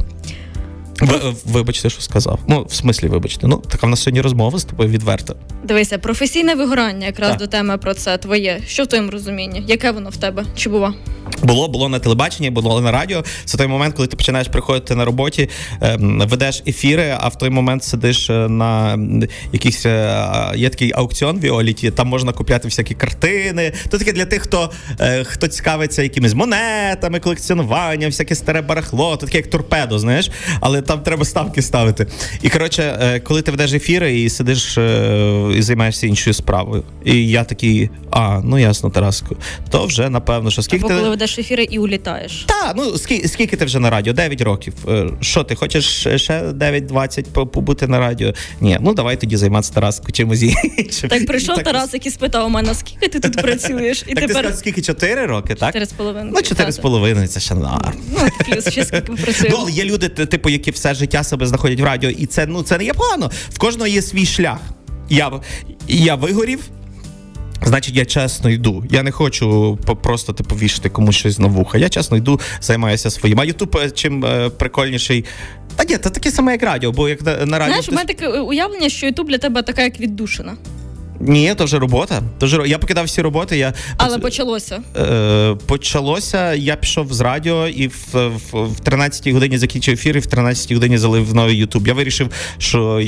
Ви, 1.01 1.35
вибачте, 1.47 1.91
що 1.91 2.01
сказав. 2.01 2.39
Ну, 2.49 2.65
в 2.69 2.75
смислі, 2.75 3.09
вибачте. 3.09 3.47
Ну, 3.47 3.57
така 3.57 3.87
в 3.87 3.91
нас 3.91 4.03
сьогодні 4.03 4.21
розмова 4.21 4.59
з 4.59 4.65
тобою 4.65 4.89
відверта. 4.89 5.35
Дивися, 5.65 5.99
професійне 5.99 6.55
вигорання, 6.55 7.07
якраз 7.07 7.31
Так. 7.31 7.39
до 7.39 7.47
теми 7.47 7.79
про 7.79 7.95
це 7.95 8.19
твоє. 8.19 8.61
Що 8.67 8.83
в 8.83 8.87
твоєму 8.87 9.11
розумінні? 9.11 9.65
Яке 9.67 9.91
воно 9.91 10.11
в 10.11 10.17
тебе? 10.17 10.45
Чи 10.57 10.71
бува? 10.71 10.95
Було, 11.43 11.69
було 11.69 11.89
на 11.89 11.99
телебаченні, 11.99 12.51
було 12.51 12.81
на 12.81 12.93
радіо. 12.93 13.25
Це 13.45 13.59
той 13.59 13.67
момент, 13.67 13.95
коли 13.95 14.09
ти 14.09 14.17
починаєш 14.17 14.49
приходити 14.49 14.95
на 14.95 15.05
роботі, 15.05 15.49
ем, 15.81 16.23
ведеш 16.27 16.63
ефіри, 16.67 17.17
а 17.21 17.29
в 17.29 17.39
той 17.39 17.51
момент 17.51 17.85
сидиш 17.85 18.31
е, 18.31 18.33
на 18.49 18.95
м, 18.95 19.23
якийсь 19.53 19.87
е, 19.87 20.27
є 20.57 20.69
такий 20.69 20.93
аукціон 20.95 21.41
Віоліті, 21.41 21.91
там 21.91 22.09
можна 22.09 22.33
купляти 22.33 22.69
всякі 22.69 22.95
картини. 22.95 23.73
То 23.89 23.99
таке 23.99 24.13
для 24.13 24.25
тих, 24.25 24.43
хто, 24.43 24.71
е, 25.01 25.25
хто 25.25 25.49
цікавиться 25.49 26.03
якимись 26.03 26.35
монетами, 26.35 27.21
колекціонуванням, 27.21 28.11
всяке 28.11 28.35
старе 28.35 28.63
барахло, 28.63 29.17
то 29.17 29.27
таке 29.27 29.39
як 29.39 29.47
торпедо, 29.47 29.99
знаєш, 29.99 30.31
але 30.61 30.83
там 30.83 31.01
треба 31.01 31.25
ставки 31.25 31.63
ставити. 31.63 32.07
І 32.43 32.49
коротше, 32.49 33.21
коли 33.25 33.43
ти 33.43 33.51
ведеш 33.51 33.73
ефіри 33.73 34.21
і 34.21 34.31
сидиш 34.31 34.79
і 35.59 35.63
займаєшся 35.63 36.07
іншою 36.07 36.35
справою. 36.35 36.85
І 37.05 37.29
я 37.29 37.45
такий, 37.45 37.91
а, 38.11 38.41
ну 38.45 38.59
ясно, 38.59 38.91
Тараско, 38.91 39.37
то 39.71 39.87
вже 39.87 40.09
напевно, 40.11 40.51
що 40.51 40.63
скільки 40.63 40.83
ти. 40.89 40.95
Коли 41.35 41.41
ефіри 41.43 41.65
і 41.71 41.79
улітаєш. 41.79 42.45
Та, 42.49 42.75
ну 42.77 42.99
скільки, 42.99 43.29
скільки 43.29 43.57
ти 43.57 43.65
вже 43.65 43.79
на 43.79 43.91
радіо? 43.91 44.13
9 44.13 44.41
років. 44.41 44.75
Е, 44.89 45.07
Що 45.21 45.45
ти 45.45 45.55
хочеш 45.55 45.85
ще 46.17 46.43
9-20 46.43 47.47
побути 47.47 47.87
на 47.87 47.99
радіо? 47.99 48.33
Ні, 48.61 48.79
ну 48.81 48.95
давай 48.95 49.21
тоді 49.21 49.37
займатися 49.37 49.73
Тараско 49.75 50.13
чимось 50.13 50.43
іншим. 50.43 51.11
Так 51.11 51.27
прийшов 51.27 51.55
Так, 51.57 51.65
Тарас, 51.65 51.95
який 51.95 52.13
спитав 52.13 52.47
у 52.47 52.49
мене, 52.49 52.75
скільки 52.75 53.09
ти 53.09 53.21
тут 53.21 53.43
працюєш, 53.43 54.05
і 54.09 54.15
Так 54.15 54.27
ти 54.27 54.33
сказав, 54.35 54.55
скільки 54.55 54.83
4 54.83 55.27
роки, 55.27 55.55
так? 55.55 55.69
чотири 55.69 55.87
з 55.87 55.93
половиною. 55.93 56.33
Ну, 56.37 56.43
4 56.43 56.73
з 56.73 56.79
половиною, 56.79 57.29
це 57.29 57.41
ще 57.41 57.55
норм. 57.55 57.95
Ну, 58.13 58.19
плюс 58.47 58.69
ще 58.69 58.85
скільки 58.85 59.13
ми 59.13 59.19
Ну, 59.51 59.69
є 59.71 59.85
люди, 59.85 60.09
типу, 60.09 60.49
які 60.49 60.71
все 60.71 60.95
життя 60.95 61.25
себе 61.25 61.47
знаходять 61.47 61.81
в 61.81 61.85
радіо, 61.85 62.11
і 62.11 62.27
це 62.27 62.47
ну 62.47 62.63
це 62.63 62.79
не 62.79 62.85
є 62.85 62.95
погано. 62.95 63.31
В 63.51 63.59
кожного 63.59 63.87
є 63.87 64.03
свій 64.03 64.27
шлях. 64.27 64.59
Я, 65.09 65.31
я 65.89 66.15
вигорів. 66.15 66.61
Значить, 67.63 67.97
я 67.97 68.05
чесно 68.05 68.51
йду. 68.51 68.85
Я 68.91 69.03
не 69.03 69.11
хочу 69.11 69.79
просто 70.03 70.33
типу 70.33 70.55
вішати 70.55 70.89
комусь 70.89 71.17
щось 71.17 71.39
на 71.39 71.47
вуха. 71.47 71.79
Я 71.79 71.89
чесно 71.89 72.17
йду, 72.17 72.41
займаюся 72.61 73.11
своїм. 73.11 73.41
А 73.41 73.45
Ютуб 73.45 73.77
е, 73.77 73.91
чим 73.91 74.25
е, 74.25 74.49
прикольніший. 74.51 75.25
Та 75.77 75.85
ні, 75.85 75.99
це 75.99 76.11
таке 76.11 76.31
саме, 76.31 76.53
як 76.53 76.63
радіо, 76.63 76.93
бо 76.93 77.09
як 77.09 77.23
на, 77.23 77.33
радіо. 77.35 77.47
Знаєш, 77.57 77.89
у 77.89 77.93
мене 77.93 78.07
таке 78.07 78.29
уявлення, 78.29 78.89
що 78.89 79.07
Ютуб 79.07 79.29
для 79.29 79.39
тебе 79.39 79.63
така, 79.63 79.83
як 79.83 80.01
віддушина. 80.01 80.57
Ні, 81.21 81.55
то 81.55 81.65
вже 81.65 81.79
робота. 81.79 82.23
То 82.39 82.47
вже... 82.47 82.63
Я 82.67 82.79
покидав 82.79 83.05
всі 83.05 83.23
роботи. 83.23 83.59
Я 83.59 83.73
Але 83.97 84.19
почалося. 84.19 84.83
Е, 84.97 85.57
почалося. 85.67 86.55
Я 86.55 86.77
пішов 86.77 87.13
з 87.13 87.21
радіо 87.21 87.69
і 87.69 87.89
в, 87.89 87.95
в, 88.13 88.39
в 88.53 88.81
13-й 88.81 89.33
годині 89.33 89.59
закінчив 89.59 89.95
ефір, 89.95 90.17
і 90.17 90.21
в 90.21 90.27
13-й 90.27 90.75
годині 90.75 90.99
залив 90.99 91.35
новий 91.35 91.57
Ютуб. 91.57 91.87
Я 91.87 91.95
вирішив, 91.95 92.31
що 92.59 93.01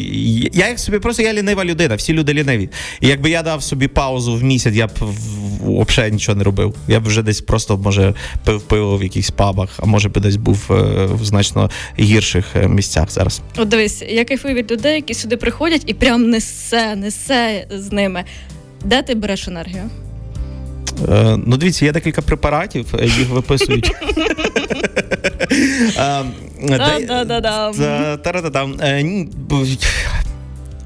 я 0.52 0.68
як 0.68 0.78
собі 0.78 0.98
просто 0.98 1.22
я 1.22 1.32
лінива 1.32 1.64
людина, 1.64 1.94
всі 1.94 2.12
люди 2.12 2.34
ліниві. 2.34 2.70
І 3.00 3.08
якби 3.08 3.30
я 3.30 3.42
дав 3.42 3.62
собі 3.62 3.88
паузу 3.88 4.34
в 4.34 4.42
місяць, 4.42 4.74
я 4.74 4.86
б 4.86 4.90
взагалі 5.62 6.12
нічого 6.12 6.38
не 6.38 6.44
робив. 6.44 6.74
Я 6.88 7.00
б 7.00 7.04
вже 7.04 7.22
десь 7.22 7.40
просто 7.40 7.76
може 7.76 8.14
пив 8.44 8.62
пиво 8.62 8.96
в 8.96 9.02
якихось 9.02 9.30
пабах, 9.30 9.68
а 9.78 9.86
може 9.86 10.08
би 10.08 10.20
десь 10.20 10.36
був 10.36 10.66
е, 10.70 10.74
в 11.06 11.24
значно 11.24 11.70
гірших 11.98 12.44
е, 12.56 12.68
місцях 12.68 13.10
зараз. 13.10 13.40
От 13.56 13.68
дивись, 13.68 14.02
я 14.08 14.24
кайфую 14.24 14.54
від 14.54 14.72
людей, 14.72 14.94
які 14.94 15.14
сюди 15.14 15.36
приходять 15.36 15.82
і 15.86 15.94
прям 15.94 16.30
несе, 16.30 16.96
несе 16.96 17.66
з 17.70 17.92
ними. 17.92 18.24
Де 18.84 19.02
ти 19.02 19.14
береш 19.14 19.48
енергію? 19.48 19.90
Е, 21.08 21.36
ну, 21.46 21.56
дивіться, 21.56 21.84
є 21.84 21.92
декілька 21.92 22.22
препаратів, 22.22 22.86
е, 22.98 23.04
їх 23.04 23.28
виписують. 23.28 23.92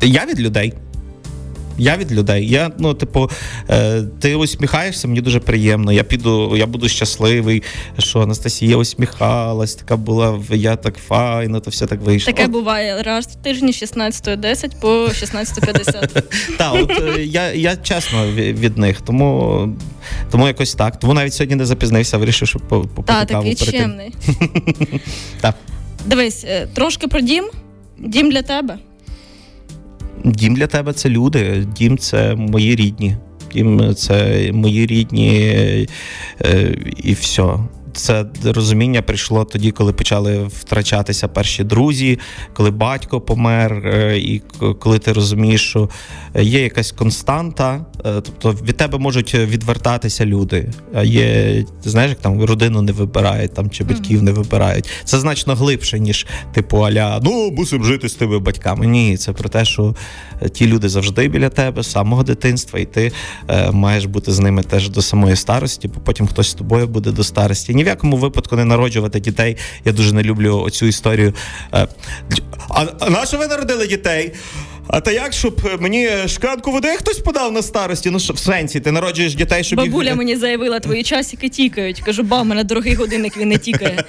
Я 0.02 0.26
від 0.26 0.40
людей. 0.40 0.72
Я 1.78 1.96
від 1.96 2.12
людей. 2.12 2.48
Я, 2.48 2.70
ну, 2.78 2.94
типу, 2.94 3.30
е, 3.70 4.02
ти 4.20 4.34
усміхаєшся, 4.34 5.08
мені 5.08 5.20
дуже 5.20 5.40
приємно. 5.40 5.92
Я 5.92 6.04
піду, 6.04 6.56
я 6.56 6.66
буду 6.66 6.88
щасливий, 6.88 7.62
що 7.98 8.20
Анастасія 8.20 8.76
усміхалась, 8.76 9.74
така 9.74 9.96
була, 9.96 10.40
я 10.50 10.76
так 10.76 10.96
файно, 10.96 11.60
то 11.60 11.70
все 11.70 11.86
так 11.86 12.00
вийшло. 12.00 12.32
Таке 12.32 12.48
буває 12.48 13.02
раз 13.02 13.26
в 13.26 13.34
тижні 13.34 13.72
16.10 13.72 14.80
по 14.80 14.88
16.50. 14.88 16.22
Так, 16.58 16.74
от 16.74 16.90
е, 16.90 17.24
я, 17.24 17.52
я 17.52 17.76
чесно 17.76 18.32
від 18.32 18.78
них, 18.78 19.00
тому, 19.00 19.68
тому 20.30 20.46
якось 20.46 20.74
так. 20.74 20.98
Тому 20.98 21.14
навіть 21.14 21.34
сьогодні 21.34 21.56
не 21.56 21.66
запізнився, 21.66 22.18
вирішив, 22.18 22.48
що 22.48 22.58
по- 22.58 22.80
попити 22.80 23.18
Та, 23.18 23.24
такий 23.24 23.54
чемний. 23.54 24.14
Дивись, 26.06 26.44
е, 26.44 26.68
трошки 26.74 27.08
про 27.08 27.20
дім. 27.20 27.50
Дім 27.98 28.30
для 28.30 28.42
тебе. 28.42 28.78
Дім 30.26 30.54
для 30.54 30.66
тебе 30.66 30.92
це 30.92 31.08
люди, 31.08 31.66
дім 31.76 31.98
це 31.98 32.34
мої 32.34 32.76
рідні. 32.76 33.16
Дім 33.52 33.94
це 33.94 34.50
мої 34.52 34.86
рідні 34.86 35.30
е, 36.40 36.76
і 36.96 37.12
все. 37.12 37.58
Це 37.96 38.24
розуміння 38.44 39.02
прийшло 39.02 39.44
тоді, 39.44 39.70
коли 39.70 39.92
почали 39.92 40.44
втрачатися 40.46 41.28
перші 41.28 41.64
друзі, 41.64 42.18
коли 42.52 42.70
батько 42.70 43.20
помер, 43.20 43.72
е, 43.72 44.18
і 44.18 44.42
коли 44.80 44.98
ти 44.98 45.12
розумієш, 45.12 45.68
що 45.68 45.88
є 46.34 46.62
якась 46.62 46.92
константа, 46.92 47.86
е, 48.06 48.20
тобто 48.20 48.52
від 48.52 48.76
тебе 48.76 48.98
можуть 48.98 49.34
відвертатися 49.34 50.26
люди. 50.26 50.68
А 50.94 51.02
є, 51.02 51.64
знаєш, 51.84 52.08
як 52.08 52.20
там 52.20 52.44
родину 52.44 52.82
не 52.82 52.92
вибирають 52.92 53.54
там 53.54 53.70
чи 53.70 53.84
батьків 53.84 54.22
не 54.22 54.32
вибирають. 54.32 54.88
Це 55.04 55.18
значно 55.18 55.54
глибше, 55.54 55.98
ніж 55.98 56.26
типу 56.52 56.78
аля, 56.78 57.20
ну 57.22 57.50
мусимо 57.50 57.84
жити 57.84 58.08
з 58.08 58.14
тими 58.14 58.38
батьками. 58.38 58.86
Ні, 58.86 59.16
це 59.16 59.32
про 59.32 59.48
те, 59.48 59.64
що 59.64 59.94
ті 60.52 60.66
люди 60.66 60.88
завжди 60.88 61.28
біля 61.28 61.48
тебе 61.48 61.82
з 61.82 61.90
самого 61.90 62.22
дитинства, 62.22 62.78
і 62.78 62.84
ти 62.84 63.12
е, 63.48 63.70
маєш 63.70 64.04
бути 64.04 64.32
з 64.32 64.38
ними 64.38 64.62
теж 64.62 64.88
до 64.88 65.02
самої 65.02 65.36
старості, 65.36 65.88
бо 65.88 66.00
потім 66.00 66.26
хтось 66.26 66.48
з 66.48 66.54
тобою 66.54 66.86
буде 66.86 67.10
до 67.10 67.24
старості. 67.24 67.74
В 67.86 67.88
якому 67.88 68.16
випадку 68.16 68.56
не 68.56 68.64
народжувати 68.64 69.20
дітей. 69.20 69.56
Я 69.84 69.92
дуже 69.92 70.12
не 70.12 70.22
люблю 70.22 70.58
оцю 70.58 70.86
історію. 70.86 71.34
Е, 71.74 71.88
а, 72.68 72.86
а 73.00 73.10
на 73.10 73.26
що 73.26 73.38
ви 73.38 73.46
народили 73.46 73.86
дітей? 73.86 74.32
А 74.88 75.00
та 75.00 75.12
як, 75.12 75.32
щоб 75.32 75.70
мені 75.80 76.08
шклянку 76.26 76.70
води 76.72 76.88
хтось 76.88 77.18
подав 77.18 77.52
на 77.52 77.62
старості? 77.62 78.10
Ну 78.10 78.20
що 78.20 78.32
в 78.32 78.38
сенсі, 78.38 78.80
ти 78.80 78.92
народжуєш 78.92 79.34
дітей, 79.34 79.64
щоб 79.64 79.80
їх- 79.80 79.90
Бабуля 79.90 80.14
мені 80.14 80.36
заявила, 80.36 80.80
твої 80.80 81.02
часики 81.02 81.48
тікають. 81.48 82.00
Кажу, 82.00 82.22
ба, 82.22 82.40
у 82.40 82.44
мене 82.44 82.64
дорогий 82.64 82.94
годинник, 82.94 83.36
він 83.36 83.48
не 83.48 83.58
тікає. 83.58 84.04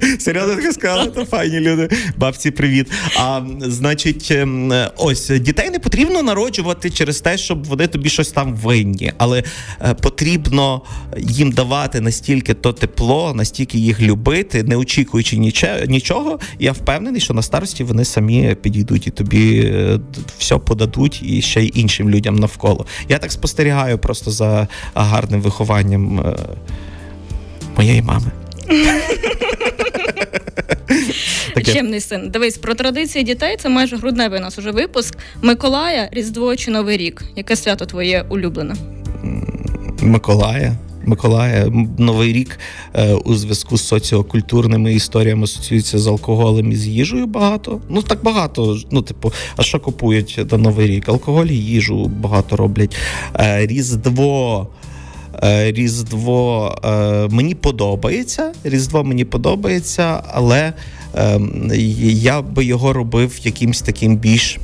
Серйозно 0.18 0.54
таке 0.56 0.72
сказала, 0.72 1.06
то 1.06 1.24
файні 1.24 1.60
люди. 1.60 1.88
Бабці, 2.16 2.50
привіт. 2.50 2.86
А 3.16 3.40
значить, 3.60 4.28
ем, 4.30 4.72
ось 4.96 5.28
дітей 5.28 5.70
не 5.70 5.78
потрібно 5.78 6.22
народжувати 6.22 6.90
через 6.90 7.20
те, 7.20 7.38
щоб 7.38 7.64
вони 7.64 7.86
тобі 7.86 8.08
щось 8.08 8.30
там 8.32 8.54
винні, 8.54 9.12
але 9.18 9.42
е, 9.82 9.94
потрібно 9.94 10.82
їм 11.18 11.52
давати 11.52 12.00
настільки 12.00 12.54
то 12.54 12.72
тепло, 12.72 13.32
настільки 13.34 13.78
їх 13.78 14.00
любити, 14.00 14.62
не 14.62 14.76
очікуючи 14.76 15.36
нічого. 15.86 16.38
Я 16.58 16.72
впевнений, 16.72 17.20
що 17.20 17.34
на 17.34 17.42
старості 17.42 17.84
вони 17.84 18.04
самі 18.04 18.56
підійдуть 18.62 19.06
і 19.06 19.10
тобі 19.10 19.60
е, 19.60 19.77
все 20.38 20.58
подадуть 20.58 21.22
і 21.22 21.42
ще 21.42 21.62
й 21.62 21.72
іншим 21.74 22.10
людям 22.10 22.36
навколо. 22.36 22.86
Я 23.08 23.18
так 23.18 23.32
спостерігаю 23.32 23.98
просто 23.98 24.30
за 24.30 24.68
гарним 24.94 25.40
вихованням 25.40 26.20
е, 26.20 26.36
моєї 27.76 28.02
мами. 28.02 28.30
Чемний 31.64 32.00
син. 32.00 32.30
Дивись, 32.30 32.58
про 32.58 32.74
традиції 32.74 33.24
дітей 33.24 33.56
це 33.60 33.68
майже 33.68 33.96
грудневий 33.96 34.38
у 34.38 34.42
нас 34.42 34.58
уже 34.58 34.70
випуск. 34.70 35.18
Миколая, 35.42 36.08
Різдво 36.12 36.56
чи 36.56 36.70
Новий 36.70 36.96
рік. 36.96 37.24
Яке 37.36 37.56
свято 37.56 37.86
твоє 37.86 38.24
улюблене? 38.28 38.74
Миколая. 40.00 40.76
Миколая, 41.08 41.72
Новий 41.98 42.32
рік 42.32 42.58
е, 42.94 43.14
у 43.14 43.34
зв'язку 43.34 43.76
з 43.76 43.86
соціокультурними 43.86 44.94
історіями 44.94 45.44
асоціюється 45.44 45.98
з 45.98 46.06
алкоголем 46.06 46.72
і 46.72 46.76
з 46.76 46.86
їжею 46.86 47.26
багато. 47.26 47.80
Ну 47.88 48.02
так 48.02 48.22
багато. 48.22 48.78
Ну, 48.90 49.02
типу, 49.02 49.32
а 49.56 49.62
що 49.62 49.80
купують 49.80 50.40
на 50.52 50.58
Новий 50.58 50.86
рік? 50.86 51.08
Алкоголь 51.08 51.46
і 51.46 51.56
їжу 51.56 52.06
багато 52.06 52.56
роблять. 52.56 52.96
Е, 53.40 53.66
Різдво. 53.66 54.68
Е, 55.42 55.72
Різдво 55.72 56.74
мені 57.30 57.54
подобається. 57.54 58.52
Різдво 58.64 59.04
мені 59.04 59.24
подобається, 59.24 60.22
але 60.32 60.72
е, 61.14 61.40
я 62.12 62.42
би 62.42 62.64
його 62.64 62.92
робив 62.92 63.38
якимсь 63.42 63.80
таким 63.80 64.16
більш 64.16 64.58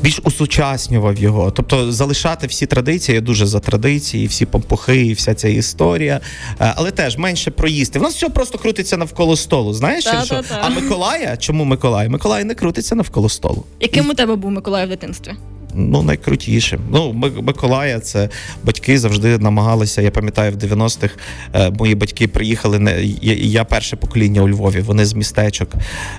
більш 0.00 0.20
усучаснював 0.24 1.18
його. 1.18 1.50
Тобто 1.50 1.92
залишати 1.92 2.46
всі 2.46 2.66
традиції, 2.66 3.14
я 3.14 3.20
дуже 3.20 3.46
за 3.46 3.60
традиції, 3.60 4.26
всі 4.26 4.46
помпухи, 4.46 5.06
і 5.06 5.12
вся 5.12 5.34
ця 5.34 5.48
історія. 5.48 6.20
Е, 6.60 6.72
але 6.76 6.90
теж 6.90 7.16
менше 7.16 7.50
проїсти. 7.50 7.98
В 7.98 8.02
нас 8.02 8.14
все 8.14 8.28
просто 8.28 8.58
крутиться 8.58 8.96
навколо 8.96 9.36
столу. 9.36 9.72
Знаєш, 9.74 10.04
Та, 10.04 10.24
що? 10.24 10.34
та, 10.34 10.42
та. 10.42 10.60
а 10.64 10.68
Миколая? 10.68 11.36
Чому 11.36 11.64
Миколай? 11.64 12.08
Миколай 12.08 12.44
не 12.44 12.54
крутиться 12.54 12.94
навколо 12.94 13.28
столу. 13.28 13.64
Яким 13.80 14.10
у 14.10 14.14
тебе 14.14 14.36
був 14.36 14.50
Миколай 14.50 14.86
в 14.86 14.88
дитинстві? 14.88 15.32
Ну, 15.76 16.02
найкрутішим. 16.02 16.80
Ну, 16.90 17.12
Ми- 17.12 17.30
Миколая, 17.42 18.00
це 18.00 18.28
батьки 18.64 18.98
завжди 18.98 19.38
намагалися. 19.38 20.02
Я 20.02 20.10
пам'ятаю, 20.10 20.52
в 20.52 20.54
90-х 20.56 21.14
е, 21.54 21.70
мої 21.70 21.94
батьки 21.94 22.28
приїхали. 22.28 22.78
Не 22.78 23.04
я, 23.04 23.34
я 23.34 23.64
перше 23.64 23.96
покоління 23.96 24.42
у 24.42 24.48
Львові. 24.48 24.80
Вони 24.80 25.04
з 25.04 25.12
містечок 25.14 25.68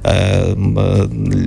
е, 0.04 0.10
е, 0.12 0.56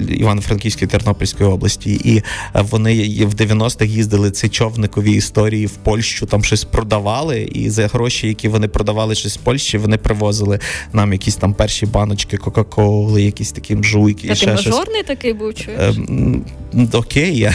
Івано-Франківської 0.09 0.89
Тернопільської 0.89 1.51
області. 1.51 2.01
І 2.05 2.23
вони 2.55 2.95
в 3.27 3.35
90-х 3.35 3.85
їздили 3.87 4.31
ці 4.31 4.49
човникові 4.49 5.13
історії 5.13 5.67
в 5.67 5.71
Польщу, 5.77 6.27
там 6.27 6.45
щось 6.45 6.65
продавали. 6.65 7.43
І 7.43 7.71
за 7.71 7.87
гроші, 7.87 8.29
які 8.29 8.49
вони 8.49 8.69
продавали 8.69 9.15
щось 9.15 9.37
в 9.37 9.41
Польщі, 9.41 9.79
вони 9.79 9.97
привозили 9.97 10.59
нам 10.93 11.13
якісь 11.13 11.37
там 11.37 11.55
перші 11.55 11.87
баночки 11.87 12.37
Кока-Коли, 12.37 13.23
якісь 13.23 13.53
такі 13.53 13.77
мжуйки. 13.77 14.27
і 14.27 14.29
Та 14.29 14.35
ти 14.35 14.41
ще 14.41 14.57
щось. 14.57 14.77
такий 15.07 15.33
був, 15.33 15.55
чуєш? 15.55 15.81
Е, 15.81 15.89
м, 15.89 16.45
Окей, 16.93 17.37
я 17.39 17.55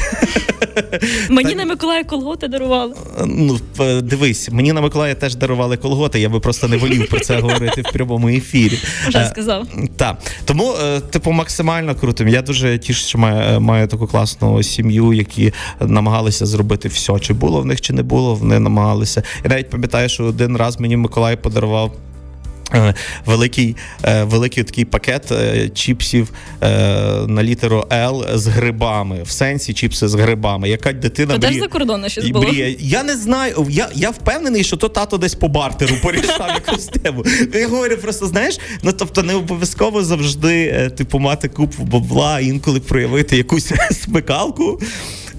Мені 1.29 1.55
на 1.55 1.65
Миколая 1.65 2.03
колготи 2.03 2.47
дарували. 2.47 2.93
Ну, 3.25 3.59
дивись, 4.01 4.49
мені 4.51 4.73
на 4.73 4.81
Миколая 4.81 5.15
теж 5.15 5.35
дарували 5.35 5.77
колготи, 5.77 6.19
я 6.19 6.29
би 6.29 6.39
просто 6.39 6.67
не 6.67 6.77
волів 6.77 7.09
про 7.09 7.19
це 7.19 7.39
говорити 7.39 7.81
в 7.81 7.91
прямому 7.93 8.29
ефірі. 8.29 8.79
Вже 9.07 9.19
Е, 9.19 9.25
сказав. 9.31 9.67
Так. 9.97 10.17
Тому, 10.45 10.73
е, 10.83 10.99
типу, 10.99 11.31
максимально 11.31 11.95
круто. 11.95 12.23
Я 12.23 12.41
дуже 12.41 12.77
тішу, 12.77 13.07
що 13.07 13.17
маю, 13.17 13.61
маю 13.61 13.87
таку 13.87 14.07
класну 14.07 14.63
сім'ю, 14.63 15.13
які 15.13 15.53
намагалися 15.79 16.45
зробити 16.45 16.87
все. 16.87 17.19
Чи 17.19 17.33
було 17.33 17.61
в 17.61 17.65
них, 17.65 17.81
чи 17.81 17.93
не 17.93 18.03
було, 18.03 18.35
вони 18.35 18.59
намагалися. 18.59 19.23
Я 19.43 19.49
навіть 19.49 19.69
пам'ятаю, 19.69 20.09
що 20.09 20.23
один 20.23 20.57
раз 20.57 20.79
мені 20.79 20.97
Миколай 20.97 21.35
подарував. 21.35 21.93
Е, 22.73 22.93
Великий, 23.25 23.75
е, 24.03 24.23
великий 24.23 24.63
такий 24.63 24.85
пакет 24.85 25.31
е, 25.31 25.69
чіпсів 25.69 26.29
на 27.27 27.43
літеру 27.43 27.87
Л 27.91 28.25
з 28.33 28.47
грибами. 28.47 29.23
В 29.23 29.29
сенсі 29.31 29.73
чіпси 29.73 30.07
з 30.07 30.13
грибами. 30.15 30.69
Яка 30.69 30.93
дитина 30.93 31.37
То 31.37 31.47
мріє- 31.47 31.59
за 31.59 31.67
кордоном 31.67 32.09
щось 32.09 32.29
було. 32.29 32.45
мріє. 32.45 32.75
Я 32.79 33.03
не 33.03 33.17
знаю. 33.17 33.67
Я, 33.69 33.89
я 33.95 34.09
впевнений, 34.09 34.63
що 34.63 34.77
то 34.77 34.89
тато 34.89 35.17
десь 35.17 35.35
по 35.35 35.47
бартеру 35.47 35.95
порішав 36.03 36.47
якусь 36.67 36.85
тему. 36.85 37.25
Я 37.53 37.67
говорю, 37.67 37.97
просто 37.97 38.27
знаєш, 38.27 38.59
ну 38.83 38.91
тобто 38.93 39.23
не 39.23 39.35
обов'язково 39.35 40.03
завжди, 40.03 40.89
типу, 40.97 41.19
мати 41.19 41.47
купу 41.49 41.83
бабла, 41.83 42.39
інколи 42.39 42.79
проявити 42.79 43.37
якусь 43.37 43.71
смикалку. 44.03 44.79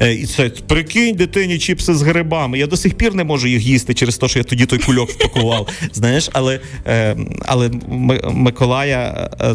Е, 0.03 0.15
І 0.15 0.27
це 0.27 0.49
прикинь 0.49 1.15
дитині 1.17 1.59
чіпси 1.59 1.95
з 1.95 2.03
грибами. 2.03 2.59
Я 2.59 2.67
до 2.67 2.77
сих 2.77 2.95
пір 2.95 3.15
не 3.15 3.25
можу 3.25 3.49
їх 3.49 3.67
їсти 3.67 3.95
через 3.95 4.19
те, 4.19 4.29
що 4.29 4.39
я 4.39 4.43
тоді 4.45 4.67
той 4.67 4.79
кульок 4.79 5.11
впакував. 5.11 5.69
Знаєш, 5.93 6.29
але, 6.33 6.61
е, 6.87 7.17
але 7.47 7.71
Ми- 7.89 8.21
Миколая. 8.33 9.31
е, 9.41 9.55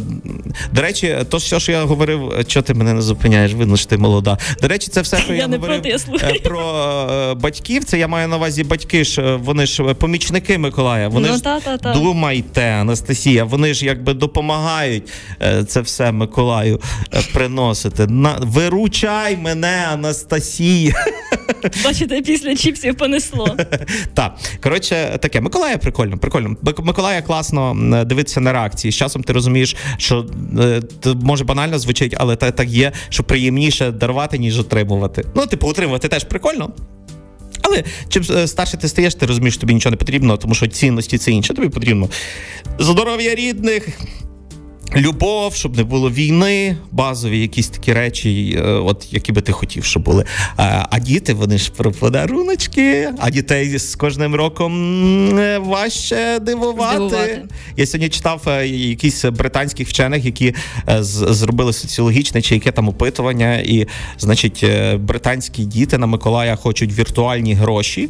До 0.73 0.81
речі, 0.81 1.17
то 1.29 1.39
що 1.39 1.71
я 1.71 1.83
говорив, 1.83 2.33
що 2.47 2.61
ти 2.61 2.73
мене 2.73 2.93
не 2.93 3.01
зупиняєш, 3.01 3.53
видно, 3.53 3.77
що 3.77 3.85
ти 3.85 3.97
молода. 3.97 4.37
До 4.61 4.67
речі, 4.67 4.87
це 4.91 5.01
все, 5.01 5.17
що 5.17 5.33
я, 5.33 5.39
Я 5.39 5.47
не 5.47 5.57
говорив 5.57 5.81
проти, 5.81 6.33
я 6.33 6.39
про 6.39 7.35
батьків. 7.35 7.83
Це 7.83 7.99
я 7.99 8.07
маю 8.07 8.27
на 8.27 8.37
увазі 8.37 8.63
батьки 8.63 9.03
ж 9.03 9.35
вони 9.35 9.65
ж 9.65 9.83
помічники 9.83 10.57
Миколая. 10.57 11.07
Вони 11.07 11.27
Ну, 11.29 11.35
ж 11.35 11.43
та-та-та. 11.43 11.93
думайте, 11.93 12.61
Анастасія. 12.63 13.43
Вони 13.43 13.73
ж 13.73 13.85
якби 13.85 14.13
допомагають 14.13 15.03
це 15.67 15.81
все 15.81 16.11
Миколаю 16.11 16.81
приносити. 17.33 18.07
На 18.07 18.37
виручай 18.41 19.37
мене, 19.37 19.85
Анастасія. 19.91 20.28
Бачите, 21.83 22.21
після 22.21 22.55
чіпсів 22.55 22.95
понесло. 22.95 23.57
Так, 24.13 24.37
коротше, 24.63 25.17
таке 25.21 25.41
Миколая 25.41 25.77
прикольно, 25.77 26.17
прикольно. 26.17 26.55
Миколая 26.77 27.21
класно 27.21 27.75
дивитися 28.05 28.39
на 28.39 28.53
реакції. 28.53 28.91
З 28.91 28.95
часом 28.95 29.23
ти 29.23 29.33
розумієш, 29.33 29.75
що 29.97 30.25
е, 30.59 30.81
може 31.15 31.43
банально 31.43 31.79
звучить, 31.79 32.15
але 32.17 32.35
так 32.35 32.69
є, 32.69 32.91
що 33.09 33.23
приємніше 33.23 33.91
дарувати, 33.91 34.37
ніж 34.37 34.59
отримувати. 34.59 35.25
Ну, 35.35 35.45
типу, 35.45 35.67
отримувати 35.67 36.07
теж 36.07 36.23
прикольно. 36.23 36.73
Але 37.61 37.83
чим 38.09 38.23
е, 38.29 38.47
старше 38.47 38.77
ти 38.77 38.87
стаєш, 38.87 39.15
ти 39.15 39.25
розумієш, 39.25 39.53
що 39.53 39.61
тобі 39.61 39.73
нічого 39.73 39.91
не 39.91 39.97
потрібно, 39.97 40.37
тому 40.37 40.53
що 40.53 40.67
цінності 40.67 41.17
це 41.17 41.31
інше. 41.31 41.53
Тобі 41.53 41.69
потрібно 41.69 42.09
здоров'я 42.79 43.35
рідних. 43.35 43.87
Любов, 44.95 45.55
щоб 45.55 45.77
не 45.77 45.83
було 45.83 46.11
війни, 46.11 46.77
базові 46.91 47.39
якісь 47.39 47.69
такі 47.69 47.93
речі, 47.93 48.59
е, 48.59 48.69
от 48.69 49.07
які 49.11 49.31
би 49.31 49.41
ти 49.41 49.51
хотів, 49.51 49.83
щоб 49.83 50.03
були. 50.03 50.25
А, 50.57 50.85
а 50.89 50.99
діти, 50.99 51.33
вони 51.33 51.57
ж 51.57 51.71
про 51.77 51.91
подаруночки, 51.91 53.09
а 53.19 53.29
дітей 53.29 53.77
з 53.77 53.95
кожним 53.95 54.35
роком 54.35 55.39
е, 55.39 55.59
важче 55.59 56.39
дивувати. 56.41 56.95
Здивувати. 56.95 57.41
Я 57.77 57.85
сьогодні 57.85 58.09
читав 58.09 58.41
е, 58.47 58.67
якісь 58.67 59.25
британських 59.25 59.89
вчених, 59.89 60.25
які 60.25 60.55
е, 60.89 61.03
зробили 61.03 61.73
соціологічне 61.73 62.41
чи 62.41 62.55
яке 62.55 62.71
там 62.71 62.87
опитування, 62.87 63.57
і 63.57 63.87
значить, 64.17 64.61
е, 64.63 64.97
британські 64.97 65.65
діти 65.65 65.97
на 65.97 66.07
Миколая 66.07 66.55
хочуть 66.55 66.99
віртуальні 66.99 67.53
гроші 67.53 68.09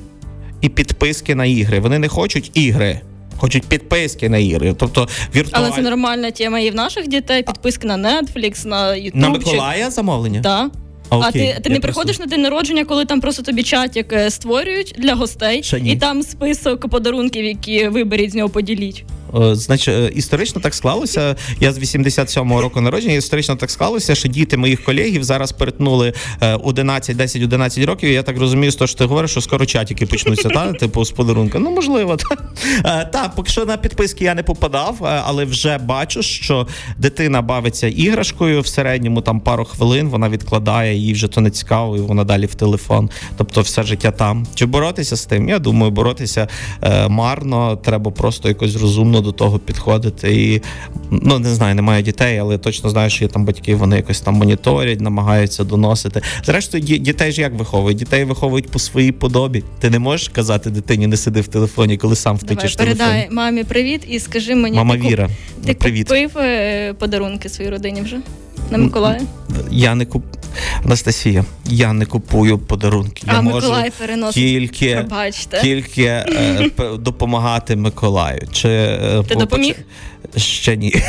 і 0.62 0.70
підписки 0.70 1.36
на 1.36 1.46
ігри. 1.46 1.80
Вони 1.80 2.00
не 2.00 2.08
хочуть 2.08 2.52
ігри. 2.54 3.02
Хочуть 3.40 3.64
підписки 3.64 4.30
на 4.30 4.38
ігри, 4.38 4.76
тобто 4.78 5.08
віртуаль... 5.36 5.62
Але 5.64 5.72
це 5.76 5.82
нормальна 5.82 6.32
тема 6.32 6.60
і 6.60 6.72
в 6.72 6.76
наших 6.76 7.08
дітей. 7.08 7.44
Підписки 7.44 7.88
на 7.88 7.98
Netflix, 7.98 8.68
на 8.68 8.88
YouTube. 8.90 9.16
На 9.16 9.30
Миколая 9.30 9.92
замовлення? 9.92 10.42
Так. 10.42 10.72
А, 11.10 11.16
А 11.16 11.30
окей, 11.30 11.54
ти, 11.56 11.62
ти 11.62 11.70
не 11.70 11.76
не 11.76 11.80
просто- 11.80 11.80
приходиш 11.82 12.20
на 12.20 12.26
день 12.26 12.42
народження, 12.42 12.86
коли 12.86 13.06
там 13.06 13.22
просто 13.22 13.44
тобі 13.44 13.64
чатик 13.64 14.14
е, 14.14 14.30
створюють 14.30 14.96
для 14.98 15.14
гостей, 15.14 15.64
і 15.84 15.96
там 15.96 16.24
список 16.24 16.90
подарунків, 16.90 17.46
які 17.46 17.88
виберіть 17.88 18.32
з 18.32 18.36
нього 18.36 18.50
поділіть. 18.50 19.04
Е, 19.36 19.56
Значить, 19.56 19.96
е, 19.96 20.12
історично 20.16 20.62
так 20.62 20.76
склалося. 20.76 21.36
Я 21.60 21.72
з 21.72 21.80
87-го 21.80 22.62
року 22.62 22.82
народження. 22.82 23.14
Історично 23.14 23.56
так 23.56 23.72
склалося, 23.72 24.16
що 24.16 24.28
діти 24.28 24.58
моїх 24.58 24.84
колегів 24.84 25.24
зараз 25.24 25.52
перетнули 25.52 26.14
е, 26.42 26.56
11, 26.56 27.18
10, 27.18 27.42
11 27.44 27.86
років. 27.86 28.10
і 28.10 28.14
Я 28.14 28.24
так 28.24 28.40
розумію, 28.40 28.72
з 28.72 28.76
того, 28.76 28.88
що 28.88 28.98
ти 28.98 29.06
говориш, 29.06 29.32
що 29.32 29.42
скоро 29.42 29.66
чатики 29.66 30.06
почнуться, 30.06 30.50
та 30.50 30.74
типу 30.80 31.06
з 31.06 31.12
подарунка. 31.12 31.60
Ну 31.60 31.72
можливо, 31.72 32.18
та 32.18 32.36
Е, 32.86 33.06
та 33.06 33.30
поки 33.36 33.52
що 33.52 33.66
на 33.66 33.78
підписки 33.78 34.24
я 34.26 34.36
не 34.36 34.44
попадав, 34.44 34.98
але 35.26 35.46
вже 35.46 35.78
бачу, 35.78 36.22
що 36.22 36.68
дитина 36.98 37.42
бавиться 37.42 37.88
іграшкою 37.88 38.62
в 38.62 38.68
середньому 38.68 39.22
там 39.22 39.40
пару 39.40 39.66
хвилин. 39.66 40.10
Вона 40.10 40.30
відкладає 40.30 40.98
їй 40.98 41.14
вже 41.14 41.28
то 41.28 41.42
не 41.42 41.52
цікаво, 41.52 41.98
і 41.98 42.00
вона 42.00 42.24
далі 42.24 42.46
в 42.46 42.56
телефон. 42.56 43.10
Тобто, 43.38 43.62
все 43.62 43.84
життя 43.84 44.12
там. 44.12 44.48
Чи 44.56 44.66
боротися 44.66 45.16
з 45.16 45.26
тим? 45.26 45.50
Я 45.50 45.60
думаю, 45.60 45.92
боротися 45.92 46.48
марно. 47.10 47.76
Треба 47.76 48.12
просто 48.12 48.48
якось 48.48 48.76
розумно 48.76 49.19
до 49.22 49.32
того 49.32 49.60
підходити. 49.60 50.34
І 50.34 50.62
ну 51.12 51.40
не 51.40 51.50
знаю, 51.50 51.76
немає 51.76 52.04
дітей, 52.04 52.38
але 52.38 52.58
точно 52.58 52.90
знаю, 52.90 53.10
що 53.10 53.26
є 53.26 53.30
там 53.30 53.46
батьки, 53.46 53.76
вони 53.76 53.96
якось 53.96 54.22
там 54.22 54.34
моніторять, 54.34 55.02
намагаються 55.02 55.64
доносити. 55.64 56.22
Зрештою, 56.46 56.84
дітей 56.84 57.32
ж 57.32 57.42
як 57.42 57.54
виховують? 57.54 57.98
Дітей 57.98 58.24
виховують 58.24 58.70
по 58.70 58.80
своїй 58.80 59.12
подобі. 59.12 59.64
Ти 59.80 59.90
не 59.90 60.00
можеш 60.00 60.30
казати 60.30 60.70
дитині, 60.70 61.08
не 61.08 61.18
сиди 61.18 61.42
в 61.42 61.48
телефоні, 61.48 61.98
коли 61.98 62.16
сам 62.16 62.38
втечеш 62.38 62.76
телефон. 62.76 62.98
передай 62.98 63.28
мамі 63.32 63.64
привіт 63.64 64.02
і 64.10 64.20
скажи 64.20 64.56
мені, 64.56 64.78
Мама 64.78 64.98
ти, 64.98 65.02
Віра, 65.02 65.30
ти 65.66 65.74
привіт. 65.74 66.08
купив 66.08 66.38
е, 66.38 66.94
подарунки 66.94 67.50
своїй 67.50 67.70
родині 67.70 68.02
вже 68.02 68.18
на 68.72 68.78
Миколая? 68.78 69.22
Я 69.72 69.96
не 69.96 70.06
куп... 70.06 70.24
Анастасія, 70.86 71.46
я 71.66 71.94
не 71.94 72.06
купую 72.06 72.58
подарунки. 72.60 73.24
Я 73.28 73.34
а 73.36 73.42
можу 73.42 73.56
Миколай 73.56 73.92
переносить. 74.00 74.34
тільки, 74.44 74.96
Пробачте. 74.96 75.62
тільки 75.62 76.04
е, 76.04 76.70
допомагати 77.00 77.76
Миколаю. 77.76 78.42
Чи, 78.52 78.70
е, 78.70 79.24
Ти 79.28 79.34
по- 79.34 79.40
допоміг? 79.40 79.76
Ще 80.38 80.78
ні. 80.78 80.94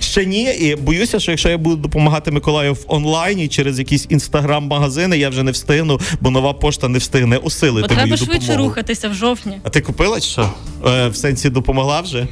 Ще 0.00 0.26
ні, 0.26 0.42
і 0.42 0.76
боюся, 0.76 1.20
що 1.20 1.30
якщо 1.32 1.48
я 1.48 1.58
буду 1.58 1.76
допомагати 1.76 2.30
Миколаю 2.30 2.74
в 2.74 2.84
онлайні 2.88 3.48
через 3.48 3.78
якісь 3.78 4.06
інстаграм-магазини, 4.10 5.18
я 5.18 5.28
вже 5.28 5.42
не 5.42 5.50
встигну, 5.50 6.00
бо 6.20 6.30
нова 6.30 6.52
пошта 6.52 6.88
не 6.88 6.98
встигне 6.98 7.36
усилити 7.36 7.88
Бо 7.88 7.94
мою 7.94 8.06
треба 8.06 8.16
швидше 8.16 8.46
допомогу. 8.46 8.68
рухатися 8.68 9.08
в 9.08 9.14
жовтні. 9.14 9.58
А 9.62 9.68
ти 9.68 9.80
купила 9.80 10.20
чи 10.20 10.28
що? 10.28 10.50
Е, 10.86 11.08
в 11.08 11.16
сенсі 11.16 11.50
допомогла 11.50 12.00
вже? 12.00 12.26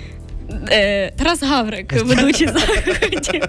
Е, 0.68 1.10
Тарас 1.10 1.42
Гаврик, 1.42 1.92
ведучий 1.92 2.46
заходів. 2.46 3.42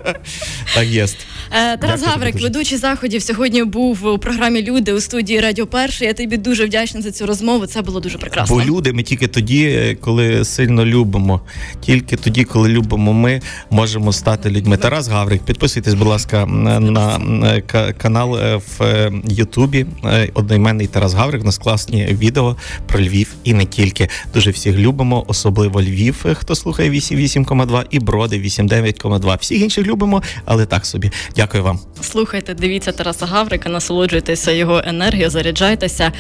Так 0.76 0.86
є. 0.86 1.08
Е, 1.52 1.78
Тарас 1.78 2.00
Дякую 2.00 2.12
Гаврик, 2.12 2.34
дуже. 2.34 2.44
ведучий 2.44 2.78
заходів, 2.78 3.22
сьогодні 3.22 3.64
був 3.64 4.06
у 4.06 4.18
програмі 4.18 4.62
Люди 4.64 4.94
у 4.94 5.02
студії 5.02 5.40
Радіо 5.40 5.68
Перше. 5.68 6.06
Я 6.06 6.14
тобі 6.14 6.38
дуже 6.38 6.66
вдячна 6.66 7.02
за 7.02 7.12
цю 7.12 7.26
розмову. 7.26 7.66
Це 7.66 7.82
було 7.82 8.00
дуже 8.00 8.18
прекрасно. 8.18 8.56
Бо 8.56 8.62
люди 8.64 8.94
ми 8.94 9.04
тільки 9.04 9.28
тоді, 9.28 9.98
коли 10.02 10.46
сильно 10.46 10.86
любимо. 10.86 11.42
Тільки 11.82 12.16
тоді, 12.16 12.44
коли 12.44 12.70
любимо, 12.70 13.14
ми 13.14 13.42
можемо 13.70 14.14
стати 14.14 14.50
людьми. 14.50 14.78
Тарас 14.78 15.08
Гаврик, 15.08 15.44
підписуйтесь, 15.44 15.94
будь 15.94 16.08
ласка, 16.08 16.46
на, 16.46 16.80
на 16.80 17.62
канал 17.98 18.38
е, 18.38 18.56
в 18.56 18.84
е, 18.84 19.12
Ютубі. 19.28 19.86
Е, 20.06 20.30
Одноіменний 20.34 20.88
Тарас 20.88 21.14
Гаврик. 21.14 21.42
У 21.42 21.46
нас 21.46 21.58
класні 21.58 22.06
відео 22.06 22.56
про 22.88 23.00
Львів 23.00 23.34
і 23.44 23.54
не 23.54 23.66
тільки. 23.66 24.10
Дуже 24.34 24.52
всіх 24.52 24.76
любимо, 24.76 25.26
особливо 25.28 25.82
Львів, 25.82 26.26
е, 26.26 26.34
хто 26.34 26.56
слухає 26.56 26.90
88,2 26.96 27.86
і 27.90 28.00
Броди 28.00 28.38
89,2. 28.38 29.38
Всіх 29.40 29.62
інших 29.62 29.88
любимо, 29.88 30.24
але 30.46 30.66
так 30.66 30.86
собі. 30.86 31.12
Дякую 31.36 31.64
вам. 31.64 31.80
Слухайте, 32.02 32.54
дивіться 32.54 32.92
Тараса 32.92 33.26
Гаврика, 33.26 33.70
насолоджуйтеся 33.70 34.52
його 34.52 34.82
енергією, 34.86 35.30
заряджайтеся. 35.30 36.12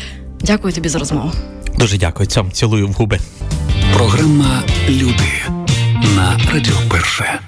Дякую 0.41 0.73
тобі 0.73 0.89
за 0.89 0.99
розмову. 0.99 1.31
Дуже 1.79 1.97
дякую. 1.97 2.27
Цьому 2.27 2.51
цілую 2.51 2.87
в 2.87 2.91
губи. 2.91 3.19
Програма 3.93 4.63
Люди 4.89 5.31
на 6.15 6.39
Радіо 6.53 6.75
Перше. 6.89 7.39